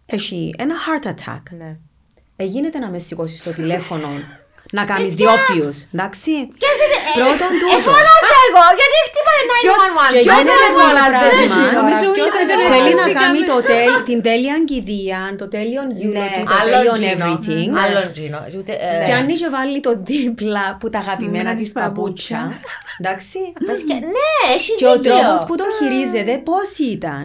[0.06, 1.42] έχει ένα heart attack.
[1.58, 1.78] ναι.
[2.36, 4.08] Εγίνεται να με σηκώσει στο τηλέφωνο
[4.78, 6.32] να κάνεις διόπιους, εντάξει.
[7.18, 7.76] Πρώτον τούτο.
[7.78, 10.14] Εφώνασα εγώ, γιατί χτύπανε 911.
[10.14, 11.20] Και Ποιος γίνεται δεν το φώναζε.
[11.22, 11.60] πράγμα.
[11.80, 15.48] Νομίζω Ποιος όλοι δεν θα Θέλει να το κάνει το τέλ- την τέλεια κηδεία, το
[15.56, 17.26] τέλειο eulogy, το Άλλον τέλειο τζίνο.
[17.26, 17.70] everything.
[17.86, 18.40] Άλλον τζείνο.
[18.60, 22.38] Ούτε, ε, Και αν είχε βάλει το δίπλα που τα αγαπημένα Μένα της της παπούτσια.
[22.40, 22.70] παπούτσια.
[23.00, 23.38] Εντάξει.
[23.68, 25.12] παιδιά, Ναι, έχει Και ο δίκιο.
[25.12, 27.22] τρόπος που το χειρίζεται πώς ήταν;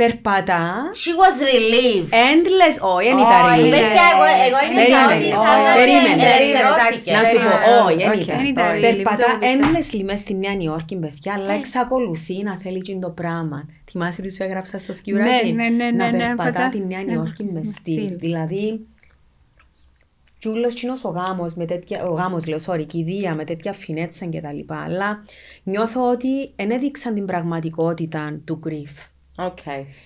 [0.00, 0.64] Περπατά.
[1.02, 2.10] She was relieved.
[2.30, 2.76] Endless.
[2.94, 3.70] Όχι, δεν ήταν Όχι, relief.
[3.74, 5.14] Παιδιά, εγώ, εγώ ένιωσα Περίμενε.
[5.16, 6.22] ότι Ω, σαν να περίμενε.
[6.36, 7.10] ελευθερώθηκε.
[7.16, 7.82] Να σου πω, Περίμενε.
[7.86, 8.20] όχι, δεν Οκ.
[8.22, 8.36] ήταν.
[8.38, 9.62] Δεν ήταν relief, Περπατά το πιστεύω.
[9.62, 13.58] endlessly μες στη Νέα Νιόρκη, παιδιά, αλλά εξακολουθεί να θέλει εκείνο το πράγμα.
[13.90, 16.68] Θυμάσαι τι σου έγραψα στο σκιουράκι; Ναι, ναι, ναι, Να ναι, ναι, περπατά πατά.
[16.68, 17.96] τη Νέα Ναι, Νιόρκη με με στυλ.
[17.98, 18.18] στυλ.
[18.18, 18.86] Δηλαδή,
[20.38, 24.26] κι ούλος κείνος ο γάμος, με τέτοια, ο γάμος λέω, sorry, κηδεία με τέτοια φινέτσα
[24.26, 25.24] και τα λοιπά, αλλά
[25.62, 29.06] νιώθω ότι δεν έδειξαν την πραγματικότητα του grief.
[29.36, 29.58] OK.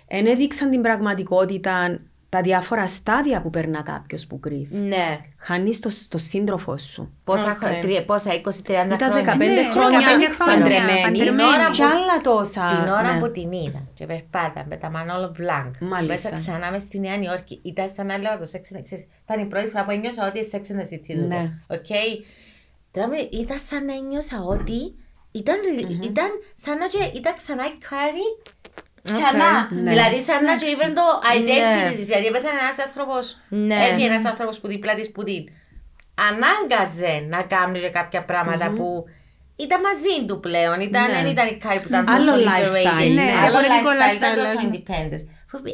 [0.07, 4.77] Εν έδειξαν την πραγματικότητα τα διάφορα στάδια που περνά κάποιος που grieves.
[4.77, 5.19] Ναι.
[5.37, 7.13] Χάνεις το, το σύντροφό σου.
[7.25, 7.57] Πόσα, Οκ.
[7.57, 9.37] χρο- τρία- πόσα 20-30 Ήταν 15 χρόνια.
[9.37, 11.01] Ναι, χρόνια 15 χρόνια, παντρεμένη.
[11.03, 11.43] παντρεμένη.
[11.43, 12.67] ώρα Κι που- άλλα τόσα.
[12.69, 13.21] Την ώρα ναι.
[13.21, 16.31] που την είδα και περπάτα με τα Manolo Blahnik Μάλιστα.
[16.31, 19.05] μέσα ξανά μες στη Νέα Υόρκη ήταν σαν να λέω το Sex and the City.
[19.25, 21.27] Ήταν η πρώτη φορά που ένιωσα ότι Sex and the City τούτο.
[21.27, 21.51] Ναι.
[21.67, 21.87] Οκ.
[22.91, 24.95] Τώρα με- ήταν σαν να ένιωσα ότι
[25.31, 28.27] ήταν, ρι- ήταν σαν να και ήταν ξανά η Κάρι
[29.03, 29.51] ξανά.
[29.71, 29.91] Ναι.
[29.91, 31.93] Δηλαδή σαν να και ήβρε το identity Ναι.
[31.97, 32.07] της.
[32.07, 33.75] Δηλαδή έπαιζε ένας άνθρωπος, Ναι.
[33.87, 35.43] έφυγε ένας άνθρωπος που δίπλα της που την
[36.29, 39.05] ανάγκαζε να κάνει και κάποια πράγματα που
[39.57, 40.81] ήταν μαζί του πλέον.
[40.81, 41.17] Ήταν, Ναι.
[41.17, 43.15] Δεν ήταν η Κάρι που ήταν Άλλο τόσο lifestyle, liberated.
[43.15, 43.23] ναι.
[43.23, 44.69] Άλλο Διαφορετικό lifestyle, ήταν lifestyle, τόσο ναι.
[44.69, 45.25] independent.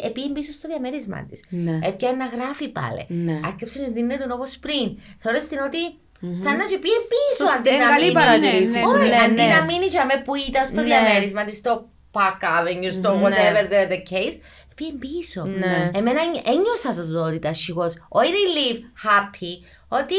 [0.09, 1.45] Επειδή πίσω στο διαμέρισμα της.
[1.49, 1.79] Ναι.
[1.83, 3.03] Έπιανε να γράφει πάλι.
[3.09, 3.41] Ναι.
[3.49, 4.87] Άρχισε να δίνει τον όπως πριν.
[5.23, 5.83] Θεωρώ στην ότι
[6.45, 8.13] σαν να και πήγε πίσω Σωστή, αντί να καλή μείνει.
[8.21, 9.55] παρατηρήση σου, Όχι, ναι, αντί ναι.
[9.55, 10.83] να μείνει για με που ήταν στο Ναι.
[10.89, 11.73] διαμέρισμα της, στο
[12.17, 13.23] Park Avenue, στο Ναι.
[13.29, 14.37] whatever the, the case.
[14.75, 15.45] Πήγε πίσω.
[15.45, 15.91] Ναι.
[15.95, 19.53] Εμένα ένι- ένιωσα το το ότι ήταν she was όχι relief, happy,
[19.89, 20.15] ότι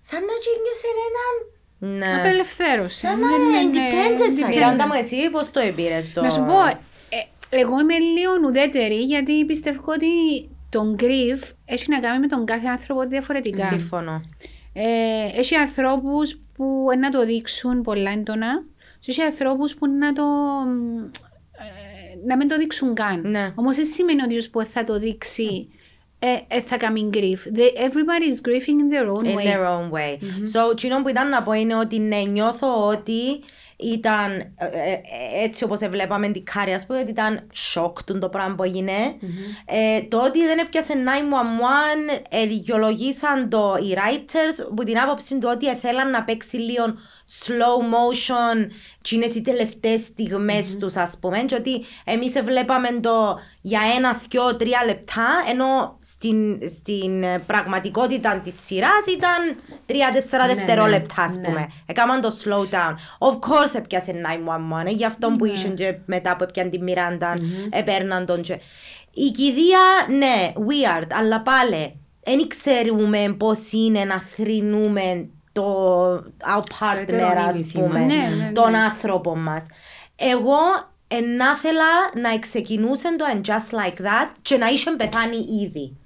[0.00, 1.34] σαν να και ένιωσε έναν
[1.98, 2.20] Ναι.
[2.20, 2.98] Απελευθέρωση.
[2.98, 4.54] Σαν να Ναι, ναι, ναι, independent σαν independent.
[4.54, 6.22] Μιράντα μου, εσύ πώς το επήρες το...
[6.22, 6.78] Να σου πω, ε,
[7.60, 10.06] εγώ είμαι λίγο ουδέτερη γιατί πιστεύω ότι
[10.68, 13.66] τον grief έχει να κάνει με τον κάθε άνθρωπο διαφορετικά.
[13.66, 14.20] Σύμφωνο.
[14.72, 18.62] Ε, έχει ανθρώπους που να το δείξουν πολλά έντονα
[19.00, 23.30] και έχει ανθρώπους που να το μ, ε, να μην το δείξουν καν.
[23.30, 23.52] Ναι.
[23.54, 25.68] Όμως δεν σημαίνει ότι ο που θα το δείξει
[26.18, 27.56] ε, ε, θα κάνει grief.
[27.56, 29.44] They, everybody is grieving in their own In way.
[29.44, 30.18] their own way.
[30.52, 33.40] So, εκείνο που ήταν να πω είναι ότι ναι, νιώθω ότι
[33.82, 35.00] ήταν ε, ε,
[35.42, 38.92] έτσι όπως βλέπαμε την Κάρη, ας πούμε, ότι ήταν σοκ του το πράγμα που έγινε.
[39.64, 45.48] Ε, το ότι δεν έπιασε 911, ε, δικαιολογήσαν το οι writers που την άποψη του
[45.52, 46.84] ότι θέλαν να παίξει λίγο
[47.46, 48.70] slow motion
[49.00, 54.20] και είναι οι τελευταίες στιγμές τους ας πούμε και ότι εμείς βλέπαμε το για ένα,
[54.28, 59.56] δυο, τρία λεπτά ενώ στην, στην ε, πραγματικότητα της σειράς ήταν
[59.86, 61.42] τρία-τέσσερα Ναι, δευτερόλεπτα ας ναι.
[61.42, 61.68] πούμε.
[61.86, 62.94] Έκαναν το slow down.
[63.28, 64.12] Of course έπιασε
[64.82, 67.34] 911, ε, γι' αυτό που ήσουν και μετά που έπιαν τη Μιράντα,
[67.70, 68.60] έπαιρναν τον και...
[69.12, 69.80] Η κηδεία,
[70.18, 76.08] ναι, weird, αλλά πάλι, δεν ξέρουμε πώς είναι να θρυνούμε το
[76.54, 77.84] our partner, Ετερόνιμη ας σήμα.
[77.86, 78.52] πούμε, Ναι, ναι, ναι.
[78.52, 79.64] τον άνθρωπο μας.
[80.16, 80.56] Εγώ
[81.36, 81.84] να ήθελα
[82.30, 85.96] να ξεκινούσε το And Just Like That και να είχε πεθάνει ήδη.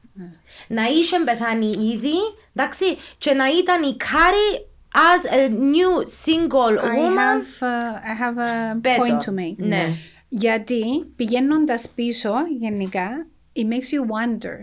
[0.69, 2.17] Να είχε πεθάνει ήδη,
[2.55, 2.85] εντάξει,
[3.19, 5.93] και να ήταν η Κάρη as a new
[6.25, 7.17] single I woman.
[7.19, 9.03] have, uh, I have a Πε το.
[9.03, 9.57] point to make.
[9.67, 9.89] Ναι.
[10.29, 10.83] Γιατί
[11.17, 13.27] πηγαίνοντας πίσω γενικά,
[13.57, 14.57] it makes you wonder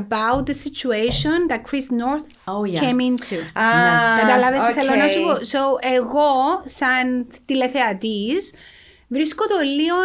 [0.00, 2.80] about the situation that Chris Noth Oh, yeah.
[2.80, 3.36] came into.
[3.60, 3.64] Α,
[4.20, 5.10] Κατάλαβες τι θέλω να οκ.
[5.10, 8.52] σου πω; So, εγώ, σαν τηλεθεατής,
[9.12, 9.96] βρίσκω το λίγο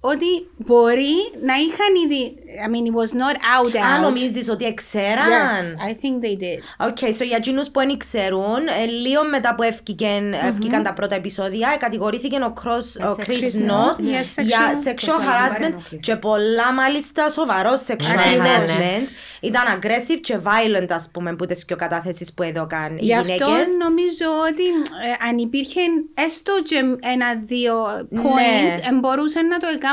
[0.00, 0.26] ότι
[0.56, 2.34] μπορεί να είχαν ήδη...
[2.66, 3.96] I mean, it was not out out.
[3.96, 6.86] Α, νομίζεις ότι εξέραν; Yes, I think they did.
[6.88, 11.14] OK, so για εκείνους που δεν ξέρουν, ε, λίγο μετά που έφυγαν, έφυγαν τα πρώτα
[11.14, 15.20] επεισόδια, ε, κατηγορήθηκε ο, Cross, ο Chris Chris Noth Noth, yes, για sexual- sexual sexual
[15.20, 15.96] harassment ενόχληση.
[16.02, 18.46] και πολλά μάλιστα σοβαρό sexual Ακριβώς.
[18.46, 19.08] harassment.
[19.40, 23.32] Ήταν aggressive και violent, ας πούμε, που τις και καταθέσεις που έδωκαν οι Γι' αυτό
[23.32, 23.66] γυναίκες.
[23.84, 25.80] νομίζω ότι ε, αν υπήρχε
[26.14, 26.76] έστω και
[27.14, 27.74] ένα-δύο
[28.08, 28.22] Ναι.
[28.22, 29.88] points, ε, μπορούσαν να το έκαναν.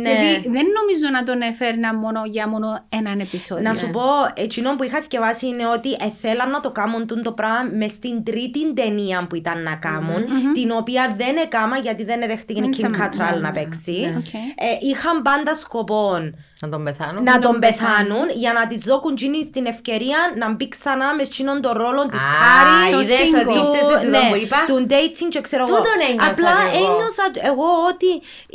[0.00, 0.10] Ναι.
[0.10, 3.62] Γιατί δεν νομίζω να τον έφερνα μόνο για μόνο έναν επεισόδιο.
[3.68, 4.02] Να σου πω,
[4.34, 5.88] εκείνο που είχα θκιεβάσει είναι ότι
[6.20, 10.24] θέλαν να το κάνουν τούτο το πράγμα μες στην τρίτη ταινία που ήταν να κάνουν,
[10.54, 13.52] την οποία δεν έκαμαν γιατί δεν δέχτηκε η Δεν Kim σα- Cattrall ναι, να ναι,
[13.52, 13.92] παίξει.
[14.12, 14.16] ναι.
[14.18, 14.34] Οκ.
[14.34, 14.40] Ε,
[14.80, 16.32] είχαν πάντα σκοπό
[16.64, 17.22] Να τον πεθάνουν.
[17.22, 21.60] να τον πεθάνουν για να τη δώκουν εκείνη στην ευκαιρία να μπει ξανά με εκείνον
[21.60, 23.02] τον ρόλο της Α, Κάρη.
[23.02, 23.48] είδες single.
[23.48, 24.58] ότι ήρθες εδώ που είπα.
[24.70, 25.76] του dating και ξέρω εγώ.
[25.76, 26.84] Τούτον ένιωσα Απλά κι εγώ.
[26.86, 28.10] ένιωσα εγώ ότι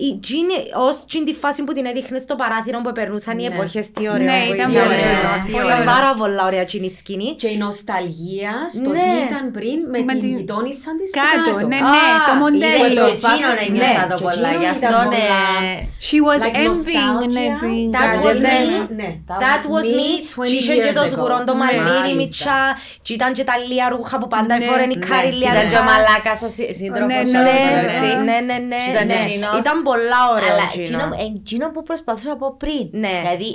[0.08, 3.86] η Ginny, ως Ginny τη φάση που την έδειχνες στο παράθυρο που περνούσαν οι εποχές,
[3.96, 4.84] τι ωραίο Ναι, που ήταν ήταν.
[4.84, 5.12] πολύ Ναι.
[5.18, 5.92] ωραίο, Πολύ πολύ ωραίο.
[5.96, 7.30] Πάρα πολλά ωραία Ginny σκηνή.
[7.42, 9.06] Και η νοσταλγία στο Ναι.
[9.06, 11.68] τι ήταν πριν με, Με την την- γειτόνισσα της Κάτω, κάτω.
[11.72, 13.04] ναι, ναι, Α, το Είδες μοντέλο.
[13.08, 14.48] και εκείνον ένιωσα Ναι, το και πολλά.
[14.50, 15.06] εκείνον Γι' ήταν αυτό ναι.
[15.06, 17.60] πολλά- She was Like envying ναι, nostalgia.
[17.66, 18.28] την That κάτω.
[18.28, 18.58] was Ναι.
[18.88, 18.88] me.
[19.00, 19.10] Ναι,
[19.44, 20.10] That was me.
[20.44, 21.10] 20 Και είχε και years το ago.
[21.12, 22.16] σγουρόν το μαλλίρι Μάλιστα.
[22.16, 22.60] μητσά
[23.02, 25.06] και ήταν και τα λία ρούχα που πάντα Ναι, εφόρεν η ναι.
[25.06, 25.92] Κάρη Και λία ήταν και ο ρούχα.
[25.92, 28.08] μαλάκας ο σύ- σύντροφος Ναι, σου, ναι, έτσι.
[28.28, 29.14] Ναι, ναι, ναι, Ήταν ναι.
[29.24, 29.54] εκείνος.
[29.64, 30.84] Ήταν πολλά ωραίο Αλλά εκείνο.
[30.86, 32.84] εκείνο, ε, εκείνο που προσπαθούσα να πω πριν.
[33.04, 33.16] Ναι.
[33.24, 33.52] Δηλαδή,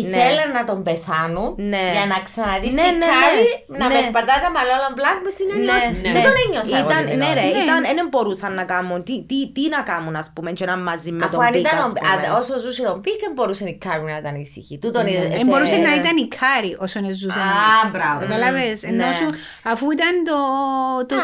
[0.00, 1.84] ήθελαν να τον πεθάνουν Ναι.
[1.96, 3.78] για να ξαναδείς Ναι, την ναι, Κάρη ναι.
[3.80, 3.94] να Ναι.
[3.94, 6.00] περπατά τα μαλόλα μπλακ μες στην Νέα Υόρκη.
[6.04, 6.12] Ναι.
[6.14, 7.38] Δεν τον ένιωσα εγώ Ήταν, την ναι, ώρα.
[7.40, 7.60] ρε, Ναι.
[7.64, 8.98] ήταν, δεν μπορούσαν να κάνουν.
[9.08, 11.68] Τι, τι, τι να κάνουν, ας πούμε, και να μαζί με Αφού τον αν Πίκα,
[11.68, 12.26] ήταν ας ο- πούμε.
[12.28, 14.74] α- όσο ζούσε ο Πίκ, δεν μπορούσε η Κάρη να ήταν ήσυχη.
[14.82, 17.40] Τούτον είδε- Ε, σε- μπορούσε να ήταν η Κάρη όσο ζούσε.
[17.40, 18.18] Α, μπράβο.
[18.20, 19.12] Κατάλαβες; Ενώ Ναι.
[19.18, 19.26] σου,
[19.72, 20.36] αφού ήταν το,
[21.10, 21.16] το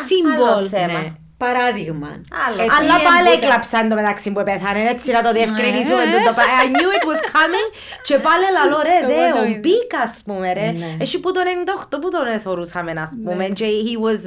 [1.38, 1.84] Α, άλλο symbol.
[1.84, 2.06] θέμα.
[2.06, 2.06] Ναι.
[2.06, 2.10] Παράδειγμα.
[2.46, 2.60] Άλλο.
[2.62, 6.04] Επίε Αλλά πάλι μπούτα- έκλαψα εν τω μεταξύ που πέθανε, έτσι να το διευκρινίσουμε.
[6.04, 6.12] Ναι.
[6.14, 6.56] τούτο πράγμα.
[6.64, 7.68] I knew it was coming
[8.08, 9.58] και πάλι λαλό ρε, Εγώ δε, το ο ίδιο.
[9.60, 10.70] Μπίκ ας πούμε ρε.
[10.70, 10.90] Ναι.
[11.00, 13.54] Εσύ που τον 98 που τον εθωρούσαμε ας πούμε Ναι.
[13.58, 14.20] και he was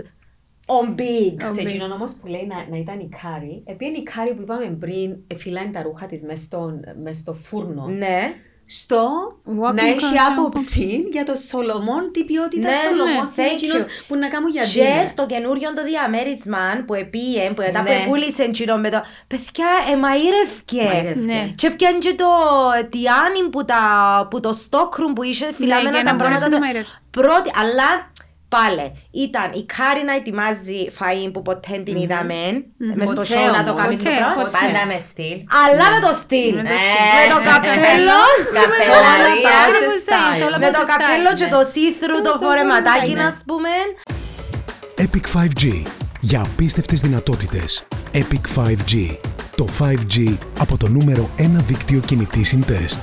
[0.78, 1.36] on big.
[1.56, 4.66] Σε εκείνον όμως που λέει να, να ήταν η Κάρι, επειδή η Κάρι που είπαμε
[4.66, 5.08] πριν
[5.38, 8.34] φυλάει τα ρούχα της μες, στον- μες στο φούρνο, Ναι.
[8.70, 9.02] Στο
[9.48, 10.32] Walking να έχει costume.
[10.32, 14.04] άποψη για το Σολομόν, τι ποιότητα Ναι, Σολομόν ναι, είναι thank εκείνος you.
[14.08, 15.06] που να κάνουν για Και δίνε.
[15.06, 17.90] στο καινούριο το διαμέρισμα που επίε, που μετά Ναι.
[17.90, 19.02] που επούλησε εκείνο με το...
[19.28, 20.86] Παιδιά, εμαΐρευκε.
[20.92, 21.16] Μαΐρευκε.
[21.26, 21.52] Ναι.
[21.56, 22.30] Και πιάνε και το
[22.90, 23.82] τιάνι που, τα,
[24.30, 26.60] που το stockroom που είχε φυλάμενα για τα να μπορέσει πράγματα.
[26.60, 26.98] να μαΐρεψει.
[27.12, 28.12] Πρώτη, αλλά
[28.56, 28.86] πάλι
[29.26, 32.40] ήταν η Κάρι να ετοιμάζει φαΐν που ποτέ την είδαμε,
[32.98, 33.82] μες στο Ποτέ show να το όμως.
[33.82, 34.42] κάνεις το Ποτέ, πράγμα.
[34.44, 34.58] ποτέ.
[34.60, 35.38] Πάντα με στυλ.
[35.64, 36.56] Αλλά με το στυλ.
[36.70, 36.78] Με το
[37.18, 38.20] Με το καπέλο.
[38.58, 39.56] Καπελαρία.
[39.62, 41.54] All about the style, all Με about το the καπέλο style, και ναι.
[41.56, 43.74] το see-through το Το φορεματάκι, φορεματάκι, να πούμε.
[45.04, 45.64] Epic 5G.
[46.30, 47.70] Για απίστευτες δυνατότητες.
[48.14, 48.94] Epic 5G.
[49.56, 50.16] Το 5G
[50.60, 53.02] από το νούμερο 1 δίκτυο κινητή συντεστ.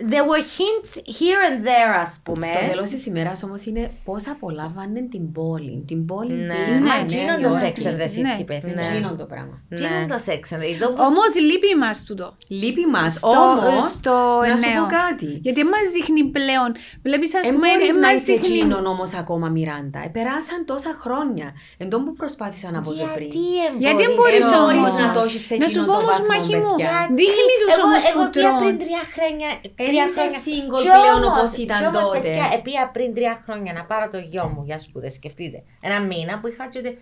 [0.00, 2.46] Ε, there were hints here and there, ας πούμε.
[2.46, 5.84] Στο τέλος της ημέρας όμως είναι πώς απολάβανε την πόλη.
[5.86, 6.54] Την πόλη Ναι.
[6.54, 7.72] που είναι Μα Νέα εκείνον το Υόρκη.
[7.74, 8.30] Sex and the Ναι.
[8.38, 8.74] City, παιδιά.
[8.74, 8.86] Ναι.
[8.92, 9.56] Εκείνον το πράγμα.
[9.68, 10.74] Εκείνον το Sex and the City.
[10.76, 12.26] Εδώ που Όμως λείπει μας τούτο.
[12.60, 14.14] Λείπει μας, Στο, όμως, στο
[14.50, 14.80] να σου νέο.
[14.82, 15.30] πω κάτι.
[15.46, 16.70] Γιατί μας δείχνει πλέον.
[17.06, 18.56] Βλέπεις ας Δεν πούμε, μπορείς ε, να μας είσαι δείχνει...
[18.56, 20.00] εκείνον όμως ακόμα Μιράντα.
[20.10, 21.48] Επεράσαν τόσα χρόνια.
[21.82, 23.28] Εν τω που προσπάθησα να πω και πριν.
[23.30, 24.74] Γιατί Γιατί εμπορείς μπορείς Δεν όμως.
[24.78, 26.92] μπορείς να το έχεις σε Να σου εκείνον πω το όμως, βαθμό, μαχή μου, παιδιά.
[27.20, 28.84] δείχνει τους εγώ, όμως εγώ που πήγα πριν τρώνε.
[28.84, 29.48] τρία χρόνια.
[29.90, 30.38] Εν τρία είσαι χρόνια.
[30.46, 32.18] single Κι πλέον όμως- όπως ήταν κι όμως, τότε.
[32.20, 35.12] παιδιά, πήγα πριν τρία χρόνια να πάρω το γιο μου για σπουδές.
[35.12, 35.58] Σκεφτείτε.
[35.80, 36.92] Ένα μήνα που είχα και ότι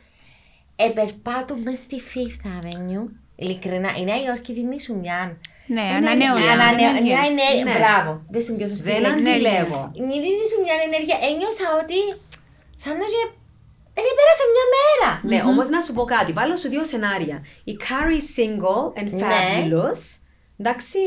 [0.76, 3.05] επερπάτω μες στη Fifth Avenue.
[3.36, 5.18] Ειλικρινά, η Νέα Υόρκη δίνει σου μια...
[5.66, 6.43] Ναι, μια ανανέωση.
[6.43, 7.03] ενέργεια, ανανέ- ανέργεια.
[7.18, 7.64] Μια ενέργεια.
[7.64, 7.74] Ναι.
[7.78, 8.11] Μπράβο.
[8.32, 9.28] Πες την πιο σωστή Δεν λέξη.
[9.30, 9.80] αντιλέγω.
[10.07, 11.16] Μου δίνεις σου μια ενέργεια.
[11.30, 11.99] Ένιωσα ότι
[12.82, 13.22] σαν να και...
[14.07, 15.11] Δεν πέρασε μια μέρα.
[15.30, 16.32] Ναι, όμως να σου πω κάτι.
[16.32, 17.36] Βάλω σου δύο σενάρια.
[17.64, 19.26] Η Carrie single and Ναι.
[19.28, 20.03] fabulous.
[20.61, 20.99] Εντάξει,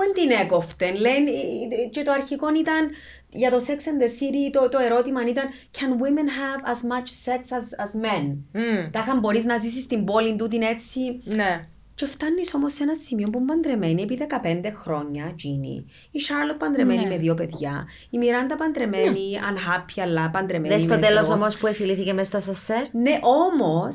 [0.00, 0.94] που δεν την έκοφτεν.
[0.94, 2.90] Λένε, ε, και το αρχικό ήταν
[3.28, 5.44] για το Sex and the City, το, το ερώτημα ήταν
[5.76, 8.36] Can women have as much sex as, as men?
[8.52, 11.00] Μμ, Τάχα μπορείς να ζήσεις στην πόλη του την έτσι.
[11.24, 11.68] Ναι.
[11.94, 15.84] Και φτάνεις όμως σε ένα σημείο που είναι παντρεμένη επί 15 χρόνια, Τζίνι.
[16.10, 17.08] Η Σάρλοτ παντρεμένη Ναι.
[17.08, 17.86] με δύο παιδιά.
[18.10, 20.74] Η Μιράντα παντρεμένη, unhappy, αλλά παντρεμένη.
[20.74, 21.34] Δες στο με τέλος δύο.
[21.36, 22.82] όμως που εφηλήθηκε μες στο ασασέρ.
[22.92, 23.94] Ναι, όμως.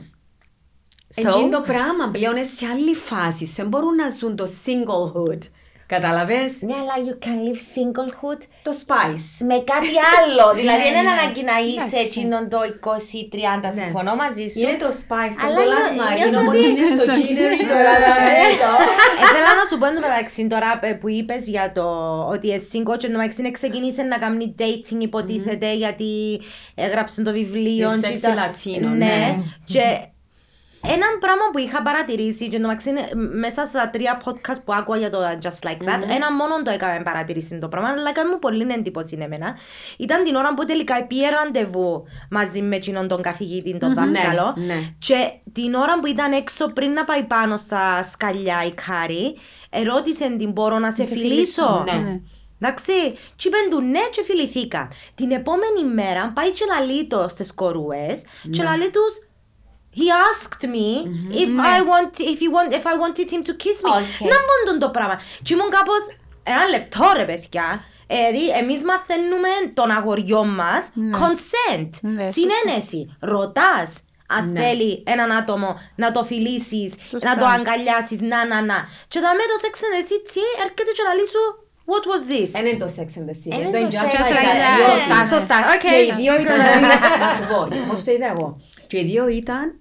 [1.15, 1.27] So?
[1.27, 3.45] Εκείνο το πράγμα πλέον είναι σε άλλη φάση.
[3.45, 5.39] Δεν μπορούν να ζουν το singlehood.
[5.93, 9.27] Καταλαβες; Ναι, αλλά you can live singlehood Το spice.
[9.49, 10.45] με κάτι άλλο.
[10.59, 11.15] δηλαδή Ναι, δεν είναι ναι.
[11.15, 12.05] ανάγκη να είσαι Εντάξει.
[12.07, 12.59] εκείνον το
[13.67, 13.69] 20-30.
[13.81, 14.59] Συμφωνώ μαζί σου.
[14.63, 17.59] Είναι το spice, το Αλλά κολλάς νιώ- μαρίνο, νιώθω όπως ότι- είναι στο στο Ginnery
[17.61, 17.93] Ginnery τώρα.
[19.23, 21.85] Ήθελα να σου πω εν τω μεταξύ τώρα ε, που είπες για το
[22.33, 26.11] ότι εσύ κότσο εν τω μεταξύ ξεκίνησε να κάνει dating υποτίθεται γιατί
[26.85, 27.87] έγραψε το βιβλίο.
[27.91, 29.05] The και Sexy ήταν- Latino, Ναι.
[29.11, 29.35] ναι.
[29.73, 29.83] Και
[30.93, 33.09] ένα πράγμα που είχα παρατηρήσει και εν τω μεταξύ είναι
[33.39, 37.01] μέσα στα τρία podcast που άκουγα για το Just Like That, ένα μόνο το έκαμε
[37.03, 39.57] παρατηρήσει το πράγμα, αλλά έκανε μου πολύ εντύπωση εμένα.
[39.97, 44.53] Ήταν την ώρα που τελικά πήγε ραντεβού μαζί με εκείνον τον καθηγητή, τον δάσκαλο.
[44.57, 44.79] ναι, ναι.
[44.97, 49.37] Και την ώρα που ήταν έξω πριν να πάει πάνω στα σκαλιά η Κάρη,
[49.69, 51.83] ερώτησε την μπορώ να σε φιλήσω.
[51.85, 52.19] Ναι.
[52.59, 52.91] Εντάξει,
[53.35, 54.91] και είπαν του ναι και φιληθήκαν.
[55.15, 58.21] Την επόμενη μέρα πάει και λαλεί το στις κορούες
[58.51, 59.19] και λαλεί τους
[59.99, 60.87] He asked me
[61.43, 63.91] if, I want, if, he want, if I wanted him to kiss me.
[63.99, 64.27] Okay.
[64.31, 65.19] Να μπουν τον το πράγμα.
[65.43, 66.01] Και ήμουν κάπως,
[66.43, 67.67] ένα λεπτό ρε παιδιά.
[68.07, 70.83] Δηλαδή, εμείς μαθαίνουμε τον αγοριό μας
[71.21, 72.31] consent, Ναι, σωστά.
[72.35, 73.17] συναίνεση.
[73.19, 73.89] Ρωτάς
[74.27, 74.59] αν Ναι.
[74.61, 77.29] θέλει έναν άτομο να το φιλήσεις, Σωστά.
[77.29, 78.77] να το αγκαλιάσεις, να, να, να.
[79.11, 81.43] Και δαμε το Sex and the City έρχεται και λαλεί σου,
[81.91, 82.49] what was this?
[82.57, 83.53] Δεν είναι το Sex and the City.
[83.59, 84.79] Είναι το το Just Sex Like and the That.
[84.79, 84.89] City.
[84.91, 85.83] Σωστά, σωστά, οκ.
[85.91, 86.57] Και οι δύο ήταν.
[87.23, 88.47] Να σου πω, πώς το είδα εγώ.
[88.87, 89.79] Και οι δύο ήταν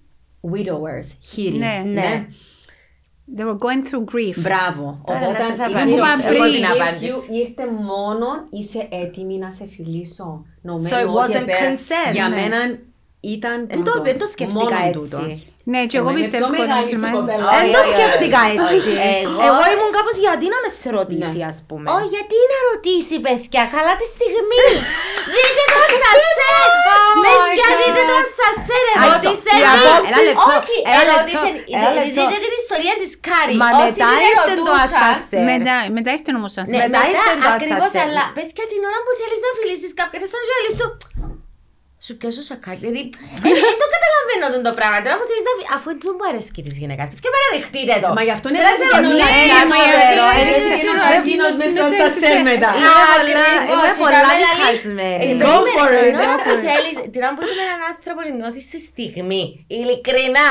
[0.53, 1.57] widowers, χήροι.
[1.57, 1.83] Ναι.
[1.87, 2.27] Ναι.
[3.37, 4.39] They were going through grief.
[4.41, 4.95] Μπράβο.
[5.07, 5.81] Τώρα να Οπότε σας η απαντήσω.
[5.81, 6.53] Εγώ είπα Εγώ πριν.
[6.55, 7.07] την απάντηση.
[7.07, 10.45] σου ήρθε μόνο είσαι έτοιμη να σε φιλήσω.
[10.63, 12.13] Νομίζω So it ότι wasn't επέρα- consent.
[12.13, 12.35] Για Ναι.
[12.35, 12.79] μένα
[13.21, 14.03] ήταν Εν το, τούτο.
[14.03, 15.47] δεν το σκεφτήκα Μόνο έτσι.
[15.65, 15.73] Τούτο.
[15.73, 17.45] Ναι, και εγώ Εμένα πιστεύω πιο ότι μεγάλη σου σημαίνει- κοπέλα.
[17.57, 18.57] Δεν το Όχι, όχι, σκέφτηκα όχι.
[18.77, 18.93] έτσι.
[19.27, 21.51] Εγώ- Εγώ ήμουν κάπως γιατί να με σε ρωτήσει, Ναι.
[21.53, 21.87] ας πούμε.
[21.97, 24.61] Όχι, γιατί να ρωτήσει, παιδιά, καλά τη στιγμή.
[25.35, 26.67] δείτε το σασέρ.
[27.25, 28.85] Παιδιά, δείτε το σασέρ.
[29.05, 29.53] Ερώτησε.
[29.61, 31.49] η απόψη- Έλα, λεπτό, Όχι, ένα ερώτησε.
[31.55, 32.21] λεπτό, ένα λεπτό.
[32.21, 33.53] Δείτε την ιστορία της Κάρη.
[33.63, 35.43] Μα Όσοι μετά την ήρθε το ερωτούσαν, ασασέρ.
[35.51, 38.05] Μετά, μετά ήρθε όμως σαν Ναι, Μετά μετά ήρθε το ακριβώς, ασασέρ.
[38.09, 40.89] αλλά παιδιά την ώρα που θέλεις να φιλήσεις κάποιον, θες να σου λες του
[42.05, 42.81] σου πιάσω σακάκι.
[42.85, 43.03] Δηλαδή,
[43.47, 44.97] ε, δεν το καταλαβαίνω τον το πράγμα.
[45.05, 47.07] Τώρα που της δα- αφού δεν μου αρέσει της γυναίκας.
[47.25, 48.09] Και παραδεχτείτε το.
[48.17, 50.41] Μα γι' αυτό είναι Πρέπει να σε ρωτήσω, Ναι, να μα ξέρω, γι' αυτό ε,
[50.41, 52.71] είναι ρε, εκείνος ε, ο εκείνος μες στο μέσα σε- σασέρ μετά.
[52.77, 55.25] Είμαι πολλά- ακριβώς, είμαι και πολλά κάμε λαλείς, διχασμένη.
[55.31, 56.63] ε, Go περίμενε, for it, ενώ go for it.
[56.69, 59.43] θέλεις, την ώρα που είσαι με έναν άνθρωπο και νιώθεις τη στιγμή,
[59.77, 60.49] ειλικρινά,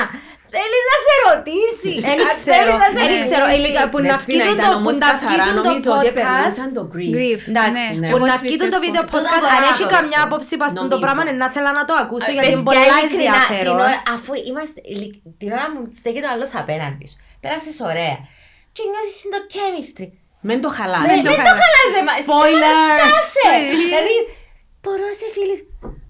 [0.56, 1.93] θέλεις να σε ρωτήσει.
[2.08, 3.26] Δεν Αν ξέρω, θέλεις να σε δεν ρωτήσει.
[3.28, 3.45] ξέρω.
[3.56, 6.08] Ειλικρινά, που να Δεσπίνα, βγει ήταν το όμως που να βγει καθαρά, το νομίζω ότι
[6.08, 6.14] podcast.
[6.14, 7.14] επερνούσαν το grief.
[7.18, 7.41] Grief.
[7.51, 9.16] Εντάξει, Ναι, που και να εγώ βγει σβήσω το βίντεο podcast.
[9.16, 10.28] podcast, Τούτο αν μπορώ έχει να το καμιά δω.
[10.28, 11.04] άποψη πας στον το Νομίζω.
[11.06, 13.76] πράγμα, ναι, να θέλω να το ακούσω, γιατί είναι Παιδιά, πολλά ειλικρινά, την ενδιαφέρον.
[13.86, 17.18] ώρα, αφού είμαστε, ειλικ- την ώρα μου στέκεται ο άλλος απέναντι σου.
[17.43, 18.16] Πέρασες ωραία.
[18.76, 20.08] Και νιώθεις το chemistry.
[20.47, 21.06] Μεν το χαλάς.
[21.12, 22.14] Δεν το χαλάς ρε μα.
[22.26, 22.76] Spoiler.
[22.97, 23.47] Σκάσε.
[23.84, 24.16] Δηλαδή,
[24.82, 25.60] μπορώ να σε φίλεις.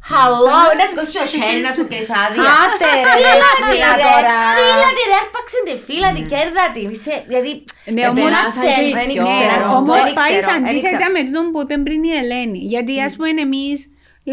[0.10, 2.41] Χαλό, να σηκώσεις ο χέρι να σου πεις άδεια.
[2.62, 4.38] Άτε ρε, Φίλα τη Δεσπίνα ρε, τώρα.
[4.58, 6.88] φίλα τη ρε, άρπαξε τη φίλα τη, κέρδα την.
[6.95, 7.51] Είσαι, δηλαδή,
[7.95, 9.47] Ναι, όμως- επεράστε, Δεν ναι, ξέρω.
[9.54, 11.14] να σου πω, Όμω δεν πάει ξέρω, δεν αντίθετα ξέρω.
[11.16, 12.60] με τούτο που είπε πριν η Ελένη.
[12.74, 13.78] Γιατί ας πούμε εμείς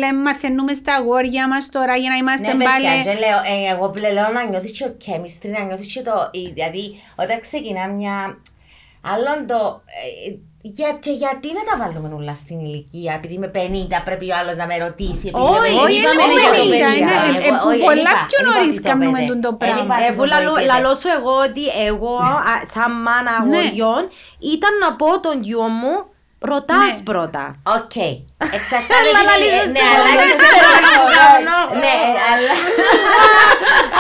[0.01, 2.87] λέμε μαθαίνουμε στα αγόρια μας τώρα για να είμαστε Ναι, πάλι.
[2.87, 6.15] παιδιά, και λέω, ε, εγώ λέω να νιώθεις και το chemistry, να νιώθεις και το...
[6.39, 6.85] ε, Δηλαδή,
[7.23, 8.17] όταν ξεκινά μια...
[9.13, 9.61] Άλλον το...
[10.65, 13.59] ε, για, και γιατί να τα βάλουμε όλα στην ηλικία, επειδή είμαι 50
[14.09, 15.27] πρέπει ο άλλος να με ρωτήσει.
[15.31, 15.85] επειδή είμαι Όχι, 50.
[15.87, 16.89] όχι, Είπαμε είναι λίγο 50, το είναι- παιδιά.
[17.45, 19.29] ε, Εγώ- που όχι, πολλά δεν είπα- πιο δεν είπα νωρίς ότι το κάνουμε πέντε.
[19.33, 19.83] τούτο Δεν πράγμα.
[19.85, 20.69] είπα ότι Εφού το λαλώ, πέντε.
[20.73, 22.15] λαλώ σου εγώ ότι εγώ,
[22.53, 24.03] α, σαν μάνα αγοριών,
[24.55, 25.95] ήταν να πω τον γιο μου,
[26.53, 27.05] ρωτάς Ναι.
[27.11, 27.45] πρώτα.
[27.79, 27.97] Οκ.
[28.57, 29.63] Εξαρτάται Αλλά την λαλείς ηλικία.
[29.63, 30.77] δεν Ναι, ξέρω, αλλά δεν δεν ξέρω.
[31.11, 31.59] ξέρω.
[31.83, 31.95] Ναι,
[32.31, 32.53] αλλά...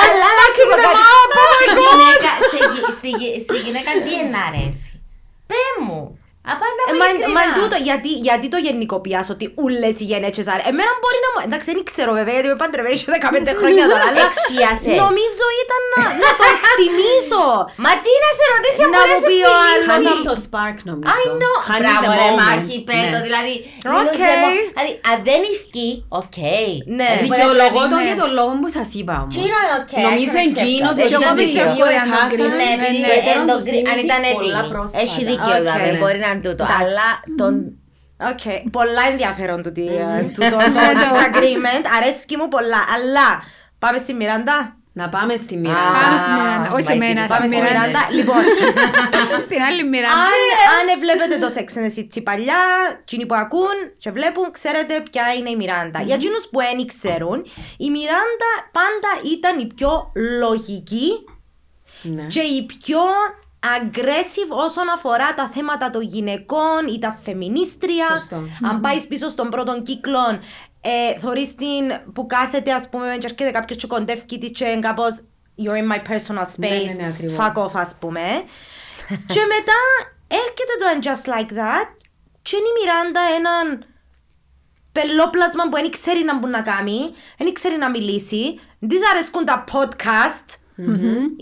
[0.02, 1.02] Αλλά να σου πω κάτι.
[1.58, 4.88] Στη γυναίκα- στη γυ- στη γυ- Στη γυναίκα τι εν αρέσει.
[5.50, 6.02] Πέ μου.
[6.52, 7.34] Απάντα Ε, μου Μα, ειλικρινά.
[7.36, 10.62] μα τούτο, γιατί, γιατί το γενικοποιάς ότι ούλες οι γενέτσες άρε.
[10.72, 11.38] Εμένα μπορεί να μου...
[11.46, 14.96] Εντάξει, δεν ξέρω βέβαια, γιατί είμαι παντρεμένη και 15 χρόνια τώρα, αλλά Εξίασες.
[15.04, 17.44] νομίζω ήταν να, να το εκτιμήσω.
[17.84, 19.84] Μα τι να σε ρωτήσει αν Να μπορεί να μου σε πει ο άλλος.
[19.90, 20.08] φιλήσει.
[20.08, 21.08] Χάνεις το spark νομίζω.
[21.18, 21.56] I know.
[21.68, 22.38] Χάνεις Μπράβο the ρε moment.
[22.40, 23.24] μάχη πέντο, Ναι.
[23.28, 23.54] δηλαδή.
[23.88, 23.94] Οκ.
[23.98, 26.38] μιλούς δεν μπο- Δηλαδή, αν δεν ευκεί, οκ.
[26.98, 27.10] Ναι.
[27.10, 28.06] Δηλαδή, Δικαιολογώ το ναι.
[28.08, 29.32] για τον λόγο που σας είπα όμως.
[29.34, 31.14] Τι είναι οκ, Νομίζω I can εκείνο accept το that.
[31.16, 31.84] Εγώ Έχει πιστεύω δίκιο.
[31.88, 32.60] ότι ήταν το Χάσαμε grief.
[32.60, 33.34] Ναι, επειδή Ναι, το ναι.
[33.38, 34.72] εντογκρι- αν ήταν πολλά έτοιμη.
[34.72, 35.02] πρόσφατα.
[35.04, 35.64] Έχει δίκιο Οκ.
[35.66, 35.98] δάμε, Ναι.
[36.00, 36.64] μπορεί να είναι τούτο.
[36.64, 36.84] Εντάξει.
[36.84, 37.74] Αλλά τον...
[38.30, 43.26] Οκ, πολλά ενδιαφέρον τούτη, ε, τούτο το disagreement, αρέσκει μου πολλά, αλλά
[43.78, 44.74] πάμε στη Μιράντα.
[44.92, 45.74] Να πάμε στη Α, μοίρα.
[46.00, 46.68] Πάμε στη Μιράντα.
[46.76, 47.24] Όχι my εμένα, goodness.
[47.24, 47.86] στη Πάμε στη Μιράντα.
[47.88, 48.02] Μιράντα.
[48.18, 48.42] Λοιπόν,
[49.46, 50.14] Στην άλλη Μιράντα.
[50.28, 50.40] αν,
[50.76, 52.60] αν βλέπετε το Sex and the City παλιά,
[53.00, 56.00] εκείνοι που ακούν και βλέπουν, ξέρετε ποια είναι η Μιράντα.
[56.02, 57.38] Για εκείνους που δεν ξέρουν,
[57.86, 61.08] η Μιράντα πάντα ήταν η πιο λογική
[62.02, 62.22] Ναι.
[62.34, 63.00] και η πιο
[63.60, 68.06] aggressive όσον αφορά τα θέματα των γυναικών ή τα φεμινίστρια.
[68.10, 68.42] Σωστό.
[68.70, 70.40] Αν πάεις πίσω στον πρώτο κύκλο,
[70.80, 74.80] ε, θωρείς την που κάθεται, ας πούμε, και έρχεται κάποιος και κοντεύει τη και είναι
[74.80, 75.20] κάπως
[75.64, 77.36] You're in my personal Ναι, ναι, space, ναι, ακριβώς.
[77.38, 78.20] fuck off, ας πούμε.
[79.08, 79.78] και μετά
[80.28, 81.88] έρχεται το And Just Like That
[82.42, 83.84] και είναι η Μιράντα έναν
[84.92, 89.44] πελόπλασμα που δεν ξέρει να μπορεί να κάνει, δεν ξέρει να μιλήσει, δεν της αρέσκουν
[89.44, 90.46] τα podcast.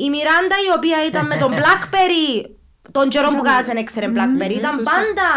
[0.04, 2.50] Η Μιράντα η οποία ήταν με τον Blackberry
[2.92, 5.28] τον καιρό που κάτσε δεν ήξερε Blackberry, ήταν πάντα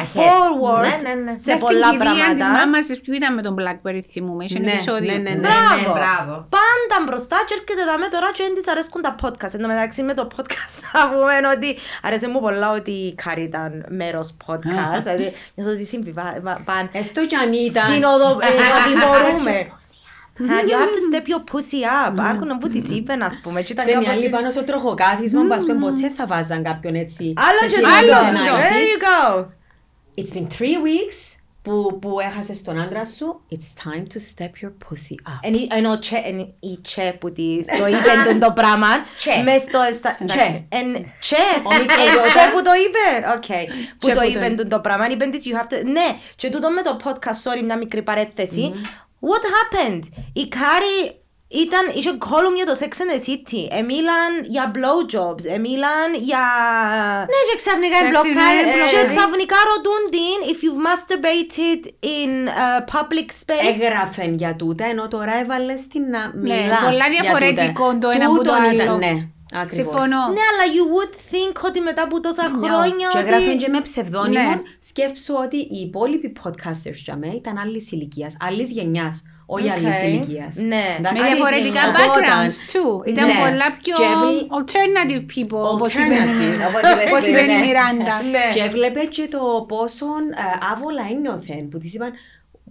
[0.00, 0.18] Ahead.
[0.18, 1.38] forward Ναι, ναι, ναι.
[1.38, 2.50] σε Μες στην πολλά κηδεία της πράγματα.
[2.50, 5.12] μάμας της, ποιο ήταν με τον Blackberry θυμούμε, είχε ένα Ναι, επεισόδιο.
[5.12, 5.48] ναι, ναι, ναι.
[5.48, 5.92] Μπράβο.
[5.98, 6.32] μπράβο.
[6.56, 9.52] Πάντα μπροστά και έρχεται εδώ με τώρα και δεν της αρέσκουν τα podcast.
[9.56, 13.42] Εν τω μεταξύ με το podcast θα πούμε ότι αρέσει μου πολλά ότι η Κάρη
[13.42, 15.02] ήταν μέρος podcast.
[15.02, 16.42] Δηλαδή νιώθω ότι συμβιβάνε.
[16.92, 17.86] Έστω κι αν ήταν.
[17.92, 18.28] Σύνοδο,
[20.38, 20.62] ε, ότι μπορούμε.
[20.62, 22.30] Uh, You have to step your pussy up.
[22.30, 23.62] Άκου να που της είπε, ας πούμε.
[23.62, 24.34] και ήταν Δεν είναι κάπου άλλοι εκεί.
[24.34, 27.32] πάνω στο τροχοκάθισμα που ας πούμε ποτέ θα βάζαν κάποιον έτσι.
[27.36, 28.26] Άλλο σε και σημείο άλλο.
[28.28, 28.64] ανάλυσης.
[28.64, 29.44] There you go.
[30.16, 33.40] It's been three weeks που, που έχασες τον άντρα σου.
[33.50, 35.38] It's time to step your pussy up.
[35.42, 38.86] Εν- Εν ο Che- εν η τσε που της το είπε τον το πράγμα.
[39.16, 39.42] Τσε.
[39.44, 39.80] Μες στο...
[39.90, 40.34] εστα- Τσε.
[40.38, 41.36] εντάξει, εν- Τσε.
[41.62, 43.28] Ο μικρός Εν τσε που το είπε.
[43.34, 43.68] Οκ.
[43.98, 44.54] Που Τσε το που το είπε είπε.
[44.54, 45.08] τον το πράγμα.
[45.10, 45.84] Είπε της you have to...
[45.84, 46.16] Ναι.
[46.36, 48.72] Και τούτο με το podcast, sorry, μια μικρή παρένθεση.
[49.30, 50.02] What happened?
[50.32, 50.96] Η Κάρη
[51.64, 53.62] ήταν, είχε column για το Sex and the City.
[53.80, 55.44] Εμίλαν για blowjobs.
[55.56, 56.44] Εμίλαν για...
[57.32, 58.58] Ναι, και ξαφνικά Εντάξει, εμπλοκάρει.
[58.64, 61.80] ναι, Και Ε, ξαφνικά ρωτούν την if you've masturbated
[62.16, 63.66] in uh, public space.
[63.72, 66.78] Έγραφε για τούτα, ενώ τώρα έβαλες στην να μιλά.
[66.84, 67.98] πολλά για διαφορετικό τούτα.
[67.98, 68.96] το ένα από το Τούτον ήταν, άλλο.
[68.96, 69.14] Ναι,
[69.54, 69.92] ακριβώς.
[69.92, 70.20] Συμφωνώ.
[70.36, 73.26] Ναι, αλλά you would think ότι μετά από τόσα χρόνια Και ότι...
[73.28, 74.48] έγραφε και με ψευδόνυμο.
[74.48, 74.60] Ναι.
[74.80, 79.76] Σκέψου ότι οι υπόλοιποι podcasters για μένα ήταν άλλης ηλικίας, άλλης γενιάς, όχι Οκ.
[79.76, 80.56] άλλης ηλικίας.
[80.56, 80.84] Ναι.
[81.02, 83.06] Με διαφορετικά Οπότε, backgrounds too.
[83.06, 83.32] Ήταν Ναι.
[83.44, 86.68] πολλά πιο Και έβλε- alternative people, όπως είπες η Alternative.
[86.68, 87.66] Όπως είπες όπως πριν, είπες η ναι.
[87.66, 88.22] Μιράντα.
[88.22, 88.44] Ναι.
[88.54, 92.12] Και έβλεπε και το πόσο ε, άβολα ένιωθεν που της είπαν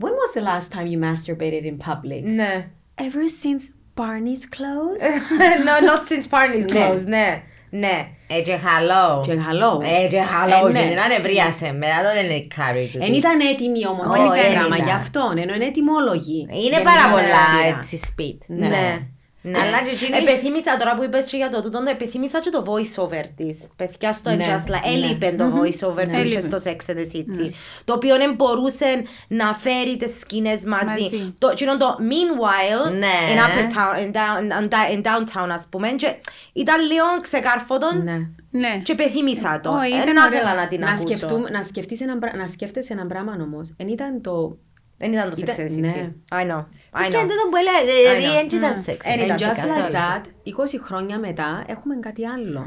[0.02, 2.24] When was the last time you masturbated in public?
[2.24, 2.68] Ναι.
[2.98, 3.64] Ever since
[3.96, 5.04] Barney's clothes?
[5.68, 7.44] no, not since Barney's closed, ναι.
[7.70, 8.08] Ναι.
[8.28, 9.24] Ε, και χαλό.
[9.26, 9.82] Και χαλό.
[10.04, 10.68] Ε, και χαλό.
[10.68, 10.82] Ε, ναι.
[10.82, 11.72] Και την ανεβρίασε.
[11.74, 13.00] Μετά το δεν είναι κάρι του.
[13.00, 14.88] Δεν ήταν έτοιμοι όμως Όχι, έτσι δεν πράγμα ήταν.
[14.88, 16.48] γι' αυτό, ενώ είναι ετοιμόλογοι.
[16.50, 17.78] Είναι για πάρα την πολλά σειρά.
[17.78, 18.42] έτσι σπίτ.
[18.48, 19.08] Ναι.
[19.46, 19.52] Ναι.
[19.52, 19.58] Ναι.
[19.60, 23.04] Αλλά και εκείνη- Επιθύμησα τώρα που είπες και για το τούτο, επιθύμησα και το voice
[23.04, 23.58] over της.
[23.76, 24.92] Παιδιά στο Ναι, Just Like, ναι.
[24.92, 26.40] έλειπε το voice over που είχε Έλειπε.
[26.42, 27.50] στο Sex and the City.
[27.86, 30.86] Το οποίο δεν μπορούσε να φέρει τις σκηνές μαζί.
[31.02, 31.34] Μαζί.
[31.38, 33.08] Το, εκείνο το meanwhile, Ναι.
[33.34, 36.16] in, upper town, in, down, in, da- in downtown ας πούμε, και
[36.54, 38.18] ήταν λίγο ξεκάρφωτον Ναι.
[38.52, 38.82] Ναι.
[38.84, 39.70] και επιθύμησα το.
[39.70, 40.34] Ω, ήταν Δεν ωραίο.
[40.40, 41.08] ήθελα να την Να, ακούσω.
[41.08, 43.74] σκεφτούμε, να, σκεφτείς ένα, πρα- να σκέφτεσαι ένα πράγμα όμως.
[43.78, 44.58] Εν ήταν το...
[44.98, 45.80] Δεν ήταν το Sex Ήταν- and the City.
[45.80, 46.12] ναι.
[46.32, 46.60] I know.
[47.02, 47.22] I Και know.
[47.22, 48.48] τούτο που έλεγα, δηλαδή I know.
[48.50, 49.06] δεν ήταν σεξ.
[49.06, 49.94] Εν And ήταν just σε like καθόλου.
[49.94, 52.66] that, 20 χρόνια μετά έχουμε κάτι άλλο.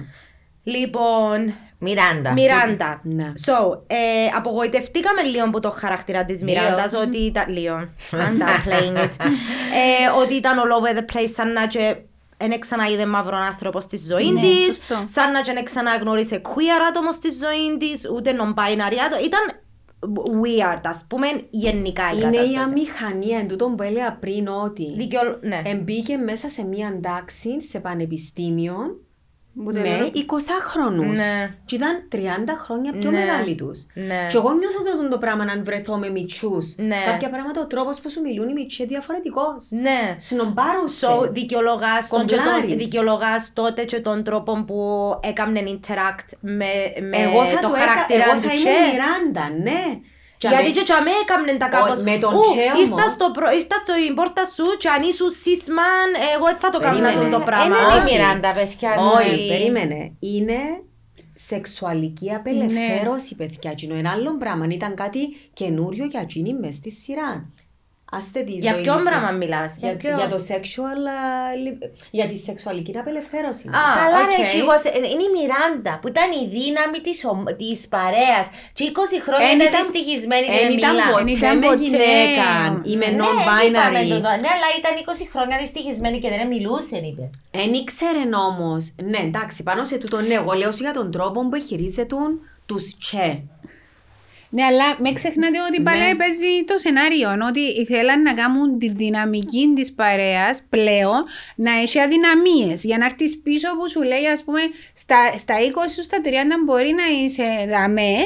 [0.62, 2.32] Λοιπόν, Μιράντα.
[2.32, 3.00] Μιράντα.
[3.02, 3.32] Ναι.
[3.46, 3.96] So, ε,
[4.36, 7.88] απογοητευτήκαμε λίγο από το χαρακτήρα της Μιράντας ότι ήταν λίγο.
[8.10, 9.10] I'm downplaying it.
[9.80, 11.96] ε, ότι ήταν all over the place σαν να και
[12.36, 15.04] δεν ξαναείδε μαύρο άνθρωπος στη ζωή Ναι, της, σωστό.
[15.08, 19.22] σαν να και δεν ξαναγνώρισε queer άτομος στη ζωή της, ούτε non-binary άτομο.
[19.24, 19.40] Ήταν
[20.14, 22.56] weird, ας πούμε, γενικά η Είναι η κατάσταση.
[22.56, 25.62] αμηχανία εν τούτο που έλεγα πριν ότι Δικαιολ- ναι.
[25.64, 29.05] εμπήκε μέσα σε μία τάξη σε πανεπιστήμιο Που
[29.64, 31.54] με τελείω- 20χρονους Ναι.
[31.64, 33.18] και ήταν 30 χρόνια πιο Ναι.
[33.18, 33.86] μεγάλοι τους.
[33.94, 34.26] Ναι.
[34.30, 36.74] Και εγώ νιώθω το, το πράγμα αν βρεθώ με μητσούς.
[36.76, 36.96] Ναι.
[37.06, 39.66] Κάποια πράγματα ο τρόπος που σου μιλούν οι μητσοί είναι διαφορετικός.
[39.70, 40.16] Ναι.
[40.18, 41.06] Σνομπάρουσε.
[41.06, 42.74] So, δικαιολογάς, τον, και τον, Κομπλάρεις.
[42.84, 44.78] δικαιολογάς τότε και τον τρόπο που
[45.22, 46.64] έκαμνε interact με,
[47.10, 48.68] με εγώ θα το το έκα, χαρακτήρα εγώ του θα Τσε.
[48.70, 50.00] ήμουν Μιράντα, ναι.
[50.38, 53.10] Και Γιατί αμέ- και τσαμέ έκαμνε τα κάπως με τον «Ου, Τσε ήρθα όμως».
[53.10, 56.98] στο, προ, ήρθα στην πόρτα σου και αν ήσουν σίσμαν εγώ δεν θα το κάνω
[57.00, 57.28] Περίμενε.
[57.36, 57.76] το πράγμα.
[57.76, 58.12] Είναι η Όχι.
[58.12, 58.90] Μιράντα, παιδιά.
[59.16, 59.46] Όχι, ναι.
[59.52, 60.00] περίμενε.
[60.18, 60.58] Είναι
[61.34, 63.70] σεξουαλική απελευθέρωση, παιδιά.
[63.70, 64.66] Εκείνο ένα άλλο πράγμα.
[64.70, 65.20] Ήταν κάτι
[65.52, 67.30] καινούριο για εκείνη μες στη σειρά.
[68.16, 69.04] Άστε τη Για ζωή ποιον της.
[69.08, 71.20] πράγμα μιλάς, Για, για ποιο; για το sexual, α,
[71.62, 71.82] λι-
[72.18, 73.64] για τη σεξουαλική απελευθέρωση.
[73.68, 74.30] Α, Καλά οκ.
[74.38, 78.82] ρε σίγουρος, ε, είναι η Μιράντα που ήταν η δύναμη της, ομ- της παρέας και
[78.90, 81.10] 20 χρόνια Εν ήταν ήταν- δυστυχισμένη και εν δεν ήταν μιλάς.
[81.14, 81.82] ποτέ ήταν με ποτέ.
[81.84, 82.48] γυναίκα
[82.90, 84.08] ή με Ναι, είπαμε non-binary.
[84.26, 87.24] το, ναι, αλλά ήταν 20 χρόνια δυστυχισμένη και δεν μιλούσε, είπε.
[87.62, 88.72] Εν ήξερε όμως.
[89.12, 92.16] Ναι, εντάξει, πάνω σε τούτο ναι, εγώ λέω σου για τον τρόπο που χειρίζεται
[92.70, 93.28] τους τσε.
[94.50, 96.14] Ναι, αλλά μην ξεχνάτε ότι πάλι Ναι.
[96.14, 97.28] παίζει το σενάριο.
[97.48, 101.20] Ότι ήθελαν να κάνουν τη δυναμική της παρέας πλέον
[101.56, 102.78] να έχει αδυναμίες.
[102.84, 104.60] Για να έρθεις πίσω που σου λέει, ας πούμε,
[105.02, 106.28] στα, στα 20 σου, στα 30
[106.64, 108.16] μπορεί να είσαι δαμέ,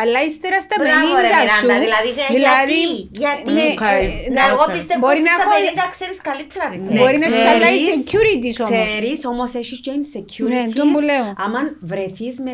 [0.00, 1.66] αλλά ύστερα στα 50 Μπράβο ρε σου.
[1.66, 2.80] Μιράντα, δηλαδή, γιατί,
[3.22, 3.52] γιατί.
[3.56, 4.74] ναι, Ε, ε, να, ναι, εγώ okay.
[4.76, 6.98] πιστεύω Μπορεί ότι να στα έχω- 50 ξέρεις καλύτερα τη θέση.
[7.00, 8.86] Μπορεί να έχεις άλλα insecurities όμως.
[8.86, 10.52] Ξέρεις, όμως έχεις και insecurities.
[10.54, 11.26] Ναι, το που λέω.
[11.44, 11.60] Άμα
[11.90, 12.52] βρεθείς με,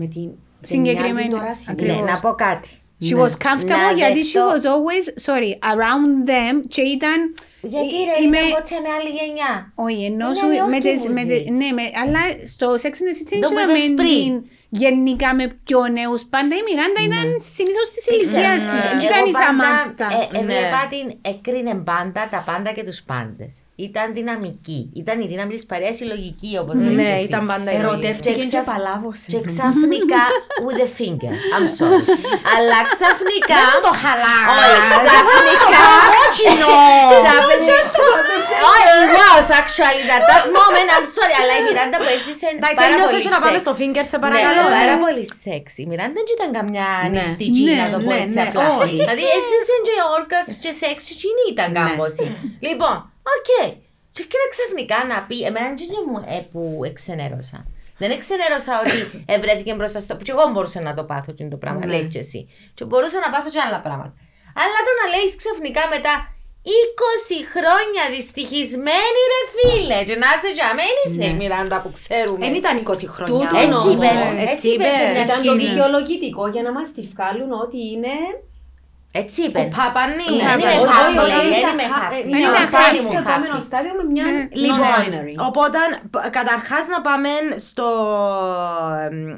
[0.00, 0.26] με την
[0.62, 2.10] Συγκεκριμένη, την άλλη τώρα Ναι, ακριβώς.
[2.10, 2.68] να πω κάτι.
[3.06, 7.18] She was comfortable Να γιατί she δεχτώ- was always, sorry, around them και ήταν...
[7.74, 9.52] Γιατί ε, ρε, είμαι- είναι ποτέ με άλλη γενιά.
[9.84, 11.26] Όχι, ενώ Είναι σου με αλλιώς τις, που με ζει.
[11.42, 12.22] τις, ναι, με, αλλά
[12.54, 14.18] στο Sex and the City Το που δεν είπες πριν.
[14.24, 14.34] την
[14.82, 16.20] γενικά με πιο νέους.
[16.34, 18.80] Πάντα η Μιράντα ήταν συνήθως της ηλικίας της.
[18.88, 20.06] Δεν ήταν η Σαμάνθα.
[20.18, 23.52] Ε, έβλεπα την, έκρινε πάντα τα πάντα και τους πάντες.
[23.86, 24.80] Ήταν δυναμική.
[25.02, 27.24] Ήταν η δύναμη της παρέας η λογική όπως Ναι, λέγεις εσύ.
[27.30, 27.88] ήταν πάντα η λογική.
[27.92, 29.26] Ερωτεύτηκε Και και ξαφ- παλάβωσε.
[29.32, 30.22] Και ξαφνικά,
[30.66, 32.02] with a finger, I'm sorry.
[32.54, 33.60] Αλλά ξαφνικά...
[33.86, 34.46] το χαλάς.
[34.60, 35.82] Όχι, ξαφνικά...
[37.14, 37.76] Ξαφνικά...
[38.72, 42.76] Όχι, it was actually at that moment, I'm sorry, αλλά η Μιράντα που έζησε Εντάξει,
[42.80, 43.64] πάρα τελειώσε πολύ και να πάμε σεξ.
[43.64, 44.62] στο finger, σε Ναι, παρακαλώ.
[44.80, 45.02] πάρα ναι.
[45.04, 45.64] πολύ σεξ.
[45.82, 47.08] Η Μιράντα δεν ήταν καμιά Ναι.
[47.14, 48.64] νηστική, Ναι, να το πω ναι, έτσι ναι, απλά.
[48.82, 48.96] όχι.
[49.02, 52.26] Δηλαδή, έζησε και όρκας και σεξ και εκείνη ήταν κάμποση.
[52.68, 52.94] Λοιπόν,
[53.36, 53.50] οκ.
[54.14, 57.58] Και κοίτα ξαφνικά να πει, εμένα δεν είναι μου ε, που εξενέρωσα.
[58.00, 58.96] Δεν εξενέρωσα ότι
[59.36, 60.16] ευρέθηκε μπροστά στο.
[60.26, 62.40] Και εγώ μπορούσα να το πάθω και το πράγμα, λέει και εσύ.
[62.76, 64.14] Και μπορούσα να πάθω και άλλα πράγματα.
[64.62, 66.14] Αλλά το να λέει ξαφνικά μετά
[66.68, 66.70] 20
[67.54, 69.98] χρόνια δυστυχισμένη ρε φίλε.
[70.08, 72.42] Και να είσαι για μένα είσαι η Μιράντα που ξέρουμε.
[72.46, 73.32] Δεν ήταν 20 χρόνια.
[73.48, 73.92] Τούτο Έτσι όμως.
[73.94, 74.08] είπε,
[74.42, 74.98] Έτσι έτσι είπες είπες.
[75.00, 75.64] σε μια Ήταν το σκηνή.
[75.66, 78.14] δικαιολογητικό για να μας τη βγάλουν ότι είναι...
[79.20, 79.60] Έτσι είπε.
[79.60, 80.28] Ο Παπανί.
[80.30, 82.12] Ναι, Ναι, είμαι όχι, happy, όχι, λέει, όχι, δεν είμαι όχι, happy.
[82.12, 83.02] όχι, Δεν Είναι είναι ο Τσάρι happy.
[83.04, 83.66] μου στο επόμενο happy.
[83.68, 84.26] στάδιο με μια
[84.64, 85.34] Λοιπόν, non-binary.
[85.48, 85.78] οπότε
[86.12, 87.30] π- καταρχάς να πάμε
[87.68, 87.86] στο...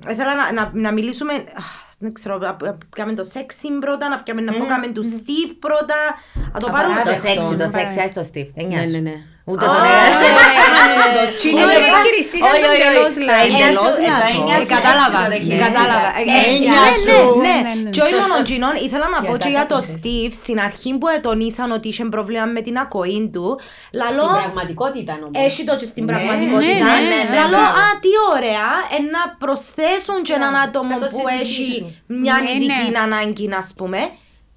[0.08, 1.32] ε, Θέλω να, να, να μιλήσουμε...
[1.60, 5.04] αχ, Δεν ξέρω, να να πιάμε το σεξι πρώτα, να πιάμε να πω κάμε του
[5.16, 5.98] Steve πρώτα.
[6.54, 7.28] Να το πάρουμε Το Απαράδεκτο.
[7.28, 7.74] σεξι, το Ναι.
[7.76, 8.50] σεξι, άσε το Steve.
[8.60, 8.90] Εννιά Ναι, σου.
[8.92, 9.16] ναι, ναι.
[9.50, 11.24] Ούτε το Α, ναι.
[11.40, 13.18] Τι είναι το χειριστήκαν Όχι, το όχι, τελώς όχι.
[13.20, 13.44] Το λάθος.
[13.46, 14.36] εννιά σου, Τελώς ε, το λάθος.
[14.38, 15.66] εννιά Ε, σου, Κατάλαβα, έτσι το ρεχεριστήκα.
[15.68, 16.08] κατάλαβα.
[16.18, 17.16] Ε, Ε, ε, εννιά ναι, σου.
[17.44, 17.90] ναι, Ναι, ναι, ναι.
[17.94, 20.56] Και όχι μόνο Τζινόν, ήθελα να πω Για και τα για το κάτω Steve, στην
[20.68, 25.36] αρχή που τονίσαν ότι είχε πρόβλημα με την ακοή του, Στην λαλό, πραγματικότητα όμως.
[25.46, 26.86] έχει το και στην Ναι, πραγματικότητα.
[26.88, 27.80] ναι, ναι, ναι, Λαλό, μπράβο.
[27.82, 31.86] α, τι ωραία, ε, να προσθέσουν και έναν άτομο να το που έχει συζητήσουν.
[32.22, 32.98] μια Ναι, ειδική ναι.
[33.06, 34.00] ανάγκη, να πούμε.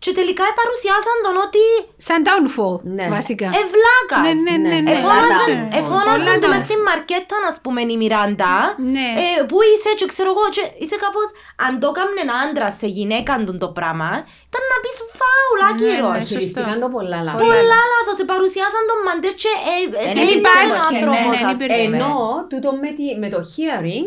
[0.04, 1.64] Και τελικά παρουσιάσαν τον ότι
[2.08, 3.06] Σαν downfall, Ναι.
[3.18, 3.48] βασικά.
[3.64, 4.22] ευλάκας.
[4.26, 4.92] Ναι, ναι, ναι, ναι.
[4.96, 6.44] Εφώναζαν, Πολλά εφώναζαν downfall.
[6.44, 8.56] το μες στην μαρκέτα, ας πούμε, η Μιράντα.
[8.96, 9.08] Ναι.
[9.24, 11.28] Ε, πού είσαι και ξέρω εγώ, και είσαι κάπως,
[11.66, 14.10] αν το έκαμνε ένα άντρα σε γυναίκα του το πράγμα,
[14.50, 16.16] ήταν να πεις φάουλ, ναι, άκυρος.
[16.20, 16.30] σωστό.
[16.32, 17.42] Χειριστήκαν το πολλά λάθος.
[17.48, 21.36] Πολλά λάθος, ε, παρουσιάσαν τον μαντέ και ε, ε, Δεν τέλειωσε υπάρχει, ο ναι, άνθρωπος,
[21.42, 21.80] ναι, ας δεν πούμε.
[21.82, 21.96] υπήρχε.
[21.98, 22.14] Ενώ
[22.52, 24.06] τούτο με, τη, με το hearing,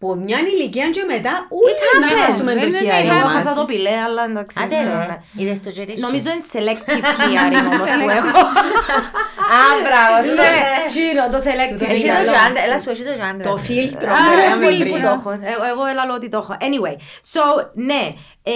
[0.00, 2.18] που μια ηλικία και μετά, ούτε να happens.
[2.20, 3.30] χάσουμε το Δεν είναι hearing Εγώ happens.
[3.30, 3.54] έχασα μας.
[3.54, 4.56] το πιλέ, αλλά εντάξει.
[4.62, 5.42] Άντε δεν ξέρω, ρε, ναι.
[5.42, 6.00] είδες το τζερί σου.
[6.06, 8.38] Νομίζω είναι selective hearing όμως που έχω.
[9.58, 10.14] Α, μπράβο.
[10.40, 10.52] Ναι,
[10.90, 12.28] τσίνο, το selective Εσύ το hearing.
[12.30, 13.44] ζωάντρα, έλα σου εσύ το ζωάντρα.
[13.50, 14.10] Το φίλτρο.
[14.12, 14.92] Α, που ρε, λέμε φίλοι πριν.
[14.94, 15.30] που το έχω.
[15.30, 16.52] Ε, Εγώ έλα ότι το έχω.
[16.68, 16.94] Anyway,
[17.32, 17.42] so,
[17.90, 18.02] ναι,
[18.42, 18.52] ε,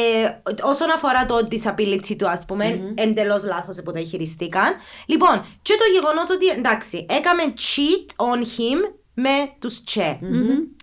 [0.73, 4.71] όσον αφορά το disability του, ας πούμε, εντελώς λάθος που τα χειριστήκαν.
[5.13, 8.79] Λοιπόν, και το γεγονός ότι, εντάξει, έκαμε cheat on him
[9.15, 10.19] με τους τσε.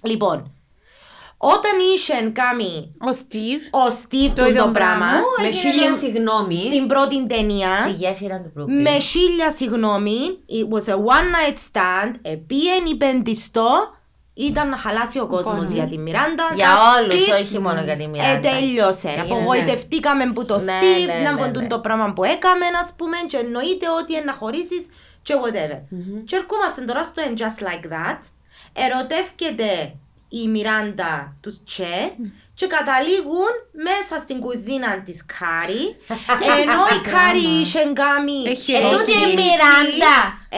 [0.03, 0.51] Λοιπόν,
[1.37, 3.61] όταν είχε κάνει Ο Steve.
[3.71, 5.21] ο Steve Το του ίδιο το πράγμα, πράγμα.
[5.41, 6.57] Με χίλια συγγνώμη.
[6.57, 8.81] στην πρώτη ταινία, Στη γέφυρα του Brooklyn.
[8.81, 10.17] με χίλια συγγνώμη,
[10.49, 13.69] it was a one night stand, επίεν υπεντιστό,
[14.33, 15.71] ήταν να χαλάσει ο κόσμος κόσμος.
[15.71, 16.43] για τη Μιράντα.
[16.55, 17.41] Για that's όλους, it.
[17.41, 18.39] όχι μόνο για τη Ε, Μιράντα.
[18.49, 19.07] τέλειωσε.
[19.07, 21.67] Έγινε, Απογοητευτήκαμε που το Ναι, Steve, ναι, να ναι, πω ναι.
[21.67, 24.85] το πράγμα που έκαμε, ας πούμε, και εννοείται ότι είναι να χωρίσεις
[25.21, 25.79] και whatever.
[26.25, 28.19] Και ερχόμαστε τώρα στο And Just Like That.
[28.73, 29.95] Ερωτεύκεται
[30.29, 32.15] η Μιράντα τους Τσε
[32.53, 35.95] και καταλήγουν μέσα στην κουζίνα της Κάρι
[36.61, 38.85] ενώ η Κάρι είχε κάνει Εγχείρηση.
[38.85, 40.15] Ε, τούτη η Μιράντα.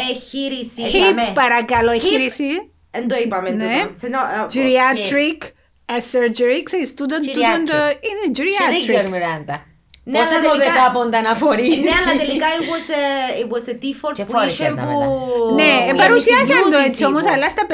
[0.09, 0.81] Εγχείρηση.
[0.81, 1.29] Είπαμε.
[1.29, 2.71] Hip, παρακαλώ, εγχείρηση.
[2.91, 3.81] Δεν το είπαμε Ναι.
[3.81, 3.93] τούτο.
[3.97, 5.41] Θέλω, α, Geriatric
[5.85, 6.61] uh, surgery.
[6.63, 7.75] Ξέρεις, τούτον τούτον το...
[7.75, 9.59] Είναι Και δεν είχε geriatric.
[10.05, 10.11] Η Μιράντα.
[10.11, 11.77] Ναι, Πόσα αλλά το τελικά- δεκάποντα να φορείς.
[11.87, 13.03] Ναι, αλλά τελικά it was a,
[13.41, 14.91] it was a default Και που φόρησε είχε τα που...
[15.59, 17.33] Ναι, που ε, παρουσιάσαν το beauty έτσι όμως, τύπου.
[17.35, 17.63] αλλά στα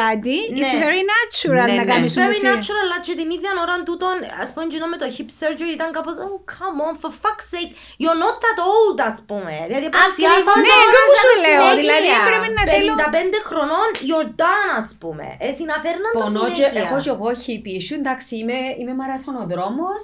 [0.00, 0.56] κάτι, Ναι.
[0.60, 1.90] it's very natural Ναι, να ναι.
[1.92, 2.46] κάνεις It's very εσύ.
[2.52, 5.88] natural, αλλά και την ίδια ώρα τούτον, ας πούμε, εκείνο με το hip surgery ήταν
[5.96, 7.70] κάπως, oh, come on, for fuck's sake,
[8.02, 9.52] you're not that old, ας πούμε.
[9.68, 11.82] Δηλαδή, παρουσιάσαν Ναι, το εγώ όρος σου σαν λέω, συνέχεια.
[11.82, 12.92] δηλαδή πρέπει να θέλω...
[13.34, 15.26] 55 χρονών, you're done, ας πούμε.
[15.48, 16.80] Έτσι, να φέρναν το Πονώ και συνέχεια.
[16.84, 20.00] έχω και εγώ χίπη issue, εντάξει είμαι, είμαι μαραθωνοδρόμος,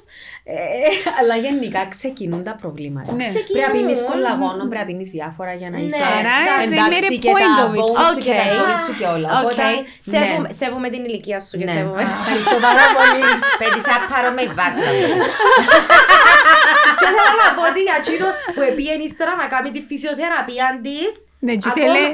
[0.56, 0.60] ε,
[1.18, 3.10] αλλά γενικά ξεκινούν τα προβλήματα.
[3.20, 3.28] Ναι.
[3.32, 4.10] Πρέπει να πίνεις Ξεκινούν.
[4.10, 7.30] κολαγόνο, πρέπει να πίνεις διάφορα για να Ναι, είσαι Άρα, εντάξει, δεν είναι εντάξει και
[7.34, 7.80] point τα of it.
[7.80, 8.56] bones σου και τα Okay.
[8.58, 9.28] joints σου και όλα.
[9.38, 9.76] Οπότε, Okay.
[10.10, 10.18] ναι.
[10.18, 11.74] Σέβομαι, σέβομαι την ηλικία σου και Ναι.
[11.76, 12.02] σέβομαι.
[12.18, 13.22] Ευχαριστώ πάρα πολύ.
[13.60, 14.90] Πέτυσα πάρω με βάκλα.
[17.00, 21.10] Και θέλω να πω ότι για εκείνο που επήγαινε ύστερα να κάνει τη φυσιοθεραπεία της
[21.47, 22.05] Ναι, και ακόμα- θέλει...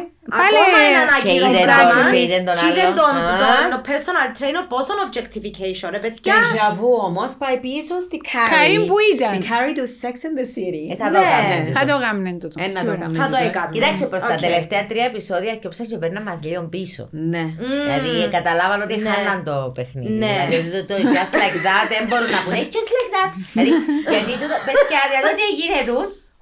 [0.40, 0.56] Πάλι...
[0.60, 2.00] Ακόμα ένα Και είδε ανακοινωμένο.
[2.00, 2.96] τον- και είδε τον Και είδε άλλο.
[3.00, 3.56] τον Α.
[3.72, 6.36] τον personal trainer πόσο objectification, ρε Και παιδιά.
[6.56, 8.50] ζαβού όμως πάει πίσω στη Κάρι.
[8.54, 9.32] Κάρι που ήταν.
[9.38, 10.82] Η Κάρι του Sex and the City.
[10.92, 11.28] Ε, θα το Ναι.
[11.32, 11.70] κάνουμε.
[11.78, 12.96] Θα το κάνουμε τούτο, Ε, να το σίγουρα.
[13.02, 13.16] κάνουμε.
[13.22, 13.46] Θα το Ναι.
[13.48, 13.70] έκανα.
[13.76, 14.42] Κοίταξε προς τα Οκ.
[14.46, 17.02] τελευταία τρία επεισόδια και όψα και παίρνα μας λίγο πίσω.
[17.32, 17.44] Ναι.
[17.86, 19.08] Δηλαδή καταλάβαν ότι Ναι.
[19.10, 20.10] χάναν το παιχνίδι.
[20.22, 20.34] Ναι.
[20.48, 23.30] Δηλαδή το, το just like that δεν μπορούν να πούνε just like that.
[23.52, 23.70] δηλαδή,
[24.14, 25.92] γιατί τούτο, παιδιά, δηλαδή ότι γίνεται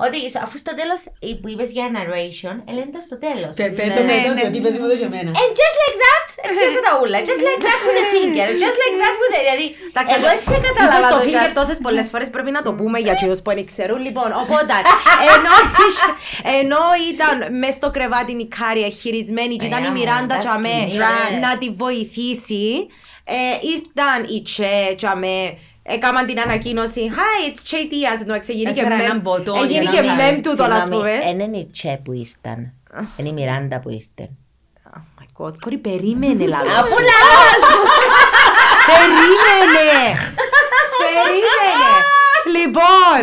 [0.05, 3.52] ότι αφού στο τέλος ε, που είπες για narration, ελέγχεται στο τέλος.
[3.62, 4.43] Περπέτω Ναι, με το ναι.
[4.48, 5.31] ότι είπες μου το και εμένα.
[5.40, 6.24] And just like that,
[6.55, 7.18] ξέρεις τα ούλα.
[7.31, 8.47] Just like that with a finger.
[8.64, 9.40] Just like that with a...
[9.44, 12.62] Δηλαδή, Εντάξει, εγώ έτσι είπες καταλάβα το το finger just- τόσες πολλές φορές πρέπει να
[12.66, 13.98] το πούμε για εκείνους που δεν ξέρουν.
[14.06, 14.74] Λοιπόν, οπότε,
[15.35, 15.55] ενώ,
[15.86, 16.12] είχε-
[16.60, 16.82] ενώ
[17.12, 21.40] ήταν μες στο κρεβάτι η Κάρη χειρισμένη και ήταν η Ωραία, Μιράντα τα τσαμέ σκηνή,
[21.44, 22.66] να τη βοηθήσει,
[23.24, 23.39] ε,
[23.74, 25.59] ήρθαν οι Τσε τσαμέ,
[25.89, 30.01] έκαναν την ανακοίνωση «Hi, it's Che Diaz», ενώ εξεγίνηκε Έφερα μεμ- έναν ποτό για εγίνηκε
[30.01, 31.13] να- μεμ τούτο, ας Συγγνώμη, πούμε.
[31.31, 32.73] εν είναι η Τσε που ήρθαν.
[33.17, 34.25] Είναι η Μιράντα που ήρθε.
[34.95, 36.79] Oh my God, κόρη, περίμενε λαλό σου.
[36.81, 37.61] Αφού λαλός!
[38.91, 39.93] Περίμενε!
[41.03, 41.93] Περίμενε!
[42.57, 43.23] Λοιπόν,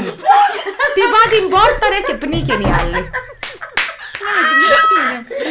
[0.95, 3.01] τυπά την πόρτα ρε και πνίκεν η άλλη.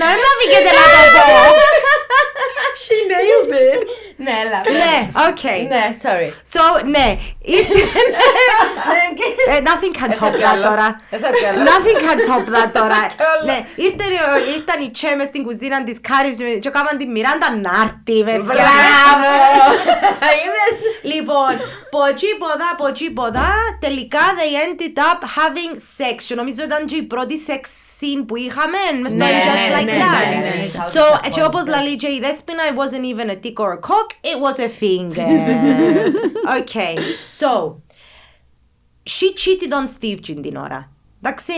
[0.00, 1.28] Να μην με αφήκετε να το πω.
[2.82, 3.82] She nailed it.
[4.24, 4.60] Ναι, έλα.
[4.82, 4.94] Ναι,
[5.28, 5.44] οκ.
[5.72, 6.28] Ναι, sorry.
[6.52, 6.62] So,
[6.94, 7.06] ναι,
[7.56, 7.78] ήρθε...
[9.52, 10.96] Ε, Nothing can top that τώρα.
[11.10, 11.62] Δεν θα πιάνω.
[11.70, 13.00] Nothing can top that τώρα.
[13.46, 17.70] Ναι, ήρθε- ήρθαν οι τσέ μες στην κουζίνα της Κάρης και έκαναν τη Μιράντα να
[17.84, 18.56] έρθει, βέβαια.
[18.56, 19.32] Μπράβο!
[20.42, 20.74] Είδες?
[21.14, 21.52] Λοιπόν,
[21.90, 26.16] ποτσί ποδά, ποτσί ποδά, τελικά they ended up having sex.
[26.28, 27.60] Και νομίζω ήταν και η πρώτη sex
[27.98, 30.28] scene που είχαμε, μες στο Ναι, Just ναι, Like ναι, That.
[30.28, 30.68] ναι, ναι, ναι.
[30.94, 34.08] So, έτσι όπως λέει και η Δέσποινα, it wasn't even a dick or a cock,
[34.22, 35.32] it was a finger.
[36.60, 36.94] okay,
[37.40, 37.80] so,
[39.14, 40.92] she cheated on Steve την την ώρα.
[41.22, 41.52] Εντάξει,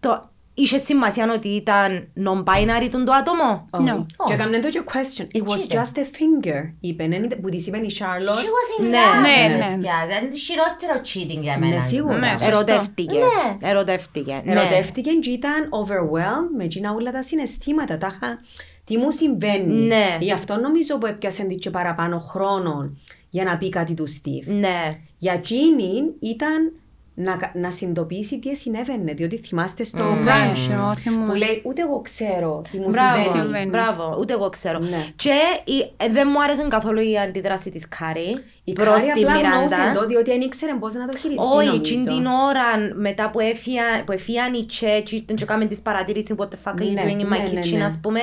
[0.00, 4.06] το, είχε σημασία ότι ήταν non-binary τον το άτομο; No.
[4.26, 5.36] Και έκαμε το και question.
[5.36, 5.76] It was cheated.
[5.76, 6.72] just a finger.
[6.80, 8.34] Είπε, δεν ήταν- που της είπε η She Charlotte.
[8.34, 9.74] was in Ναι, love, ναι, ρε ναι.
[9.74, 9.94] παιδιά.
[10.08, 11.74] Δεν είναι χειρότερο cheating για μένα.
[11.74, 12.18] Ναι, σίγουρα.
[12.18, 12.46] Ναι, σωστό.
[12.46, 13.18] Ερωτεύτηκε.
[13.18, 13.68] Ναι.
[13.68, 14.42] Ερωτεύτηκε.
[14.44, 14.52] ναι.
[14.52, 17.98] Ερωτεύτηκε και ήταν overwhelmed με εκείνα όλα τα συναισθήματα.
[17.98, 18.38] Τα είχα...
[18.86, 20.16] Τι μου συμβαίνει; Ναι.
[20.20, 22.96] Γι' αυτό νομίζω που έπιασε την και παραπάνω χρόνο
[23.30, 24.46] για να πει κάτι του Steve.
[24.58, 24.88] Ναι.
[25.18, 26.72] Για εκείνη ήταν
[27.18, 29.12] να, κα- να συνειδητοποιήσει τι συνέβαινε.
[29.12, 31.26] Διότι θυμάστε στο Ναι, brunch στο θυμούμαι.
[31.26, 33.42] που λέει ούτε εγώ ξέρω τι μου Μπράβο, συμβαίνει.
[33.42, 33.70] συμβαίνει.
[33.70, 34.78] μπράβο, ούτε εγώ ξέρω.
[34.78, 35.04] Ναι.
[35.16, 35.32] Και
[35.64, 38.34] η- ε, δεν μου άρεσε καθόλου η αντίδραση της Κάρη
[38.64, 40.00] Η προς Κάρη τη απλά γνώρισε Μιράντα.
[40.00, 41.74] το διότι δεν ήξερε πώς να το χειριστεί Όχι, νομίζω.
[41.76, 42.64] εκείνη την ώρα
[42.94, 46.58] μετά που έφυγαν, που έφυγαν οι Τσε και ήρθαν και κάνουν τις παρατηρήσεις what the
[46.70, 47.84] fuck are you Ναι, doing in my ναι, ναι, kitchen ναι.
[47.84, 48.20] ας πούμε.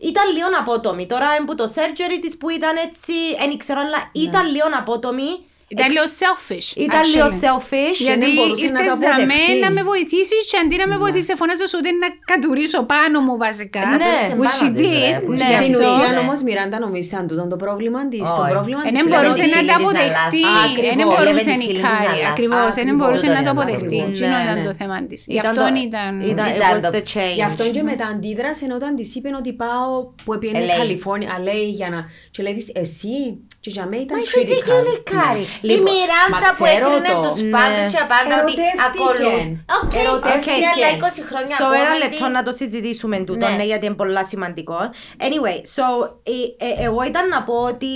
[0.00, 1.06] Ήταν λίγο απότομη.
[1.06, 4.22] Τώρα που το surgery της που ήταν έτσι, δεν ξέρω, αλλά Ναι.
[4.22, 5.44] ήταν λίγο απότομη.
[5.74, 6.68] Ήταν Εξ- λίγο selfish.
[6.86, 7.42] Ήταν λίγο actually.
[7.44, 7.96] selfish.
[8.08, 9.26] Γιατί δεν μπορούσε να ήρθες το για αποδεχτεί.
[9.32, 13.16] μένα να με βοηθήσεις και αντί να με βοηθήσει φωνάζω σου ούτε να κατουρίσω πάνω
[13.26, 13.82] μου βασικά.
[14.02, 14.14] Ναι.
[14.40, 15.18] Which she Πάνω της, ρε, did.
[15.24, 15.50] που Γι' Ναι.
[15.62, 15.86] Στην αυτό.
[15.88, 16.20] ουσία Ναι.
[16.24, 18.24] όμως, Μιράντα, νομίζετε αν τούτον το πρόβλημα της.
[18.38, 18.50] Το Όχι.
[18.54, 20.10] πρόβλημα Ε, της Δεν ήταν μπορούσε ότι- να φίλη τα της αποδεχτεί.
[20.18, 20.42] αλλάζει.
[20.48, 21.10] Ε, Δεν Ακριβώς.
[21.10, 22.06] μπορούσε Λέμε τη η φίλη της Κάρη.
[22.10, 22.24] αλλάζει.
[22.32, 22.72] Ακριβώς.
[22.78, 22.98] Δεν Ακριβώς.
[23.00, 23.62] μπορούσε να το Ακριβώς.
[23.64, 23.98] αποδεχτεί.
[24.06, 24.40] Ναι, Τι ναι.
[24.46, 25.20] ήταν το θέμα της.
[25.32, 25.74] Γι' Ήταν αυτό το- ήταν.
[25.86, 27.34] ήταν- it Ήταν was το- the change.
[27.40, 29.92] Γι' αυτό και μετά αντίδρασε όταν της είπε ότι πάω
[30.24, 30.78] που πήγαινε LA.
[30.80, 32.00] Καλιφόρνια, λέει για να.
[32.34, 33.18] Και λέει της, εσύ.
[33.64, 35.36] Και για μένα ήταν Μα είχε δίκιο critical.
[35.62, 35.72] Η Κάρη.
[35.72, 37.20] Η Λοιπόν, Μιράντα μα που ξέρω έκρινε το.
[37.26, 37.50] τους Ναι.
[37.56, 38.84] πάντες και απάντα ότι Ερωτεύτηκε.
[38.88, 39.48] ακολουθούν.
[39.82, 40.66] Οκ, Ερωτεύτηκε.
[40.72, 43.56] αλλά 20 χρόνια So, ένα ακόμα λεπτό τι- να το συζητήσουμε τούτο, Ναι.
[43.58, 44.78] ναι, γιατί είναι πολύ σημαντικό.
[45.26, 45.86] Anyway, so,
[46.34, 47.92] ε, ε, εγώ ήταν να πω ότι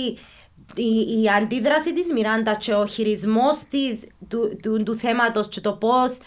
[0.89, 0.89] η,
[1.21, 3.93] η αντίδραση της Μιράντα και ο χειρισμός της,
[4.27, 6.17] του, του, του θέματος και το πώς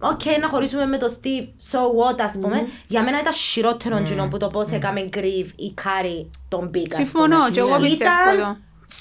[0.00, 1.42] Οκ, να χωρίσουμε με το Steve,
[1.72, 2.68] so what, ας πούμε.
[2.86, 4.30] Για μένα ήταν χειρότερο mm.
[4.30, 7.50] που το πώς έκαμε grieve η Κάρη τον Big, ας Συμφωνώ, πούμε.
[7.50, 8.56] και εγώ πιστεύω Ήταν το.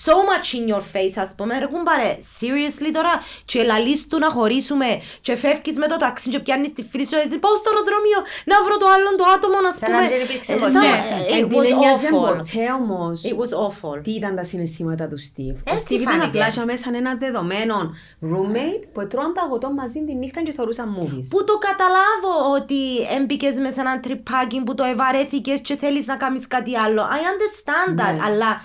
[0.06, 1.58] So much in your face, ας πούμε.
[1.60, 3.14] Ρε κουμπάρε, seriously τώρα,
[3.46, 4.90] και λαλείς του να χωρίσουμε
[5.22, 8.20] και φεύγεις με το ταξί και πιάνεις τη φίλη σου, έτσι πάω στο αεροδρόμιο
[8.52, 10.12] να βρω το άλλον το άτομο, να Σαν να πούμε.
[10.12, 10.72] μην υπήρξε Ε, ποτέ.
[10.72, 10.96] σαν- Ναι.
[11.32, 12.36] ε, Εν It την was ένοιαζε awful.
[12.38, 13.98] ποτέ όμως It was awful.
[14.04, 15.58] τι ήταν τα συναισθήματα του Steve.
[15.70, 16.28] Ο Έτσι Steve ήταν φάνηκε.
[16.28, 17.78] απλά για μέσα ένα δεδομένο
[18.32, 21.28] roommate που τρώαν παγωτό μαζί τη νύχτα και θεωρούσαν movies.
[21.34, 22.82] Που το καταλάβω ότι
[23.18, 27.02] έμπηκες μέσα σε ένα τρυπάκι που το ευαρέθηκες και θέλεις να κάνεις κάτι άλλο.
[27.02, 28.14] I understand that.
[28.16, 28.24] Ναι.
[28.28, 28.62] Αλλά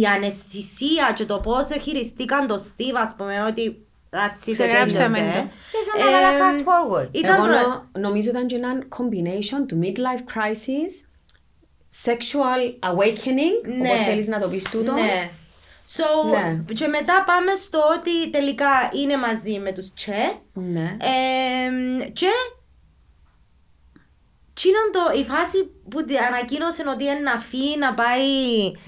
[0.00, 5.38] η αναισθησία και το πώς χειριστήκαν το Steve, ας πούμε, ότι that's it, Ξεγράψαμε τέλειωσε.
[5.40, 5.48] το.
[5.72, 7.08] Και σαν να έκανα Ε, fast forward.
[7.14, 10.92] Ήταν Εγώ προ- νο- νομίζω ήταν και ένα combination του midlife crisis,
[12.04, 13.88] sexual awakening, Ναι.
[13.88, 14.92] όπως θέλεις να το πεις τούτο.
[14.92, 15.30] Ναι.
[15.96, 16.74] So, Ναι.
[16.74, 18.68] και μετά πάμε στο ότι τελικά
[19.02, 20.38] είναι μαζί με τους Τσε.
[20.52, 20.96] Ναι.
[21.00, 22.26] Ε, και
[24.60, 25.58] τι ήταν το, η φάση
[25.90, 28.26] που τη- ανακοίνωσε ότι είναι να φύγει να πάει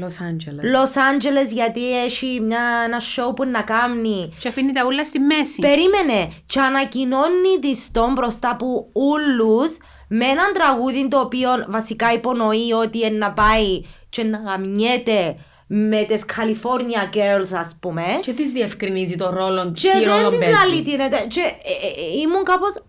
[0.03, 0.63] Los Angeles.
[0.75, 4.33] Los Angeles γιατί έχει μια, ένα show που να κάνει.
[4.39, 5.61] Και αφήνει τα ούλα στη μέση.
[5.61, 9.77] Περίμενε και ανακοινώνει τη στον μπροστά από όλους
[10.09, 15.37] με έναν τραγούδι το οποίο βασικά υπονοεί ότι είναι να πάει και να γαμιέται
[15.67, 18.03] με τις California Girls ας πούμε.
[18.23, 20.55] Και της διευκρινίζει το ρόλο, Και τι ρόλο δεν της παίζει.
[20.69, 21.09] λαλεί τι είναι.
[21.29, 22.83] Και ε, ε, ήμουν κάπως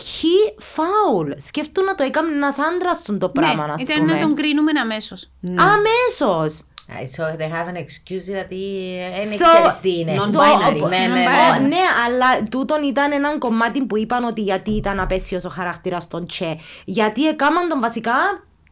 [0.00, 1.32] he foul.
[1.46, 4.12] Σκέφτου να το έκαμε ένας άντρας του το πράγμα, ναι, ας ήταν πούμε.
[4.12, 5.30] να τον κρίνουμε αμέσως.
[5.44, 6.64] Αμέσως.
[7.16, 10.14] So they have an excuse δηλαδή δεν So, ξέρεις τι είναι.
[10.18, 10.76] non-binary.
[10.78, 11.24] Το- Ναι, ναι, ναι.
[11.56, 16.08] Ω, ναι, αλλά τούτον ήταν ένα κομμάτι που είπαν ότι γιατί ήταν απαίσιος ο χαρακτήρας
[16.08, 16.58] των Τσε.
[16.84, 18.12] Γιατί έκαναν τον βασικά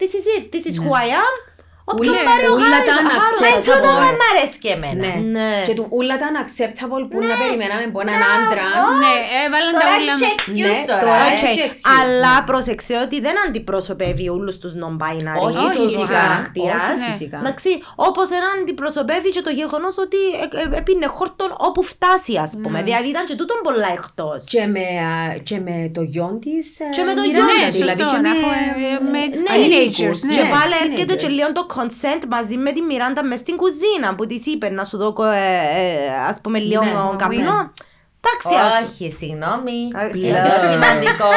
[0.01, 1.58] This is it, this is who I am.
[1.93, 3.13] Όποιον Ούλε- πάρει ο ούλα Χάρος, τα Χάρος.
[3.17, 3.55] unacceptable.
[3.55, 5.01] Μα τούτο δεν μ' αρέσει και εμένα.
[5.07, 5.15] Ναι.
[5.37, 5.51] Ναι.
[5.69, 8.67] Και τούτα ούλα ήταν acceptable που να περιμέναμε από έναν άντρα.
[9.03, 10.33] Ναι, έβαλαν τα Τώρα ούλα έχει μας.
[10.37, 11.03] excuse Ναι, τώρα.
[11.07, 11.35] τώρα ε.
[11.37, 12.47] Οκ, έχει excuse, Αλλά ναι.
[12.51, 16.19] πρόσεξε ότι δεν αντιπροσωπεύει όλους τους non-binary Όχι, τους φυσικά.
[16.21, 16.83] χαρακτήρας.
[16.93, 17.09] Όχι, Ναι.
[17.11, 17.37] φυσικά.
[17.43, 17.71] Εντάξει,
[18.09, 22.79] όπως έναν αντιπροσωπεύει και το γεγονός ότι ε, ε, έπινε χόρτον όπου φτάσει ας πούμε.
[22.87, 24.39] Δηλαδή ήταν και τούτον πολλά εκτός.
[24.53, 25.15] Και με, α,
[25.49, 28.15] και με το γιο της ε, Και με το Μιράντα, γιο Ναι, της, δηλαδή σωστό.
[28.15, 30.21] και να με- έχουμε- με Ναι, teenagers.
[30.29, 30.35] ναι.
[30.37, 30.55] Και Ναι.
[30.57, 31.23] πάλι έρχεται teenagers.
[31.23, 34.85] και λίγο το consent μαζί με τη Μιράντα μες στην κουζίνα που της είπε να
[34.85, 37.73] σου δω ε, ε, ας πούμε λίγο Ναι, καπνό.
[38.21, 39.79] Εντάξει, ας Όχι, συγγνώμη.
[39.97, 40.43] Α, Είναι πλέον.
[40.47, 41.33] πιο σημαντικό.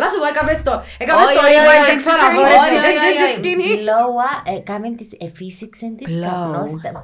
[0.00, 2.58] Να σου πω, έκαμες το, έκαμες Όχι, το όχι, rewind όχι, και ξανά όχι, φορές
[2.62, 3.36] όχι, την όχι, τέτοια όχι, τη όχι.
[3.38, 3.70] σκηνή.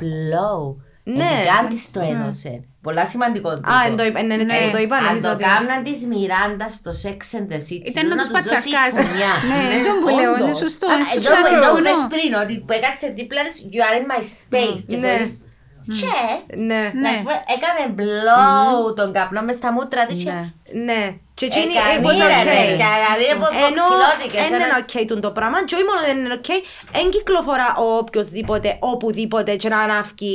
[0.02, 0.62] Blow
[1.06, 1.92] up, ε, κάμεν της, εφύσηξεν της Blow.
[1.92, 1.92] καπνός, τα- blow.
[1.92, 1.92] Ναι.
[1.92, 2.52] Εντικάν της το έδωσε.
[2.86, 3.70] Πολλά σημαντικό τούτο.
[3.72, 4.64] Α, εν το είπα- ναι, έτσι Ναι.
[4.64, 7.84] που το είπα, Αν νομίζω το ότι- κάμναν της Μιράντας στο Sex and the City,
[7.92, 9.02] Ήταν να να τους τους δώσει πατσαρκάσει.
[9.04, 9.32] κουνιά.
[9.70, 10.58] Ναι, τον που λέω, είναι όντως.
[10.64, 10.86] σωστό.
[10.90, 11.88] Α, είναι Εδώ σωστά, που- εδώ που συμφωνώ.
[11.88, 14.82] πες πριν, ότι που έκατσε δίπλα της, you are in my space.
[14.90, 15.06] Και Ναι.
[15.06, 15.32] θεωρείς,
[16.00, 16.12] και,
[16.68, 20.42] Ναι, να σου πω, έκανε blow τον καπνό μες στα μούτρα της και Ναι.
[20.88, 21.02] ναι.
[21.38, 22.46] Και Ε, εκείνη, it κανεί, was ρε, okay.
[22.52, 26.00] παιδιά, δηλαδή, από Ενώ μποξιλώθηκες, δεν ένα- είναι ok τούτο το πράγμα και όχι μόνο
[26.08, 26.50] δεν είναι ok,
[27.00, 30.34] εν κυκλοφορά ο οποιοσδήποτε, οπουδήποτε και να ανάφκει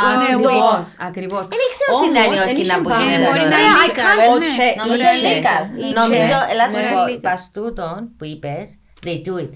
[0.00, 1.44] Ακριβώς, ακριβώς.
[1.52, 3.02] Δεν ήξερα στην Όμως, Νέα δεν Υόρκη είχε να που πάνω.
[3.02, 3.58] γίνεται Μπορεί να τώρα.
[3.60, 4.26] είναι Ναι, I legal, can't- ναι.
[4.34, 5.28] Ότσε- Νομίζω Είχε.
[5.32, 5.62] legal.
[5.80, 5.92] Είχε.
[6.00, 7.20] Νομίζω, έλα σου Ναι, πω, legal.
[7.26, 8.66] παστούτον που είπες,
[9.06, 9.54] they do it.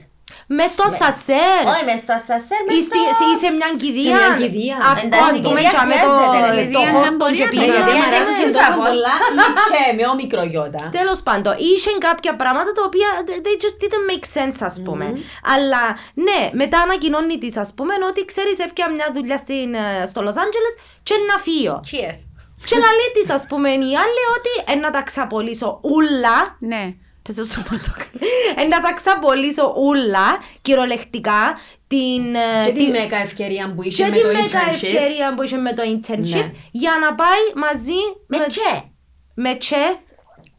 [0.58, 1.60] Μες στο ασασέρ.
[1.72, 3.24] Όχι, μες στο ασασέρ, μες Ή στη- στο...
[3.30, 4.16] ή σε μια κηδεία.
[4.18, 4.76] Σε μια κηδεία.
[4.92, 7.44] Αυτός Εντάξει, ας πούμε κηδεία και με το, χρειάζεται, ρε, το κηδεία χόρτον μπορεί και
[7.44, 7.66] να το πίνει.
[7.66, 10.82] Ναι, γιατί είναι μου αρέσουν different τόσο από- πολλά ή και με ομικρογιώτα.
[10.98, 13.08] Τέλος πάντων, είχε κάποια πράγματα τα οποία
[13.44, 15.06] they just didn't make sense ας πούμε.
[15.54, 15.82] Αλλά
[16.26, 20.36] ναι, μετά ανακοινώνει της ας πούμε ότι ξέρεις έπια μια δουλειά στην, ε, στο Los
[20.44, 20.74] Angeles
[21.08, 21.76] και να φύγω.
[21.90, 22.20] Cheers.
[22.68, 26.84] Και λαλεί της ας πούμε η άλλη ότι «Ε, να τα ξαπολύσω ούλα Ναι.
[27.26, 28.20] Παίζω στο πορτοκαλί.
[28.56, 30.26] Ε, να τα ξαπολύσω ούλα,
[30.62, 34.42] κυριολεκτικά, την, ε, Και τη την- μέκα ευκαιρία που είχε και με τη το μέγα
[34.44, 34.70] internship.
[34.72, 36.50] ευκαιρία που είχε με το internship Ναι.
[36.70, 38.90] για να πάει μαζί Με τσε.
[39.34, 39.96] με τσε,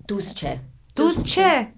[0.07, 0.61] Τους τσε.
[0.93, 1.71] τους τσε.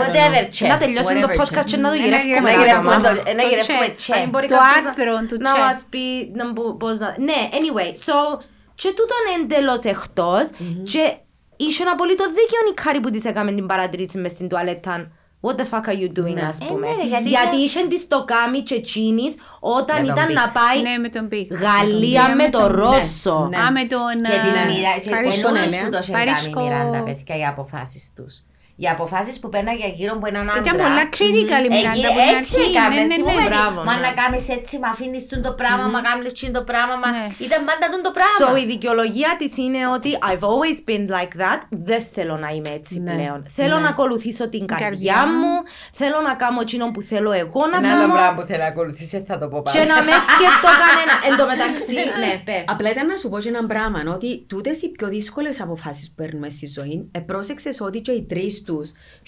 [0.00, 0.66] Whatever τσε.
[0.66, 3.00] Να τελειώσουμε το Whatever podcast και να το Ναι, γυρεύουμε να Να γυρεύουμε ακόμα.
[3.00, 3.94] το- να Το γυρεύουμε τσε.
[3.96, 4.14] τσε.
[4.14, 5.60] Αν μπορεί Το κάποιος να- άρθρο του να τσε.
[5.60, 7.14] μας πει να μπο- πώς να...
[7.18, 8.38] Ναι, anyway, so
[8.74, 10.48] και τούτον εντελώς εκτός
[10.92, 11.14] και
[11.56, 15.10] είχε ένα απολύτω δίκαιο η Κάρη που της έκαμε την παρατηρήση μες στην τουαλέτα.
[15.40, 18.08] What the fuck are you doing, ας Ε, πούμε; ναι, γιατί γιατί είναι- είχε της
[18.08, 20.32] το κάμι και εκείνης όταν Με τον ήταν Big.
[20.32, 21.46] να πάει Ναι, με τον Big.
[21.50, 23.46] Γαλλία Ναι, με το τον- Ρώσο.
[23.50, 23.56] ναι.
[23.58, 24.14] Α, με τον...
[24.22, 24.98] Και τις ε, μοιρα...
[25.02, 26.02] και Παρίσκο, εννοείς ναι, που το ναι.
[26.02, 28.34] είχε κάνει η Παρίσκο- Μιράντα, παιδιά, οι αποφάσεις τους.
[28.82, 30.60] Οι αποφάσεις που πέρναγε γύρω από έναν άντρα.
[30.64, 32.70] Ήταν πολλά critical η Ε, Μιράντα γι- από την έτσι αρχή.
[32.70, 33.46] έκαμε, Ναι, ναι, θυμούμαι ναι.
[33.46, 34.00] ότι, Μπράβο, Μα ναι.
[34.06, 37.26] να κάνεις έτσι, μα αφήνεις τούν το πράγμα, μα κάνεις τούν το πράγμα, μα Ναι.
[37.46, 38.38] ήταν πάντα τούν το πράγμα.
[38.42, 41.60] So η δικαιολογία της είναι ότι I've always been like that.
[41.90, 43.12] Δεν θέλω να είμαι έτσι Ναι.
[43.14, 43.38] πλέον.
[43.58, 45.52] Θέλω να ακολουθήσω την καρδιά καρδιά μου.
[46.00, 48.14] Θέλω να κάνω εκείνο που θέλω εγώ να Ένα άλλο κάνω.
[48.18, 49.84] πράγμα που θέλω να ακολουθήσει, θα το πω Και πάντα.
[49.92, 51.14] να με σκεφτώ κανένα.
[51.28, 52.56] Εν τω μεταξύ, ναι, πέ.
[52.74, 56.14] Απλά ήταν να σου πω και ένα πράγμα, ότι τούτες οι πιο δύσκολες αποφάσεις που
[56.20, 58.82] παίρνουμε στη ζωή, ε, πρόσεξες ότι και οι τρεις του,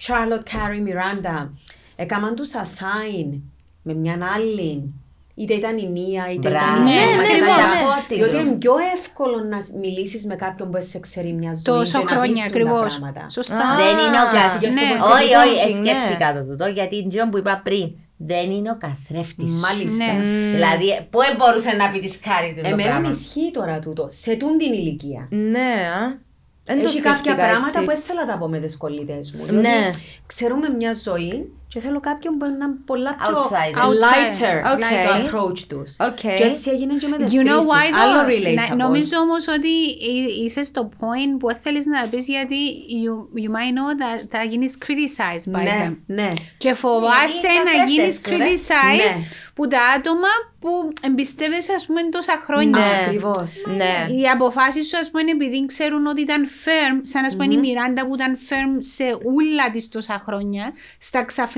[0.07, 1.49] Charlotte, Carrie, Miranda,
[1.97, 3.41] έκαναν τους assign
[3.83, 4.93] με μια άλλη.
[5.35, 6.67] Είτε ήταν η Νία, είτε Μπράβο.
[6.67, 7.53] ήταν η Ναι, Σέλμα, ναι, είτε ήταν ναι.
[7.53, 8.41] η- Supporting Διότι group.
[8.47, 12.11] είναι πιο εύκολο να μιλήσεις με κάποιον που σε ξέρει μια ζωή Τόσο και να
[12.11, 12.99] χρόνια πεις του τα ακριβώς.
[12.99, 13.29] πράγματα.
[13.31, 13.77] Σωστά.
[13.77, 14.91] Δεν είναι ο Σκέφτηκες το ναι.
[15.01, 15.89] πολύ Όχι, όχι, thinking, ε, ναι.
[15.89, 17.91] σκέφτηκα το τούτο, γιατί είναι που είπα πριν.
[18.17, 19.61] Δεν είναι ο καθρέφτης σου.
[19.61, 20.05] Μάλιστα.
[20.13, 20.23] Ναι.
[20.55, 24.07] Δηλαδή, πού μπορούσε να πει τη Κάρη του το Εμένα πράγμα; με ισχύει τώρα τούτο,
[24.09, 25.27] σε τούν την ηλικία.
[25.31, 26.27] Ναι, α.
[26.71, 27.81] Εν το Έχει κάποια σκέφτηκα πράγματα έτσι.
[27.81, 29.45] που δεν θέλω να τα πω με τις κολλήτες μου.
[29.53, 29.61] Ναι.
[29.61, 33.79] Διότι ξέρουμε μια ζωή και θέλω κάποιον που είναι πολλά πιο Outsider.
[34.05, 35.07] lighter Okay.
[35.07, 35.97] το approach τους.
[35.99, 36.35] Okay.
[36.39, 38.01] Και έτσι έγινε και με τις You know τρεις why τους.
[38.01, 38.29] Άλλο though?
[38.31, 38.69] relatable.
[38.69, 39.69] Να- Νομίζω όμως ότι
[40.13, 42.57] εί- είσαι στο point που θέλεις να πεις γιατί
[43.03, 45.97] you, you might know that θα γίνεις criticized by Ναι, them.
[46.07, 46.33] ναι.
[46.59, 48.37] Και φοβάσαι Γιατί να καθρέφτες γίνεις σου, ρε.
[48.37, 49.25] criticized Ναι.
[49.55, 50.29] που τα άτομα
[50.61, 50.69] που
[51.03, 52.79] εμπιστεύεσαι ας πούμε τόσα χρόνια.
[52.79, 53.03] Ναι.
[53.07, 53.53] Ακριβώς.
[53.77, 54.07] Ναι.
[54.15, 58.07] Οι αποφάσεις σου, ας πούμε, επειδή ξέρουν ότι ήταν firm, σαν να πούμε η Μιράντα
[58.07, 61.57] που ήταν firm σε ούλα της τόσα χρόνια, στα ξαφνικά,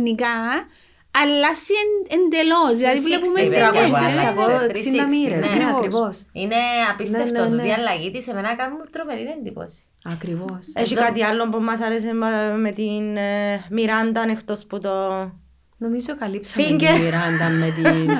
[1.23, 1.73] αλλάσει
[2.17, 2.77] εντελώς.
[2.77, 5.03] Δηλαδή, βλέπουμε 360, τελειώς, παιδιά, ε.
[5.03, 5.07] ναι.
[5.07, 5.47] 360 μοίρες.
[5.51, 5.57] ναι.
[5.57, 5.77] Ναι, Ακριβώς.
[5.79, 6.17] ακριβώς.
[6.33, 6.55] Είναι
[6.93, 7.63] απίστευτο Ναι, ναι, το ναι.
[7.63, 9.81] τι αλλαγή της εμένα κάνει μου τρομερή εντύπωση.
[10.15, 10.63] Ακριβώς.
[10.75, 14.91] Έχει κάτι άλλο που μας άρεσε μα- με την ε, Μιράντα εκτός που το...
[15.77, 16.79] Νομίζω καλύψαμε Finger.
[16.95, 18.11] την Μιράντα με την...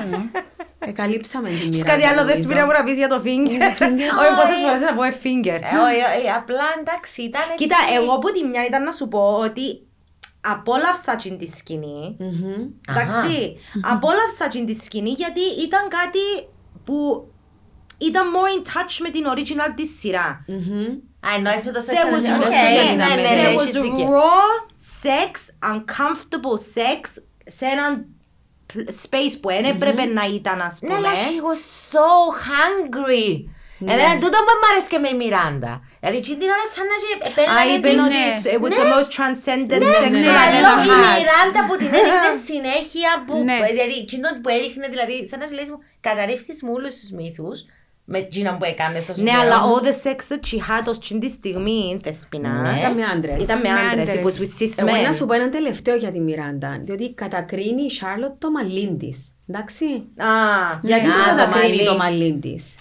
[0.85, 1.91] Ε, καλύψαμε την Έχεις Μιράντα.
[1.91, 2.35] κάτι άλλο νομίζω.
[2.37, 3.61] δεσπίρια που να πεις για το finger.
[4.21, 5.59] Όχι πόσες φορές να πω ε, finger.
[5.71, 7.55] Ε, όχι, όχι, απλά εντάξει, ήταν έτσι.
[7.63, 9.65] Κοίτα, εγώ που τη μια ήταν να σου πω ότι
[10.41, 12.15] απόλαυσα την τη σκηνή.
[12.19, 12.67] Μμμ.
[12.89, 16.49] Εντάξει, απόλαυσα την τη σκηνή γιατί ήταν κάτι
[16.83, 17.27] που
[17.97, 20.45] ήταν more in touch με την original της σειρά.
[20.47, 20.85] Μμμ.
[21.27, 23.47] Α, εννοείς με το sex There was, and the- Οκ, yeah, ναι, ναι, ναι, there
[23.61, 24.07] έχεις was δίκιο.
[24.17, 24.49] raw
[25.03, 25.31] sex,
[25.73, 28.05] uncomfortable sex σε έναν
[28.65, 31.07] π- space που δεν έπρεπε να ήταν, ας Ναι, πούμε.
[31.07, 31.61] αλλά she was
[31.93, 32.07] so
[32.49, 33.43] hungry.
[33.79, 35.81] Εμένα τούτο που μ' άρεσε και με η Μιράντα.
[36.03, 38.27] Δηλαδή, εκείνη την ώρα σαν να και Α, επέλεγε είπε την- ότι ναι.
[38.31, 38.79] it's- it was Ναι.
[38.81, 41.13] the most transcendent Ναι, sex ναι, that I've αλλά ever η had.
[41.19, 43.57] Μιράντα που την έδειχνε συνέχεια που, Ναι.
[43.71, 47.57] δηλαδή, εκείνο που έδειχνε, δηλαδή, σαν να σου λέει μου, καταρρίφθης μου όλους τους μύθους,
[48.13, 49.39] με εκείνο που έκανε στο Ναι, σιδερό.
[49.41, 52.73] αλλά all the sex that she had ως την τη στιγμή, Θεσπινά, Ναι.
[52.79, 53.37] Ήταν με άντρες.
[53.45, 54.05] ήταν με Με άντρες.
[54.13, 54.23] It άντρες.
[54.27, 55.05] was with cis Εγώ men.
[55.07, 59.17] να σου πω ένα τελευταίο για τη Μιράντα, διότι κατακρίνει η Σάρλοτ το μαλλίν της.
[59.49, 59.85] Εντάξει.
[60.29, 60.31] Α,
[60.81, 61.85] Γιατί Α, το το κατακρίνει μαλλί.
[61.85, 62.75] το μαλλίν της;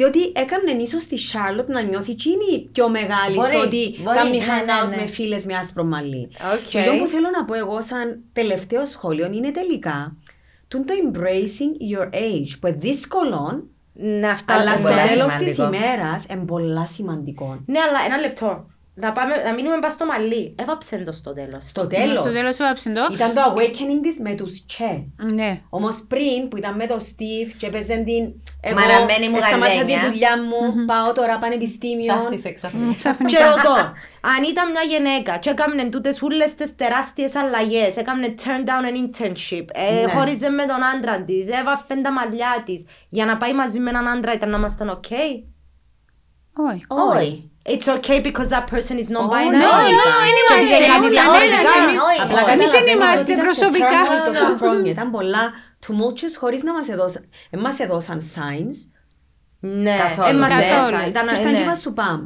[0.00, 4.38] Διότι έκανε ίσως τη Σάρλοτ να νιώθει εκείνη πιο μεγάλη Μπορεί, στο ότι μπορεί, κάνει
[4.38, 5.02] ναι, hangout ναι, ναι.
[5.02, 6.28] με φίλες με άσπρο μαλλί.
[6.54, 6.68] Οκ.
[6.68, 10.16] Και αυτό που θέλω να πω εγώ σαν τελευταίο σχόλιο είναι τελικά
[10.68, 14.76] τούν το embracing your age που είναι δύσκολο, να αλλά φτάσουμε.
[14.76, 15.76] στο πολλά τέλος της σημαντικό.
[15.76, 17.56] ημέρας είναι πολλά σημαντικό.
[17.66, 18.66] Ναι, αλλά ένα λεπτό.
[19.00, 20.54] Να, πάμε, να μείνουμε πας στο μαλλί.
[20.58, 21.64] Έβαψε το στο τέλος.
[21.66, 22.18] Στο τέλος.
[22.18, 23.08] Στο τέλος έβαψε το.
[23.14, 25.04] Ήταν το awakening της με τους Che.
[25.32, 25.60] Ναι.
[25.68, 28.32] Όμως πριν που ήταν με τον Steve και έπαιζε την.
[28.62, 30.10] Εγώ Μαραμένη μου σταμάτησα τη γαρδένια.
[30.10, 32.14] δουλειά μου, πάω τώρα πανεπιστήμιο.
[32.14, 32.86] Ξάφνησε, ξάφνησε.
[32.88, 33.46] Και Ξαφνικά.
[33.46, 33.74] ρωτώ,
[34.34, 38.96] αν ήταν μια γυναίκα και έκαμνε τούτες ούλες τις τεράστιες αλλαγές, έκαμνε turn down an
[39.04, 40.12] internship, ε, Ναι.
[40.12, 44.08] χώριζε με τον άντρα της, έβαφε τα μαλλιά της, για να πάει μαζί με έναν
[44.08, 45.12] άντρα ήταν να ήμασταν ok.
[46.52, 46.84] Όχι.
[47.16, 47.49] Όχι.
[47.68, 49.66] It's okay because that person is Όχι, non-binary.
[49.78, 51.60] όχι, δεν Και είμαστε, είναι κάτι όλοι διαφορετικά.
[51.60, 52.20] είμαστε, εμείς- όχι.
[52.24, 52.50] Απλά Όχι.
[52.54, 53.98] Εμείς δεν καταλαβαίνεις είμαστε ότι ήταν σε προσωπικά.
[54.06, 54.90] turmoil τόσα χρόνια.
[54.96, 55.44] Ήταν πολλά
[55.84, 58.76] tumultuous χωρίς να μας έδωσαν, ε, μας έδωσαν signs.
[59.60, 60.28] Ναι, Καθόλου.
[60.28, 60.72] ε, μας Καθόλου.
[60.78, 61.02] έδωσαν.
[61.12, 61.58] Ήταν- Και ήταν ναι.
[61.58, 62.20] και μας σου πάμ.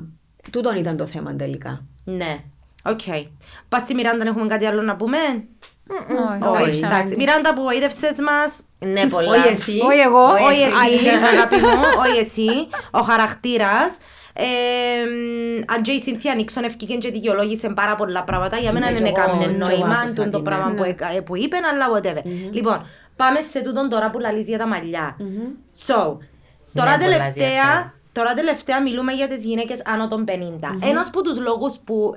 [0.52, 1.73] Τούτον ήταν το θέμα τελικά.
[2.05, 2.32] Ναι,
[2.93, 3.01] οκ.
[3.69, 5.19] Πας στη Μιράντα, έχουμε κάτι άλλο να πούμε.
[6.52, 6.69] Όχι.
[6.70, 7.15] Όχι, εντάξει.
[7.16, 8.51] Μιράντα, απογοήτευσες μας.
[8.93, 9.31] Ναι, πολλά.
[9.31, 9.78] Όχι εσύ.
[9.89, 10.23] Όχι εγώ.
[10.24, 11.05] Όχι Όχι εσύ.
[11.06, 12.48] εσύ, αγάπη μου, όχι εσύ.
[12.90, 13.97] Ο χαρακτήρας.
[14.36, 14.44] Ε,
[15.66, 19.12] αν και η Συνθία Νίξον ευκήκε και δικαιολόγησε πάρα πολλά πράγματα, για μένα Ναι, δεν
[19.12, 20.77] κι εγώ- έκανε κι εγώ νόημα άκουσα τούτο το την, πράγμα ναι.
[20.77, 22.23] που, έκα- που είπε, αλλά whatever.
[22.52, 22.86] Λοιπόν,
[23.16, 25.16] πάμε σε τούτον τώρα που λαλείς για τα μαλλιά.
[25.86, 26.19] So, τώρα
[26.74, 27.93] πολλά τελευταία, ενδιαφέρον.
[28.12, 30.78] τώρα τελευταία μιλούμε για τις γυναίκες άνω των 50.
[30.82, 32.15] Ένας από τους λόγους που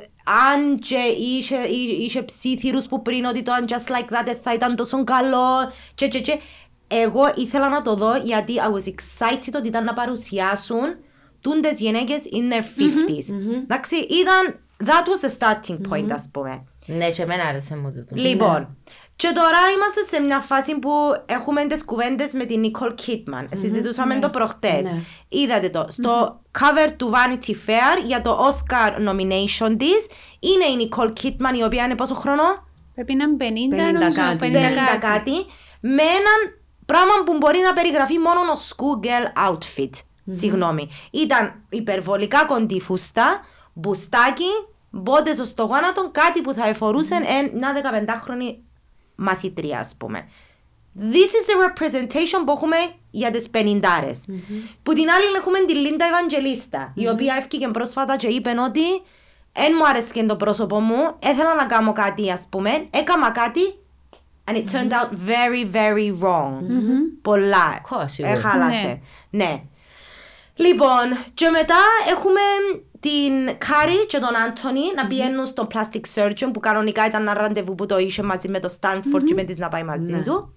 [0.54, 4.76] αν και είχε, εί- είχε ψήθυρους που πριν ότι το Just Like That θα ήταν
[4.76, 6.40] τόσο καλό και και και
[6.88, 10.96] εγώ ήθελα να το δω γιατί I was excited ότι ήταν να παρουσιάσουν
[11.48, 13.34] τούντες γυναίκες in their 50s.
[13.64, 16.64] Εντάξει, ήταν, that was the starting point ας πούμε.
[16.86, 18.16] Ναι, και εμένα άρεσε μου τούτο.
[18.16, 18.78] Λοιπόν,
[19.16, 20.92] και τώρα είμαστε σε μια φάση που
[21.26, 23.48] έχουμε τις κουβέντες με την Nicole Kidman.
[23.54, 24.84] Συζητούσαμε το προχτές.
[24.84, 25.02] Ναι.
[25.28, 25.86] Είδατε το.
[25.90, 30.08] Στο cover του Vanity Fair για το Oscar nomination της
[30.40, 32.44] είναι η Nicole Kidman η οποία είναι πόσο χρόνο;
[32.94, 34.50] Πρέπει να είναι 50, 50 νομίζω, κάτι.
[34.52, 35.00] 50 50 κάτι.
[35.00, 35.36] κάτι.
[35.80, 36.40] Με έναν
[36.86, 39.92] πράγμα που μπορεί να περιγραφεί μόνο ως schoolgirl outfit.
[40.28, 40.90] Συγγνώμη.
[41.12, 43.40] Ήταν υπερβολικά κοντή φούστα,
[43.74, 44.50] μπουστάκι,
[44.90, 48.56] μπότες ως το γόνατο, κάτι που θα εφορούσε εν- μια 15χρονη
[49.18, 50.28] μαθητρία, ας πούμε.
[51.00, 51.04] This
[51.38, 52.76] is the representation που έχουμε
[53.12, 54.26] για τις πενηντάρες.
[54.84, 58.82] Που την άλλη έχουμε την Λίντα Ευαγγελίστα, η οποία έφυγε πρόσφατα και είπε ότι
[59.60, 63.62] «Εν μου άρεσε το πρόσωπο μου, ήθελα να κάνω κάτι ας πούμε, έκανα κάτι
[64.44, 66.62] and it turned out very very wrong».
[67.22, 67.82] Πολλά.
[67.90, 68.28] Course it would.
[68.32, 69.00] Έχαλασε.
[69.30, 69.62] Ναι.
[70.58, 71.80] Λοιπόν, και μετά
[72.10, 72.42] έχουμε
[73.00, 77.76] την Κάρι και τον Άντωνι να πηγαίνουν στο plastic surgeon που κανονικά ήταν ένα ραντεβού
[77.76, 80.54] που το είχε μαζί με το Stanford και με τις να πάει μαζί του.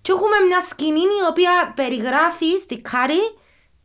[0.00, 3.20] Και έχουμε μια σκηνή η οποία περιγράφει στη Κάρι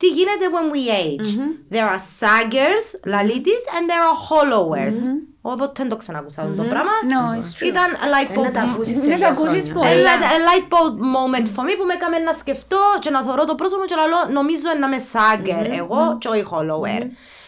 [0.02, 1.30] τι γίνεται when we age;
[1.76, 4.98] There are saggers, λαλίτης, and there are hollowers.
[5.42, 6.92] Οπότε δεν το ξανακούσα αυτό το πράγμα.
[7.14, 7.68] No, it's true.
[7.68, 9.90] Ήταν a light Ε, Να bulb τα ακούσεις σε Να τα λίγα ακούσεις χρόνια.
[9.90, 10.12] πολλά.
[10.14, 13.44] ένα a light bulb moment for me που με έκαμε να σκεφτώ και να θωρώ
[13.46, 17.02] το πρόσωπο και να λέω νομίζω να είμαι σάγκερ εγώ και όχι hollower.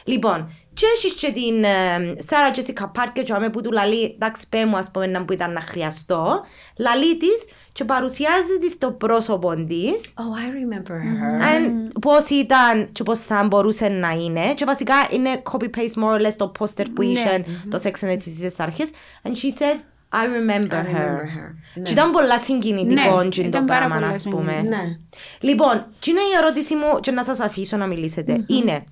[0.05, 4.65] Λοιπόν, και έχεις και την ε, Σάρα Τζέσικα Πάρκερ και που του λαλεί εντάξει πέ
[4.65, 6.43] μου ας πούμε να που ήταν να χρειαστώ
[6.77, 11.43] λαλεί της και παρουσιάζει της το πρόσωπο της Oh, I remember her.
[11.43, 16.27] and πώς ήταν και πώς θα μπορούσε να είναι και βασικά είναι copy-paste more or
[16.27, 18.89] less το poster που είχε το Sex and the City στις αρχές
[19.23, 19.77] and she says
[20.15, 20.85] I remember, I her.
[20.85, 21.55] remember her.
[21.75, 21.83] Ναι.
[21.83, 24.51] Και ήταν πολλά συγκινητικό Ναι, τζιν το ήταν πάρα πράγμα, πολλά ας πούμε.
[24.51, 24.81] συγκινητικό.
[24.83, 24.97] Ναι.
[25.39, 28.43] Λοιπόν, και είναι η ερώτηση μου και να σας αφήσω να μιλήσετε.
[28.47, 28.83] Είναι,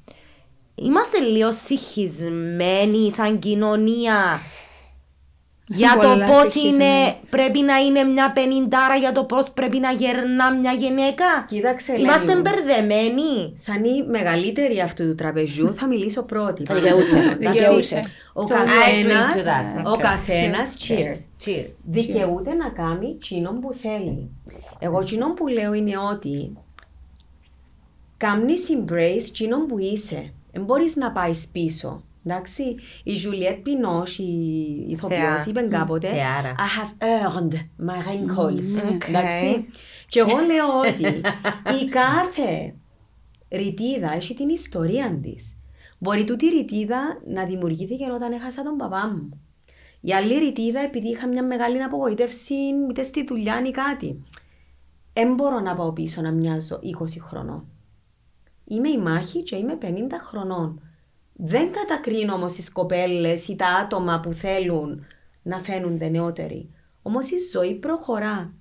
[0.76, 4.40] είμαστε λίγο συγχυσμένοι σαν κοινωνία
[5.74, 6.74] για το Πολλά πώς συγχυσμένοι.
[6.84, 11.26] είναι, πρέπει να είναι μια πενηντάρα για το πώς πρέπει να γερνά μια γυναίκα.
[11.48, 12.42] Κοίταξε, Είμαστε Ελένη μου.
[12.56, 13.54] μπερδεμένοι.
[13.56, 16.64] Σαν η μεγαλύτερη αυτού του τραπεζιού θα μιλήσω πρώτη.
[16.74, 17.18] Δικαιούσε.
[17.18, 17.60] Εντάξει.
[17.60, 18.00] Δικαιούσε.
[18.34, 19.86] Ο I καθένας, agree to that.
[19.86, 20.00] ο Okay.
[20.02, 21.46] καθένας, cheers.
[21.46, 21.70] Cheers.
[21.86, 24.30] δικαιούται να κάνει τσίνον που θέλει.
[24.80, 26.54] Εγώ τσίνον που λέω είναι ότι
[28.18, 30.34] κάμνεις embrace τσίνον που είσαι.
[30.52, 32.04] Δεν μπορείς να πάεις πίσω.
[32.26, 32.64] Εντάξει,
[33.04, 35.46] η Juliette Binoche, η ηθοποιός, Θεά.
[35.48, 36.56] είπε κάποτε Θεάρα.
[36.58, 37.54] I have earned
[37.88, 38.90] my wrinkles.
[38.90, 39.08] Okay.
[39.08, 39.66] Εντάξει.
[40.08, 41.22] Και εγώ λέω ότι
[41.84, 42.76] η κάθε
[43.50, 45.56] ρητίδα έχει την ιστορία της.
[45.98, 49.42] Μπορεί τούτη η ρητίδα να δημιουργήθηκε όταν έχασα τον παπά μου.
[50.02, 52.54] Η άλλη ρητίδα επειδή είχα μια μεγάλη απογοήτευση
[52.90, 54.24] είτε στη δουλειά ή κάτι.
[55.14, 57.71] Δεν μπορώ να πάω πίσω να μοιάζω 20 χρονών.
[58.72, 59.86] Είμαι η μάχη και είμαι 50
[60.30, 60.82] χρονών.
[61.34, 65.06] Δεν κατακρίνω όμως τις κοπέλες ή τα άτομα που θέλουν
[65.42, 66.70] να φαίνονται νεότεροι.
[67.02, 68.54] Όμως η ζωή προχωρά.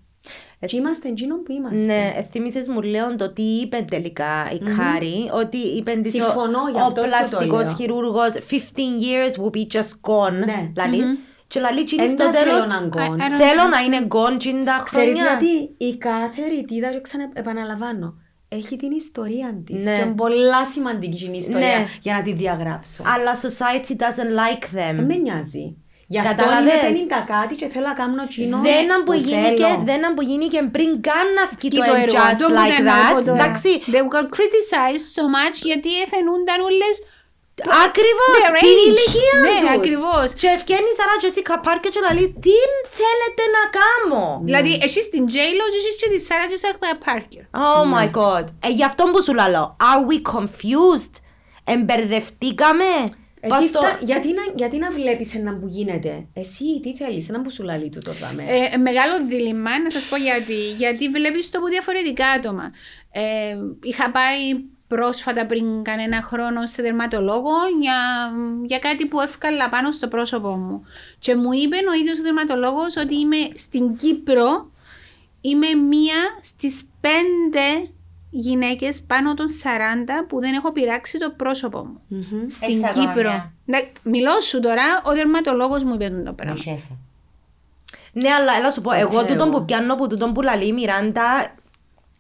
[0.67, 1.81] Και είμαστε εκείνο που είμαστε.
[1.85, 6.25] Ναι, ε, θύμισες μου λέω το τι είπε τελικά η Κάρη, ότι είπε της ο,
[6.25, 7.75] Συμφωνώ, γι' ο αυτό σου το πλαστικός λέω.
[7.75, 8.53] χειρούργος 15
[9.05, 10.33] years will be just gone.
[10.45, 10.73] Ναι.
[10.77, 11.03] Λαλεί.
[11.47, 13.17] Και λαλεί και είναι Εν στο τα τέλος, θέλω να γκών.
[13.19, 15.23] I- I don't- θέλω να είναι gone 50 Ξέρεις χρόνια.
[15.39, 18.15] γιατί η κάθε ρητίδα, και ξανά επαναλαμβάνω,
[18.59, 19.85] έχει την ιστορία της.
[19.85, 19.95] Ναι.
[19.97, 21.87] Και είναι πολλά σημαντική είναι η ιστορία Ναι.
[22.01, 23.03] για να τη διαγράψω.
[23.15, 25.05] Αλλά society doesn't like Δεν them.
[25.09, 25.67] με νοιάζει.
[26.13, 26.73] Γι' αυτό Καταλαβες.
[26.75, 29.83] είμαι 50 κάτι και θέλω να κάνω τσίνο Δεν που που γίνηκε, θέλω.
[29.91, 32.59] δεν που γίνηκε πριν καν να βγει Και το το And έργο Just του που
[32.61, 33.25] Like ήταν να πω That.
[33.29, 33.39] τώρα.
[33.45, 36.95] Εντάξει, They got criticized so much γιατί εφαινούνταν όλες
[37.87, 38.87] Ακριβώς, their την age.
[38.89, 39.71] ηλικία Ναι, τους.
[39.79, 40.29] ακριβώς.
[40.41, 42.57] Και ευκαινεί η Σαρά Τζέσικα Πάρκερ και λέει τι
[43.01, 47.43] θέλετε να κάνω; Δηλαδή, εσείς την J-Lo και εσείς και τη Sarah Jessica Parker.
[47.67, 48.45] Oh my god.
[48.67, 49.65] Ε, γι' αυτό που σου λέω.
[49.91, 51.15] Are we confused?
[51.65, 52.85] Εμπερδευτήκαμε;
[53.43, 57.29] Εσύ Πας στο- φτα- γιατί, να, γιατί να βλέπεις ένα που γίνεται; Εσύ τι θέλεις,
[57.29, 58.43] ένα που σου λαλεί του το δάμε.
[58.47, 60.55] Ε, μεγάλο δίλημα, να σας πω γιατί.
[60.55, 62.71] Γιατί βλέπεις το από διαφορετικά άτομα.
[63.13, 64.39] Ε, είχα πάει
[64.95, 67.99] πρόσφατα πριν κανένα χρόνο σε δερματολόγο για,
[68.65, 70.83] για κάτι που έφκαλα πάνω στο πρόσωπο μου.
[71.19, 74.71] Και μου είπε ο ίδιος ο δερματολόγος ότι είμαι στην Κύπρο,
[75.41, 77.91] είμαι μία στις πέντε
[78.31, 82.01] γυναίκες πάνω των 40 που δεν έχω πειράξει το πρόσωπο μου.
[82.49, 83.13] Στην Έχεις αγώνια.
[83.15, 83.53] Κύπρο.
[83.65, 86.53] Ναι, μιλώ σου τώρα, ο δερματολόγος μου είπε το πράγμα.
[86.53, 86.97] Μισέσαι.
[88.13, 89.59] Ναι, αλλά έλα σου πω, εγώ ξέρω τούτον εγώ.
[89.59, 91.55] που πιάνω που τούτον που λαλεί η Μιράντα,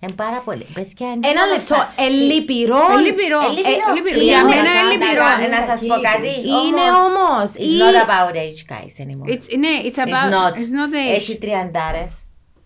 [0.03, 0.67] Είναι πάρα πολύ.
[0.79, 2.81] Παιδιά, είναι ένα όλα λεπτό, σα- ελίπηρο.
[2.97, 3.41] Ε, λυπηρό.
[3.49, 3.89] Ε, λυπηρό.
[3.91, 4.17] Ε, λυπηρό.
[4.17, 5.25] Είναι Για όμως- μένα είναι να- λυπηρό.
[5.43, 6.31] να- Να σας πω κάτι.
[6.65, 7.49] Είναι όμως.
[7.63, 9.29] It's Ή- not about age guys anymore.
[9.35, 10.53] It's, ναι, it's It's about, not.
[10.61, 11.17] it's not the age.
[11.19, 12.13] Έχει τριαντάρες.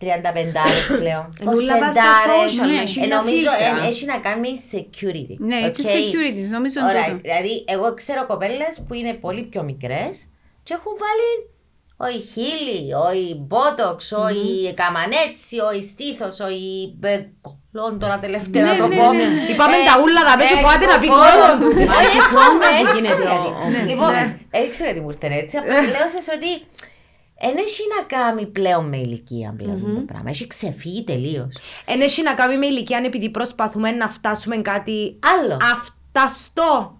[0.01, 1.25] Τριανταπεντάρες πλέον.
[1.41, 2.51] Εν ούλα πας στα Οσπεντάρες.
[2.53, 2.79] social, ναι.
[2.81, 3.83] με χίλια Ε, Νομίζω φίλτρα.
[3.85, 5.35] ε, έχει να κάνει security.
[5.49, 5.97] Ναι, it's a okay?
[5.99, 7.19] security, νομίζω είναι Ωραία, τούτο.
[7.27, 10.13] Δηλαδή, εγώ ξέρω κοπέλες που είναι πολύ πιο μικρές
[10.65, 11.27] και έχουν βάλει
[11.97, 16.97] όχι χείλη, όχι μπότοξ, όχι καμανέτσι, όχι στήθος, όχι
[17.45, 19.11] κολόν τώρα τελευταία Ναι, να το ναι, πω.
[19.13, 19.27] ναι.
[19.51, 21.25] Είπαμε τα ούλα, θα πέτει ε, φοβάται να πει κολόν.
[21.59, 21.87] κόλλον.
[21.89, 23.47] Μα Όχι, έχει έχω, χρόνο δεν που ξέρω γίνεται γιατί.
[23.47, 24.37] ο- ο- Λοιπόν, ναι.
[24.51, 25.57] δεν ξέρω γιατί μου ήρθε έτσι.
[25.57, 26.51] Απλά λέω σας ότι
[27.43, 30.29] δεν έχει να κάνει πλέον με ηλικία πλέον το πράγμα.
[30.29, 31.43] Έχει ξεφύγει τελείω.
[31.85, 35.57] Εν έχει να κάνει με ηλικία επειδή προσπαθούμε να φτάσουμε κάτι Άλλο.
[36.19, 36.99] Αυταστό.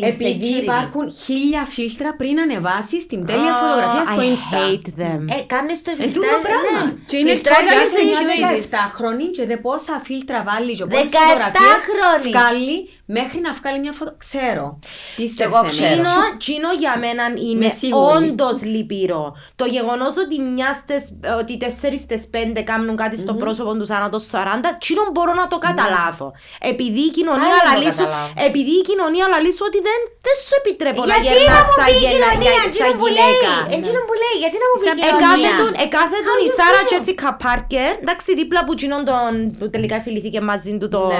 [0.00, 4.56] Επειδή υπάρχουν χίλια φίλτρα πριν ανεβάσει την τέλεια Oh, φωτογραφία στο I Insta.
[4.56, 5.20] hate them.
[5.38, 6.84] Ε, κάνεις το Εν φιλτράζ, τούτο πράγμα.
[6.86, 6.92] ναι.
[7.06, 8.38] Και είναι Φιλτράζεις totally το Είσαι security.
[8.38, 8.60] μια security.
[8.60, 12.28] 17χρονη και δε πόσα φίλτρα βάλει και 17 πόσες φωτογραφίες χρονη.
[12.30, 12.76] βγάλει
[13.16, 14.12] μέχρι να βγάλει μια φωτο...
[14.24, 14.64] Ξέρω.
[14.64, 14.78] εγώ
[15.16, 15.68] Πίστεψε με.
[15.74, 15.88] ξέρω.
[15.92, 18.12] Τσίνο, τσίνο για μένα είναι Είμαι σίγουρη.
[18.16, 19.24] όντως λυπηρό.
[19.60, 21.10] Το γεγονός ότι μιας στις-
[21.40, 25.46] ότι τέσσερις στι πέντε κάνουν κάτι στο πρόσωπο τους ανά το 40, τσίνο μπορώ να
[25.52, 26.26] το καταλάβω.
[26.72, 28.32] Επειδή η κοινωνία Άλλο να το λαλεί σου, καταλάβω.
[28.48, 31.74] επειδή η κοινωνία λαλεί σου ότι δεν, δεν σου επιτρέπω να Γιατί να γερνάς μου
[31.78, 33.52] σαν πει η γυνα- κοινωνία, για- εκείνο σαν που λέει; γυναίκα.
[33.76, 36.56] Εκείνο που λέει, γιατί να μου πει η Σαν κοινωνία; Εκάθετον, εκάθετον η How you
[36.58, 36.88] Σάρα feel?
[36.88, 41.10] Τζέσικα Πάρκερ, εντάξει, δίπλα που τσίνον τον, που τελικά φιληθήκε μαζί του τον...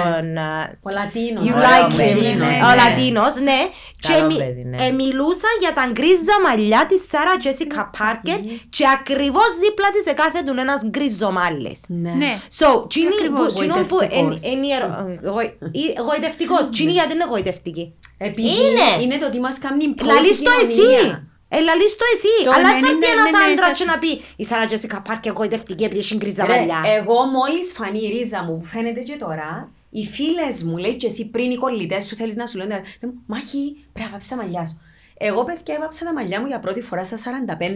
[0.47, 1.43] ε, Ο Λατίνος.
[1.79, 2.13] You Ωραίο like him.
[2.15, 2.75] παιδί, ναι, Ο ναι.
[2.79, 3.59] Λατίνος, ναι.
[4.05, 4.77] Και Καλό μι- παιδί, ναι.
[4.85, 8.39] ε, μιλούσα για τα γκρίζα μαλλιά της Σάρα Τζέσικα Πάρκερ
[8.75, 11.79] και ακριβώς δίπλα της εκάθετον ένας γκριζομάλης.
[11.87, 12.31] Ναι.
[12.59, 13.53] So, τσίνη που, Ακριβώς.
[13.55, 14.41] τσίνο που εν- Γοητευτικός.
[14.51, 14.95] εν η ερω-
[15.27, 15.51] εγω-
[15.81, 16.63] η- εγωιτευτικός.
[16.71, 17.93] Τσίνη γιατί είναι εγωιτευτική.
[18.17, 18.87] Επειδή Είναι.
[19.03, 20.73] είναι το ότι μας κάνει Λαλείς το εσύ.
[20.73, 21.23] κοινωνία.
[21.51, 22.33] Ε, λαλείς το εσύ.
[22.43, 24.43] Το Αλλά 90, θα βγει ένας ναι, ναι, άντρας θα και σου- να πει η
[24.45, 26.79] Σάρα Τζέσικα Πάρκερ εγωιτευτική επειδή έχει γκρίζα Ρε, μαλλιά.
[26.97, 31.07] εγώ μόλις φανεί η ρίζα μου που φαίνεται και τώρα, οι φίλες μου λέει και
[31.07, 34.29] εσύ πριν οι κολλητές σου θέλεις να σου λένε «Λέ μου, Μάχη, πρέπει να βάψεις
[34.29, 34.81] τα μαλλιά σου.
[35.21, 37.21] Εγώ παιδιά έβαψα τα μαλλιά μου για πρώτη φορά στα 45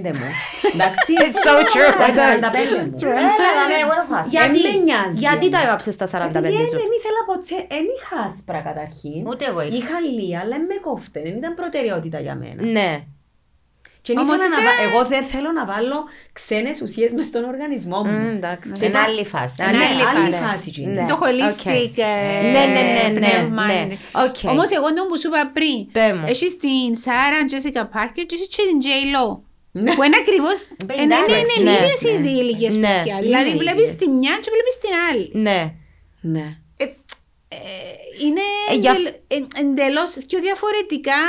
[0.03, 0.27] μου.
[0.73, 1.11] Εντάξει.
[1.25, 1.91] It's so true.
[1.97, 2.13] Στα 45
[2.87, 2.95] μου.
[3.01, 4.29] Έλα, δαμε, εγώ δεν φάσα.
[4.29, 5.67] Γιατί, Εν με νοιάζει γιατί τα όμως.
[5.67, 9.27] έβαψες στα 45 Επειδή σου; δεν ήθελα ποτέ, δεν είχα άσπρα καταρχήν.
[9.27, 9.75] Ούτε εγώ είχα.
[9.75, 12.61] Είχα λία, αλλά με κόφτε, δεν ήταν προτεραιότητα για μένα.
[12.65, 13.03] Ναι.
[14.05, 15.97] Και Όμως ήθελα να είσαι- βα- εγώ δεν θέλω να βάλω
[16.39, 18.11] ξένες ουσίες μες στον οργανισμό μου.
[18.11, 18.69] Μμ, εντάξει.
[18.85, 19.55] Είναι άλλη φάση.
[19.63, 20.43] Ναι, Ναι, άλλη άλλη φάση.
[20.45, 20.91] φάση εκείνη.
[20.97, 21.05] Ναι.
[21.11, 21.97] Το holistic Οκ.
[21.97, 23.73] ε, Ναι, ναι, ναι, ναι, πνεύμα ναι.
[23.81, 23.97] είναι.
[24.25, 24.39] Οκ.
[24.53, 26.25] Όμως εγώ τον που σου είπα πριν, Πέ μου.
[26.33, 29.27] έχεις την Σάρα Τζέσικα Πάρκερ και έχεις και την J-Lo.
[29.95, 30.57] Που είναι ακριβώς,
[30.89, 32.29] Πενήντα είναι έξι, είναι ναι, ίδιες οι ναι.
[32.41, 33.15] ηλικίες Ναι, παιδιά.
[33.17, 33.99] είναι Δηλαδή βλέπεις ίδιες.
[34.01, 35.25] τη μια και βλέπεις την άλλη.
[35.47, 35.59] Ναι.
[37.53, 37.69] Ναι.
[37.69, 41.19] Ε, ε, είναι Ε, γι' αυ- εντελ- ε, εντελώς πιο διαφορετικά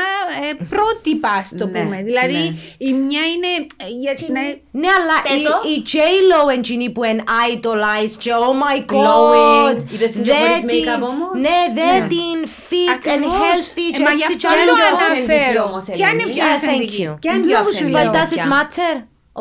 [0.44, 1.96] ε, πρότυπα, ας το Ναι, πούμε.
[2.08, 2.56] Δηλαδή ναι.
[2.88, 3.50] η μια είναι...
[3.84, 4.40] ε, για, να,
[4.80, 5.54] Ναι, αλλά Πέτω.
[5.68, 7.18] η, η J-Lo εντζήνη που εν
[7.50, 9.74] idolize και oh my Glowing.
[9.78, 9.92] god.
[9.94, 12.06] Είδες την δε χωρίς την- make-up όμως; Ναι, δε Ναι.
[12.14, 12.36] την
[12.68, 13.36] fit and Ακριβώς.
[13.42, 14.78] healthy Ε, και μα έτσι γι' κι αυτό το αλλιώς.
[14.92, 15.62] αυθεντική αναφέρω.
[15.68, 16.32] όμως, Ποια είναι Ελένη.
[16.36, 17.02] πιο Yeah, thank αυθεντική.
[17.08, 17.12] you.
[17.22, 17.96] Ποια είναι Τούτο πιο που σου αυθεντική.
[17.98, 18.14] But λέω.
[18.18, 18.92] does it matter?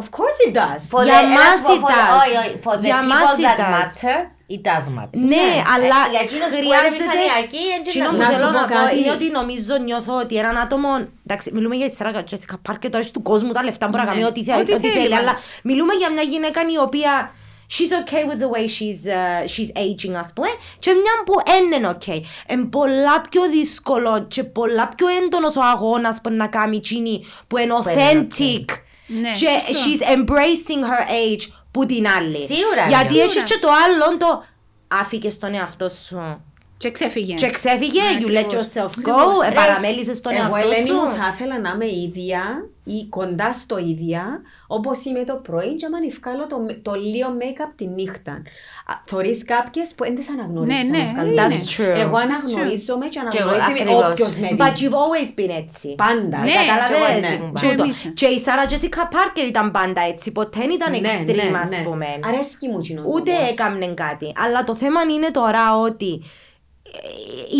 [0.02, 0.82] Of course it does.
[0.94, 2.12] For Για the- μας ένας for- it for the- does.
[2.22, 3.74] όχι, όχι, For the Για μας people it that does.
[3.76, 4.18] matter,
[4.50, 5.20] it does matter.
[5.34, 7.04] Ναι, αλλά Ε, για εκείνους που είναι χρειάζεται...
[7.04, 8.98] επιφανειακοί, έτσι Εκείνο να που το θέλω σου να πω πω κάτι.
[8.98, 10.90] είναι ότι νομίζω, νιώθω ότι έναν άτομο...
[11.26, 14.10] Εντάξει, μιλούμε για τη Σάρα Τζέσικα Πάρκερ, τώρα έχει του κόσμου τα λεφτά μπορεί να
[14.12, 15.18] κάνει ό,τι θε- Ό,τι ό,τι θέλει, θέλει, μα.
[15.20, 15.34] αλλά
[15.64, 17.34] μιλούμε για μια γυναίκα η οποία
[17.78, 20.48] She's okay with the way she's, uh, she's aging, ας πούμε,
[20.80, 22.22] και μια που δεν είναι okay.
[22.50, 27.58] Είναι πολλά πιο δύσκολο και πολλά πιο έντονος ο αγώνας που να κάνει εκείνη που
[27.58, 28.66] είναι είναι authentic
[29.08, 29.90] Ναι, και σωστό.
[29.90, 32.34] she's embracing her age που την άλλη.
[32.34, 33.24] Σίγουρα, Γιατί σίγουρα.
[33.24, 34.44] έχεις και το άλλο το
[34.88, 36.44] άφηκες τον εαυτό σου
[36.84, 37.34] Και ξέφυγε.
[37.34, 38.66] και ξέφυγε, you let ακριβώς.
[38.74, 41.16] yourself go, ε, Ρε, παραμέλησες τον Εγώ, εαυτό Ελένη μου, σου.
[41.18, 42.42] θα ήθελα να είμαι ίδια
[42.84, 47.72] ή κοντά στο ίδια, όπως είμαι το πρωί και άμα βγάλω το, το λίγο make-up
[47.76, 48.32] τη νύχτα.
[48.32, 51.42] Α, Θωρείς κάποιες που δεν τις αναγνωρίζεις Ναι, άμα ναι, βγάλουν είναι.
[51.42, 51.96] το That's make-up.
[51.96, 52.00] true.
[52.06, 54.12] Εγώ αναγνωρίζομαι και εγώ, αναγνωρίζομαι ακριβώς.
[54.12, 54.80] όποιος με But δει.
[54.82, 55.88] you've always been έτσι.
[56.06, 56.38] Πάντα.
[56.48, 57.68] Ναι, Κατάλαβες; και εγώ έτσι ήμουν πάντα.
[57.70, 57.76] Τούτο.
[57.76, 58.12] Και εμείς.
[58.20, 61.70] Και η Σάρα Τζέσικα Πάρκερ ήταν πάντα έτσι, ποτέ δεν ήταν Ναι, extreme ναι, ας
[61.70, 61.82] ναι.
[61.88, 62.08] πούμε.
[62.30, 63.50] Αρέσκει μου εκείνο το Ούτε πώς.
[63.50, 64.28] έκαμνε κάτι.
[64.44, 66.26] Αλλά το θέμα είναι τώρα ότι ε,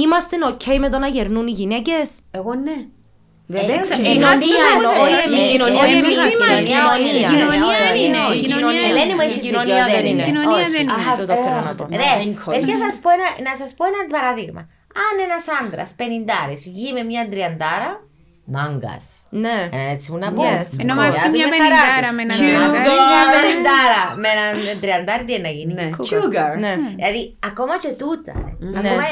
[0.04, 2.78] είμαστε ok με το να γερνούν οι γυναίκες; Εγώ ναι.
[3.54, 3.78] Ε, Βεβαίως.
[3.90, 6.62] εξα- και ε, η μας κοινωνία είμαστε, εννοώ, ε, η ε, κοινωνία εμείς είναι είμαστε.
[6.62, 7.16] η κοινωνία.
[7.22, 8.22] Η κοινωνία δεν είναι.
[8.36, 10.24] Η Η κοινωνία κοινωνία Ελένη μου, η έχεις κοινωνία δίκιο, δεν δεν είναι.
[10.24, 10.72] Η κοινωνία Όχι.
[10.78, 11.14] δεν Α, είναι.
[11.20, 11.84] τούτο θέλω να πω.
[12.02, 12.52] Ρε, Έγχος.
[12.56, 14.62] πες και σας πω ένα, να σας πω ένα παραδείγμα.
[15.06, 17.92] Αν ένας άντρας, πενηντάρης, βγει με μια τριαντάρα,
[18.46, 19.26] μάγκας.
[19.30, 19.70] Ναι.
[19.72, 20.44] Έναν έτσι μου να πω.
[20.44, 20.68] Yes.
[20.84, 22.16] Ενώ Κολλιάζουμε με αφήνει μια χαρά πενηντάρα του.
[22.16, 22.42] με έναν Cougar.
[22.44, 22.88] τριαντάρι.
[23.12, 24.04] Μια πενηντάρα.
[24.22, 25.74] Με έναν τριαντάρι τι είναι να γίνει.
[25.74, 25.90] Ναι.
[25.98, 26.52] Cougar.
[26.66, 26.74] Ναι.
[27.00, 28.34] Δηλαδή, ακόμα και τούτα.
[28.62, 28.80] ρε.
[28.80, 29.04] Ακόμα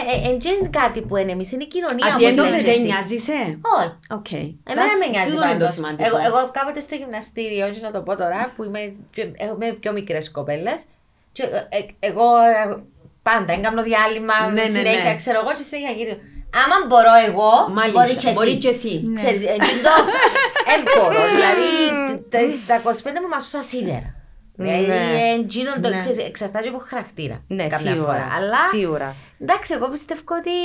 [0.43, 2.55] δεν είναι κάτι που είναι εμείς, είναι η κοινωνία At the end όπως of the
[2.55, 2.87] λες day εσύ.
[2.89, 3.39] νοιάζεσαι;
[3.79, 3.91] Όχι.
[4.17, 4.31] Οκ.
[4.71, 5.73] Εμένα με νοιάζει Τούτο είναι το πάντως.
[5.77, 6.03] σημαντικό.
[6.07, 8.81] Εγώ, εγώ κάποτε στο γυμναστήριο, και να το πω τώρα, που είμαι,
[9.15, 10.79] και- είμαι πιο μικρές κοπέλες,
[11.35, 12.81] και, ε, ε, εγώ ε,
[13.27, 15.15] πάντα έκανα διάλειμμα, Ναι, ναι, συνέχεια, ναι.
[15.21, 16.13] ξέρω εγώ, και συνέχεια γύρω.
[16.61, 18.35] Άμα μπορώ εγώ, Μάλιστα, μπορεί και εσύ.
[18.37, 18.93] μπορεί και εσύ.
[19.15, 19.93] Ξέρεις, ε, και το,
[20.71, 21.69] ε, μπορώ, δηλαδή,
[22.07, 22.75] τ- τα- στα
[23.11, 24.09] 25 μου μασούσα σίδερα.
[24.55, 24.93] Δηλαδή, Ναι.
[24.93, 25.97] ε, εκείνο το, Ναι.
[25.97, 27.37] ξέρεις, εξαρτάται από χαρακτήρα.
[27.47, 28.11] Ναι, καμιά σίγουρα.
[28.11, 28.27] φορά.
[28.37, 29.15] Αλλά, Σίγουρα.
[29.39, 30.55] εντάξει, εγώ πιστεύω ότι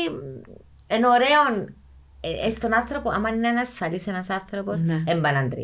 [0.97, 1.43] είναι ωραίο
[2.21, 5.03] ε, ε, στον άνθρωπο, άμα είναι ένας ασφαλής ένας άνθρωπος, Ναι.
[5.07, 5.55] έμπαναν 30,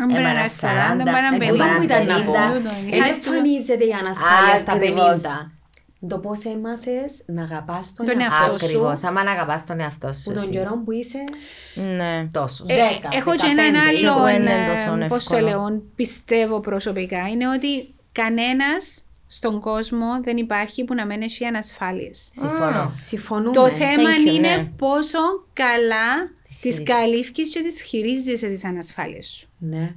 [0.00, 2.32] Έμπαναν έμπαναν 40, 40, έμπαναν Εγώ Τούτο που ήταν να πω.
[2.32, 2.62] 50.
[2.90, 5.20] Δεν εμφανίζεται η ανασφάλεια στα Ακριβώς.
[5.20, 5.50] 50.
[6.08, 8.64] Το πώς έμαθες να αγαπάς τον, Τον εαυτό εαυτό σου.
[8.64, 9.04] Ακριβώς.
[9.04, 10.22] Άμα να αγαπάς τον εαυτό σου.
[10.24, 10.50] Που τον εσύ.
[10.52, 11.18] καιρό που είσαι.
[11.74, 12.28] Ναι.
[12.32, 12.64] Τόσο.
[12.68, 14.06] Ε, Δέκα, έχω και 15, έναν είκοσι.
[14.06, 14.50] άλλο, Δεν είναι
[14.86, 15.56] τόσο ε, πώς το εύκολο.
[15.68, 22.30] λέω, πιστεύω προσωπικά, είναι ότι κανένας στον κόσμο δεν υπάρχει που να μένει έχει ανασφάλειες.
[22.34, 22.94] Συμφωνώ.
[23.02, 23.52] Συμφωνούμε.
[23.52, 24.64] Το θέμα Thank you, είναι ναι.
[24.76, 25.18] πόσο
[25.52, 26.82] καλά τις χειρίζεσαι.
[26.82, 29.48] καλύφκεις και τις χειρίζεσαι τις ανασφάλειες σου.
[29.58, 29.94] Ναι.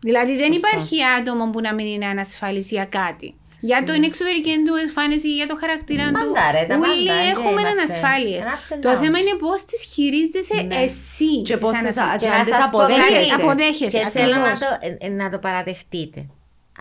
[0.00, 3.34] Δηλαδή δεν υπάρχει άτομο που να μην είναι ανασφάλις για κάτι.
[3.60, 6.12] Για το είναι εξωτερική του εμφάνιση, για το χαρακτήρα του.
[6.12, 8.44] Πάντα, ρε, τα Όλοι πάντα, ε, έχουμε είμαστε ανασφάλειες.
[8.44, 8.96] ups and Το downs.
[9.02, 11.32] θέμα είναι πώς τις χειρίζεσαι εσύ.
[11.42, 12.14] Και τις πώς τις ανασφάλειες.
[12.14, 12.92] α- Και να να τις σας πω κάτι.
[12.92, 13.34] αποδέχεσαι.
[13.34, 14.58] Αποδέχεσαι, Και θέλω να ακριβώς.
[14.58, 16.20] το, ε, ε, να το παραδεχτείτε.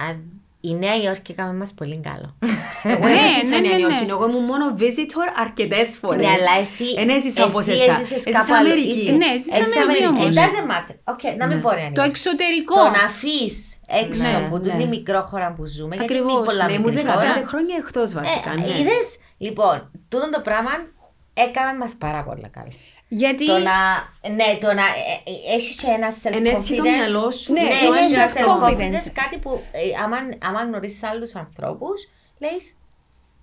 [0.07, 0.30] Αν-
[0.69, 2.29] Η Νέα Υόρκη έκαμε μας πολύ καλό.
[2.83, 4.05] Εγώ Ναι, έζησα ναι, Νέα ναι, Υόρκη.
[4.05, 4.11] ναι.
[4.11, 6.25] Εγώ ήμουν μόνο visitor αρκετές φορές.
[6.25, 7.95] Ναι, αλλά εσύ, Εν έζησα όπως εσύ εσάς.
[7.97, 8.65] έζησες Έζησα κάπου αλλού.
[8.71, 8.99] Αμερική.
[8.99, 10.23] Είσαι- Ναι, έζησα έζησες Αμερική Αμερική.
[10.23, 10.35] όμως.
[10.35, 10.95] It doesn't matter.
[11.13, 12.09] Οκ, να μην πω Νέα Το Υόρκη.
[12.09, 12.75] εξωτερικό.
[12.83, 13.63] Το να αφήσεις
[14.03, 14.75] έξω Ναι, από ναι.
[14.77, 16.31] την μικρό χώρα που ζούμε, γιατί Ακριβώς.
[16.33, 17.47] είναι πολλά Ναι, ήμουν μικρή 15 χώρα.
[17.51, 18.49] χρόνια εκτός βασικά.
[18.51, 18.79] Ε, ναι.
[18.79, 19.07] είδες,
[19.45, 19.75] λοιπόν,
[20.11, 20.71] τούτο το πράγμα
[21.45, 22.71] έκαμε μας πάρα πολύ καλό.
[23.07, 23.72] Γιατί Το να,
[24.34, 26.36] ναι, το να ε, ε, έχεις και ένα self-confidence.
[26.36, 27.53] Εν έτσι το μυαλό σου.
[27.53, 28.73] Ναι, Ναι, είναι έχεις ένα self-confidence.
[28.73, 32.10] self-confidence, κάτι που ε, άμα, άμα γνωρίσεις άλλους ανθρώπους,
[32.40, 32.77] λέεις,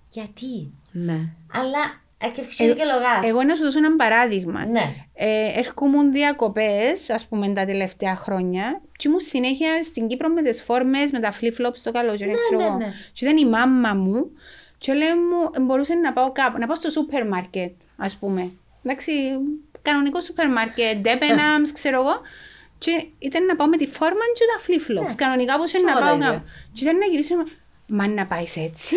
[0.09, 1.19] γιατί; Ναι.
[1.53, 3.25] Αλλά ε, και ευξήνει και λογάς.
[3.29, 4.65] εγώ να σου δώσω ένα παράδειγμα.
[4.65, 4.93] Ναι.
[5.13, 10.61] Ε, έρχομουν διακοπές, ας πούμε, τα τελευταία χρόνια και ήμουν συνέχεια στην Κύπρο με τις
[10.63, 12.75] φόρμες, με τα flip-flops στο καλοκαίρι, Ναι, ξέρω ναι, εγώ.
[12.77, 12.93] ναι.
[13.13, 14.31] Και ήταν η μάμα μου
[14.77, 18.51] και λέει μου, μπορούσε να πάω κάπου, να πάω στο σούπερ μάρκετ, ας πούμε.
[18.83, 19.11] Εντάξει,
[19.81, 22.21] κανονικό σούπερ μάρκετ, Debenhams, ξέρω εγώ.
[22.77, 25.13] Και ήταν να πάω με τη φόρμα και τα flip-flops.
[25.15, 26.25] Κανονικά πώς είναι να εγώ πάω Ναι.
[26.25, 26.39] το ίδιο.
[26.39, 26.49] κάπου.
[26.73, 27.35] Και ήταν να γυρίσω,
[27.87, 28.95] μα να πάεις έτσι;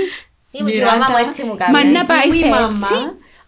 [0.50, 1.88] Ήμουν και η μαμά μου έτσι μου Μα κάνει.
[1.88, 2.94] να πάει Δική σε μου η έτσι;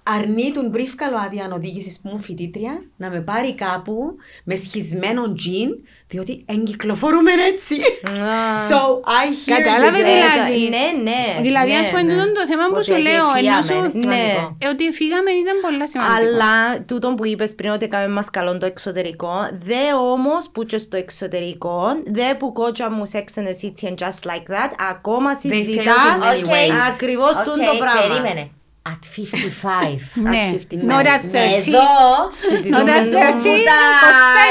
[0.09, 4.15] Μαμά αρνεί τον μπρίφκαλο άδεια οδήγησης που μου φοιτήτρια να με πάρει κάπου
[4.45, 5.71] με σχισμένο τζιν,
[6.09, 7.77] διότι εγκυκλοφορούμε έτσι.
[8.71, 8.79] so
[9.21, 10.33] I hear Κατάλαβε you, Ε, girl.
[10.35, 10.69] δηλαδή.
[10.69, 11.43] Ναι, ναι.
[11.43, 12.13] Δηλαδή, ναι, ας πούμε, ναι.
[12.13, 13.73] τούτο το θέμα που Ότι σου λέω, φύγαμε, ενώ σου...
[13.75, 14.57] είναι σημαντικό.
[14.59, 14.67] Ναι.
[14.67, 16.17] Ε, ότι φύγαμε ήταν πολύ σημαντικό.
[16.17, 19.33] Αλλά τούτο που είπες πριν ότι έκαμε μας καλό το εξωτερικό,
[19.63, 24.21] δε όμως που και στο εξωτερικό, δε που κοτζάμ Sex and the City and Just
[24.31, 26.93] Like That, ακόμα συζητά failed in many Οκ, ways.
[26.93, 28.01] ακριβώς οκ, τούτο πράγμα.
[28.01, 28.51] Περίμενε.
[28.91, 30.01] At 55.
[30.31, 30.91] Ναι, at 55.
[30.93, 31.69] not at Ναι, 30.
[31.69, 31.89] Εδώ
[32.29, 33.79] Not συζητούμε at 30, που τα...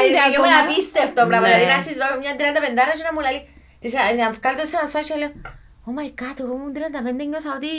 [0.01, 0.55] 25 Είναι ακόμα.
[0.63, 1.47] απίστευτο πράγμα.
[1.47, 1.53] Ναι.
[1.55, 3.39] Δηλαδή να συζητώ με μια 35 και να μου λέει
[3.81, 5.31] της- να βγάλει το σε ένα σφάσιο και λέω
[5.89, 7.71] Oh my god, εγώ ήμουν 35 νιώθα ότι...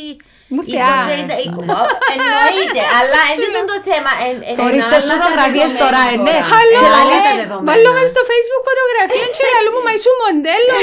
[0.55, 0.93] Μου 20, θεά.
[1.07, 4.11] 50, 20, Εννοείται, αλλά έτσι δεν είναι το θέμα.
[4.29, 6.37] Εν- εν- Θωρείς εν- τις αλλά- φωτογραφίες τώρα, ε, ναι.
[6.51, 7.25] Χαλό, Και ε, λαλείς,
[7.69, 10.75] βάλω μες στο facebook φωτογραφία και λαλού μου, μα ήσουν μοντέλο.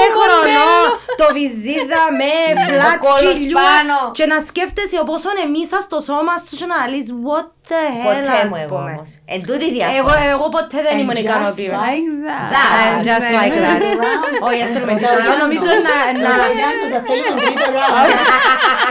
[0.00, 0.84] 25 χρονών,
[1.20, 2.30] το βυζίδα με
[2.66, 3.96] φλατ Ο κόλλος χιλιούα πάνω.
[4.18, 7.61] και να σκέφτεσαι πόσο εμείς στο σώμα σου και να λες what the
[7.96, 8.90] hell Ποτέ ας μου εγώ πούμε.
[8.94, 9.08] όμως.
[9.34, 10.22] Εν τούτη η Εγώ, διαφορά.
[10.34, 11.80] εγώ ποτέ δεν ήμουν And just ικανοποιημένη.
[11.86, 12.48] like that.
[12.54, 12.72] That.
[12.90, 13.66] And just Ναι, like ναι.
[13.68, 13.82] that.
[14.48, 15.20] Όχι, δεν θέλουμε τίποτα.
[15.26, 15.96] Εγώ νομίζω να...
[16.24, 16.32] να...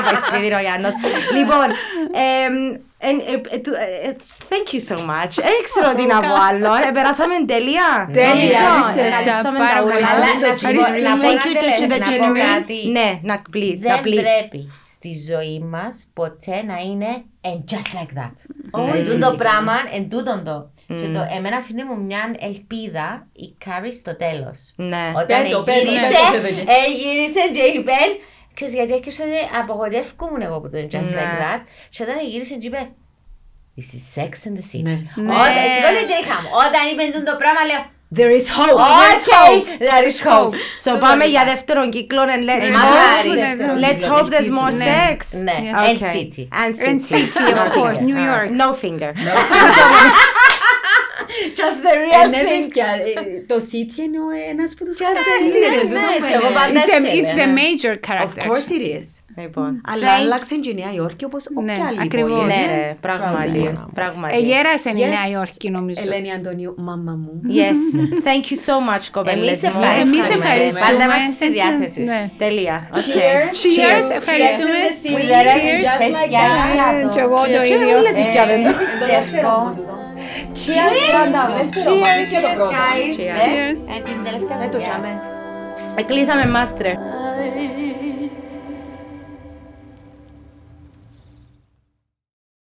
[0.06, 0.94] Πάει σπίτι ο Γιάννος.
[1.38, 1.68] Λοιπόν,
[2.46, 2.54] εμ,
[3.10, 4.10] εν- ε, ε, του- ε, ε,
[4.50, 5.34] thank you so much.
[5.48, 6.72] Δεν ξέρω τι να πω άλλο.
[6.88, 7.90] Ε, Περάσαμε τέλεια.
[8.20, 8.66] Τέλεια, Νομίζω.
[8.72, 9.98] απίστευτα, Καλύψαμε πάρα τα πολύ.
[10.02, 10.10] ουρά.
[10.14, 11.10] Αλλά να σου πω, Ευχαριστώ.
[11.10, 12.46] να πω Thank you, ένα thank you, τελε- the να πω genuine.
[12.52, 12.78] κάτι.
[12.98, 14.24] Ναι, να please, να Δεν please.
[14.28, 14.60] πρέπει
[15.04, 17.12] στη ζωή μας ποτέ να είναι
[17.50, 18.36] and just like that.
[18.72, 19.36] Όχι, Δηλαδή τούτο φυσικά.
[19.44, 20.72] πράγμα, εν τούτον το.
[20.88, 24.58] Και το, εμένα αφήνει μου μια ελπίδα η Κάρι στο τέλος.
[24.76, 25.04] Ναι.
[25.22, 26.72] Όταν Πέτω, πέτω, γύρισε, πέτω, πέτω.
[26.78, 27.98] ε, γύρισε και είπε,
[28.54, 31.20] ξέρεις γιατί έκυψα ότι απογοητεύκομαι εγώ από το Just Ναι.
[31.20, 32.82] Like That και όταν γύρισε και είπε
[33.78, 34.96] This is Sex and the City.
[35.26, 35.32] Ναι.
[35.46, 36.50] Όταν, σηκώνεται η τρίχα μου.
[36.66, 37.82] Όταν είπε το πράγμα λέω
[38.19, 38.79] There is hope.
[38.81, 40.55] Okay, there is hope.
[40.85, 43.57] So πάμε για δεύτερον κύκλο and let's Ε, hope.
[43.57, 43.81] μακάρι.
[43.85, 44.85] Let's hope there's more Ναι.
[44.85, 45.19] sex.
[45.43, 45.89] Ναι, Yeah.
[45.89, 46.13] and Okay.
[46.19, 46.49] City.
[46.63, 47.31] And And city.
[47.31, 48.15] city, of No course, finger.
[48.15, 48.49] New York.
[48.65, 49.13] No finger.
[51.56, 52.64] Και Just the real Ε, ναι, thing.
[52.68, 55.74] παιδιά, ε, το City είναι ο ένας που τους Just the χαρακτήρες.
[55.76, 56.20] real εν τούτο thing.
[56.22, 56.60] που Και εγώ είναι.
[56.60, 57.60] πάντα It's a, έτσι it's a έλεγα.
[57.62, 58.44] major Of character.
[58.50, 59.08] course it is.
[59.44, 62.32] Λοιπόν, Αλλά thank- άλλαξε και η Νέα Υόρκη όπως Ναι, όποια άλλη ακριβώς.
[62.40, 62.44] πόλη.
[62.54, 62.76] Ναι, είναι.
[62.76, 63.74] ρε, πράγματι.
[64.00, 64.34] πράγματι.
[64.36, 66.02] Ε, γέρασε η Yes, Νέα Υόρκη νομίζω.
[66.06, 67.32] Ελένη Αντωνίου, μάμα μου.
[67.60, 67.80] Yes.
[68.28, 69.70] Thank you so much, κοπέλες Εμείς μου.
[69.72, 70.16] ευχαριστούμε.
[70.18, 70.86] Εμείς ευχαριστούμε.
[70.88, 72.20] Πάντα είμαστε στη διάθεση Ναι.
[72.22, 72.32] σου.
[72.44, 72.78] Τελεία.
[73.06, 73.50] Cheers.
[73.62, 74.80] Cheers, ευχαριστούμε.
[75.16, 76.76] With the regular Just like παιδιά, that.
[76.82, 77.08] κάτω.
[77.14, 77.94] Και εγώ το Και ίδιο.
[78.00, 80.01] όλες οι πια δεν το Πιστεύω.
[80.60, 81.70] Cheers, πάντα μου.
[81.74, 83.18] Cheers, guys.
[83.20, 83.78] Cheers.
[83.98, 84.88] Ε, την τελευταία Ε, το κουβιά.
[84.92, 85.22] κάμε.
[85.96, 86.94] Εκλείσαμε μάστρε.
[86.98, 87.91] Bye.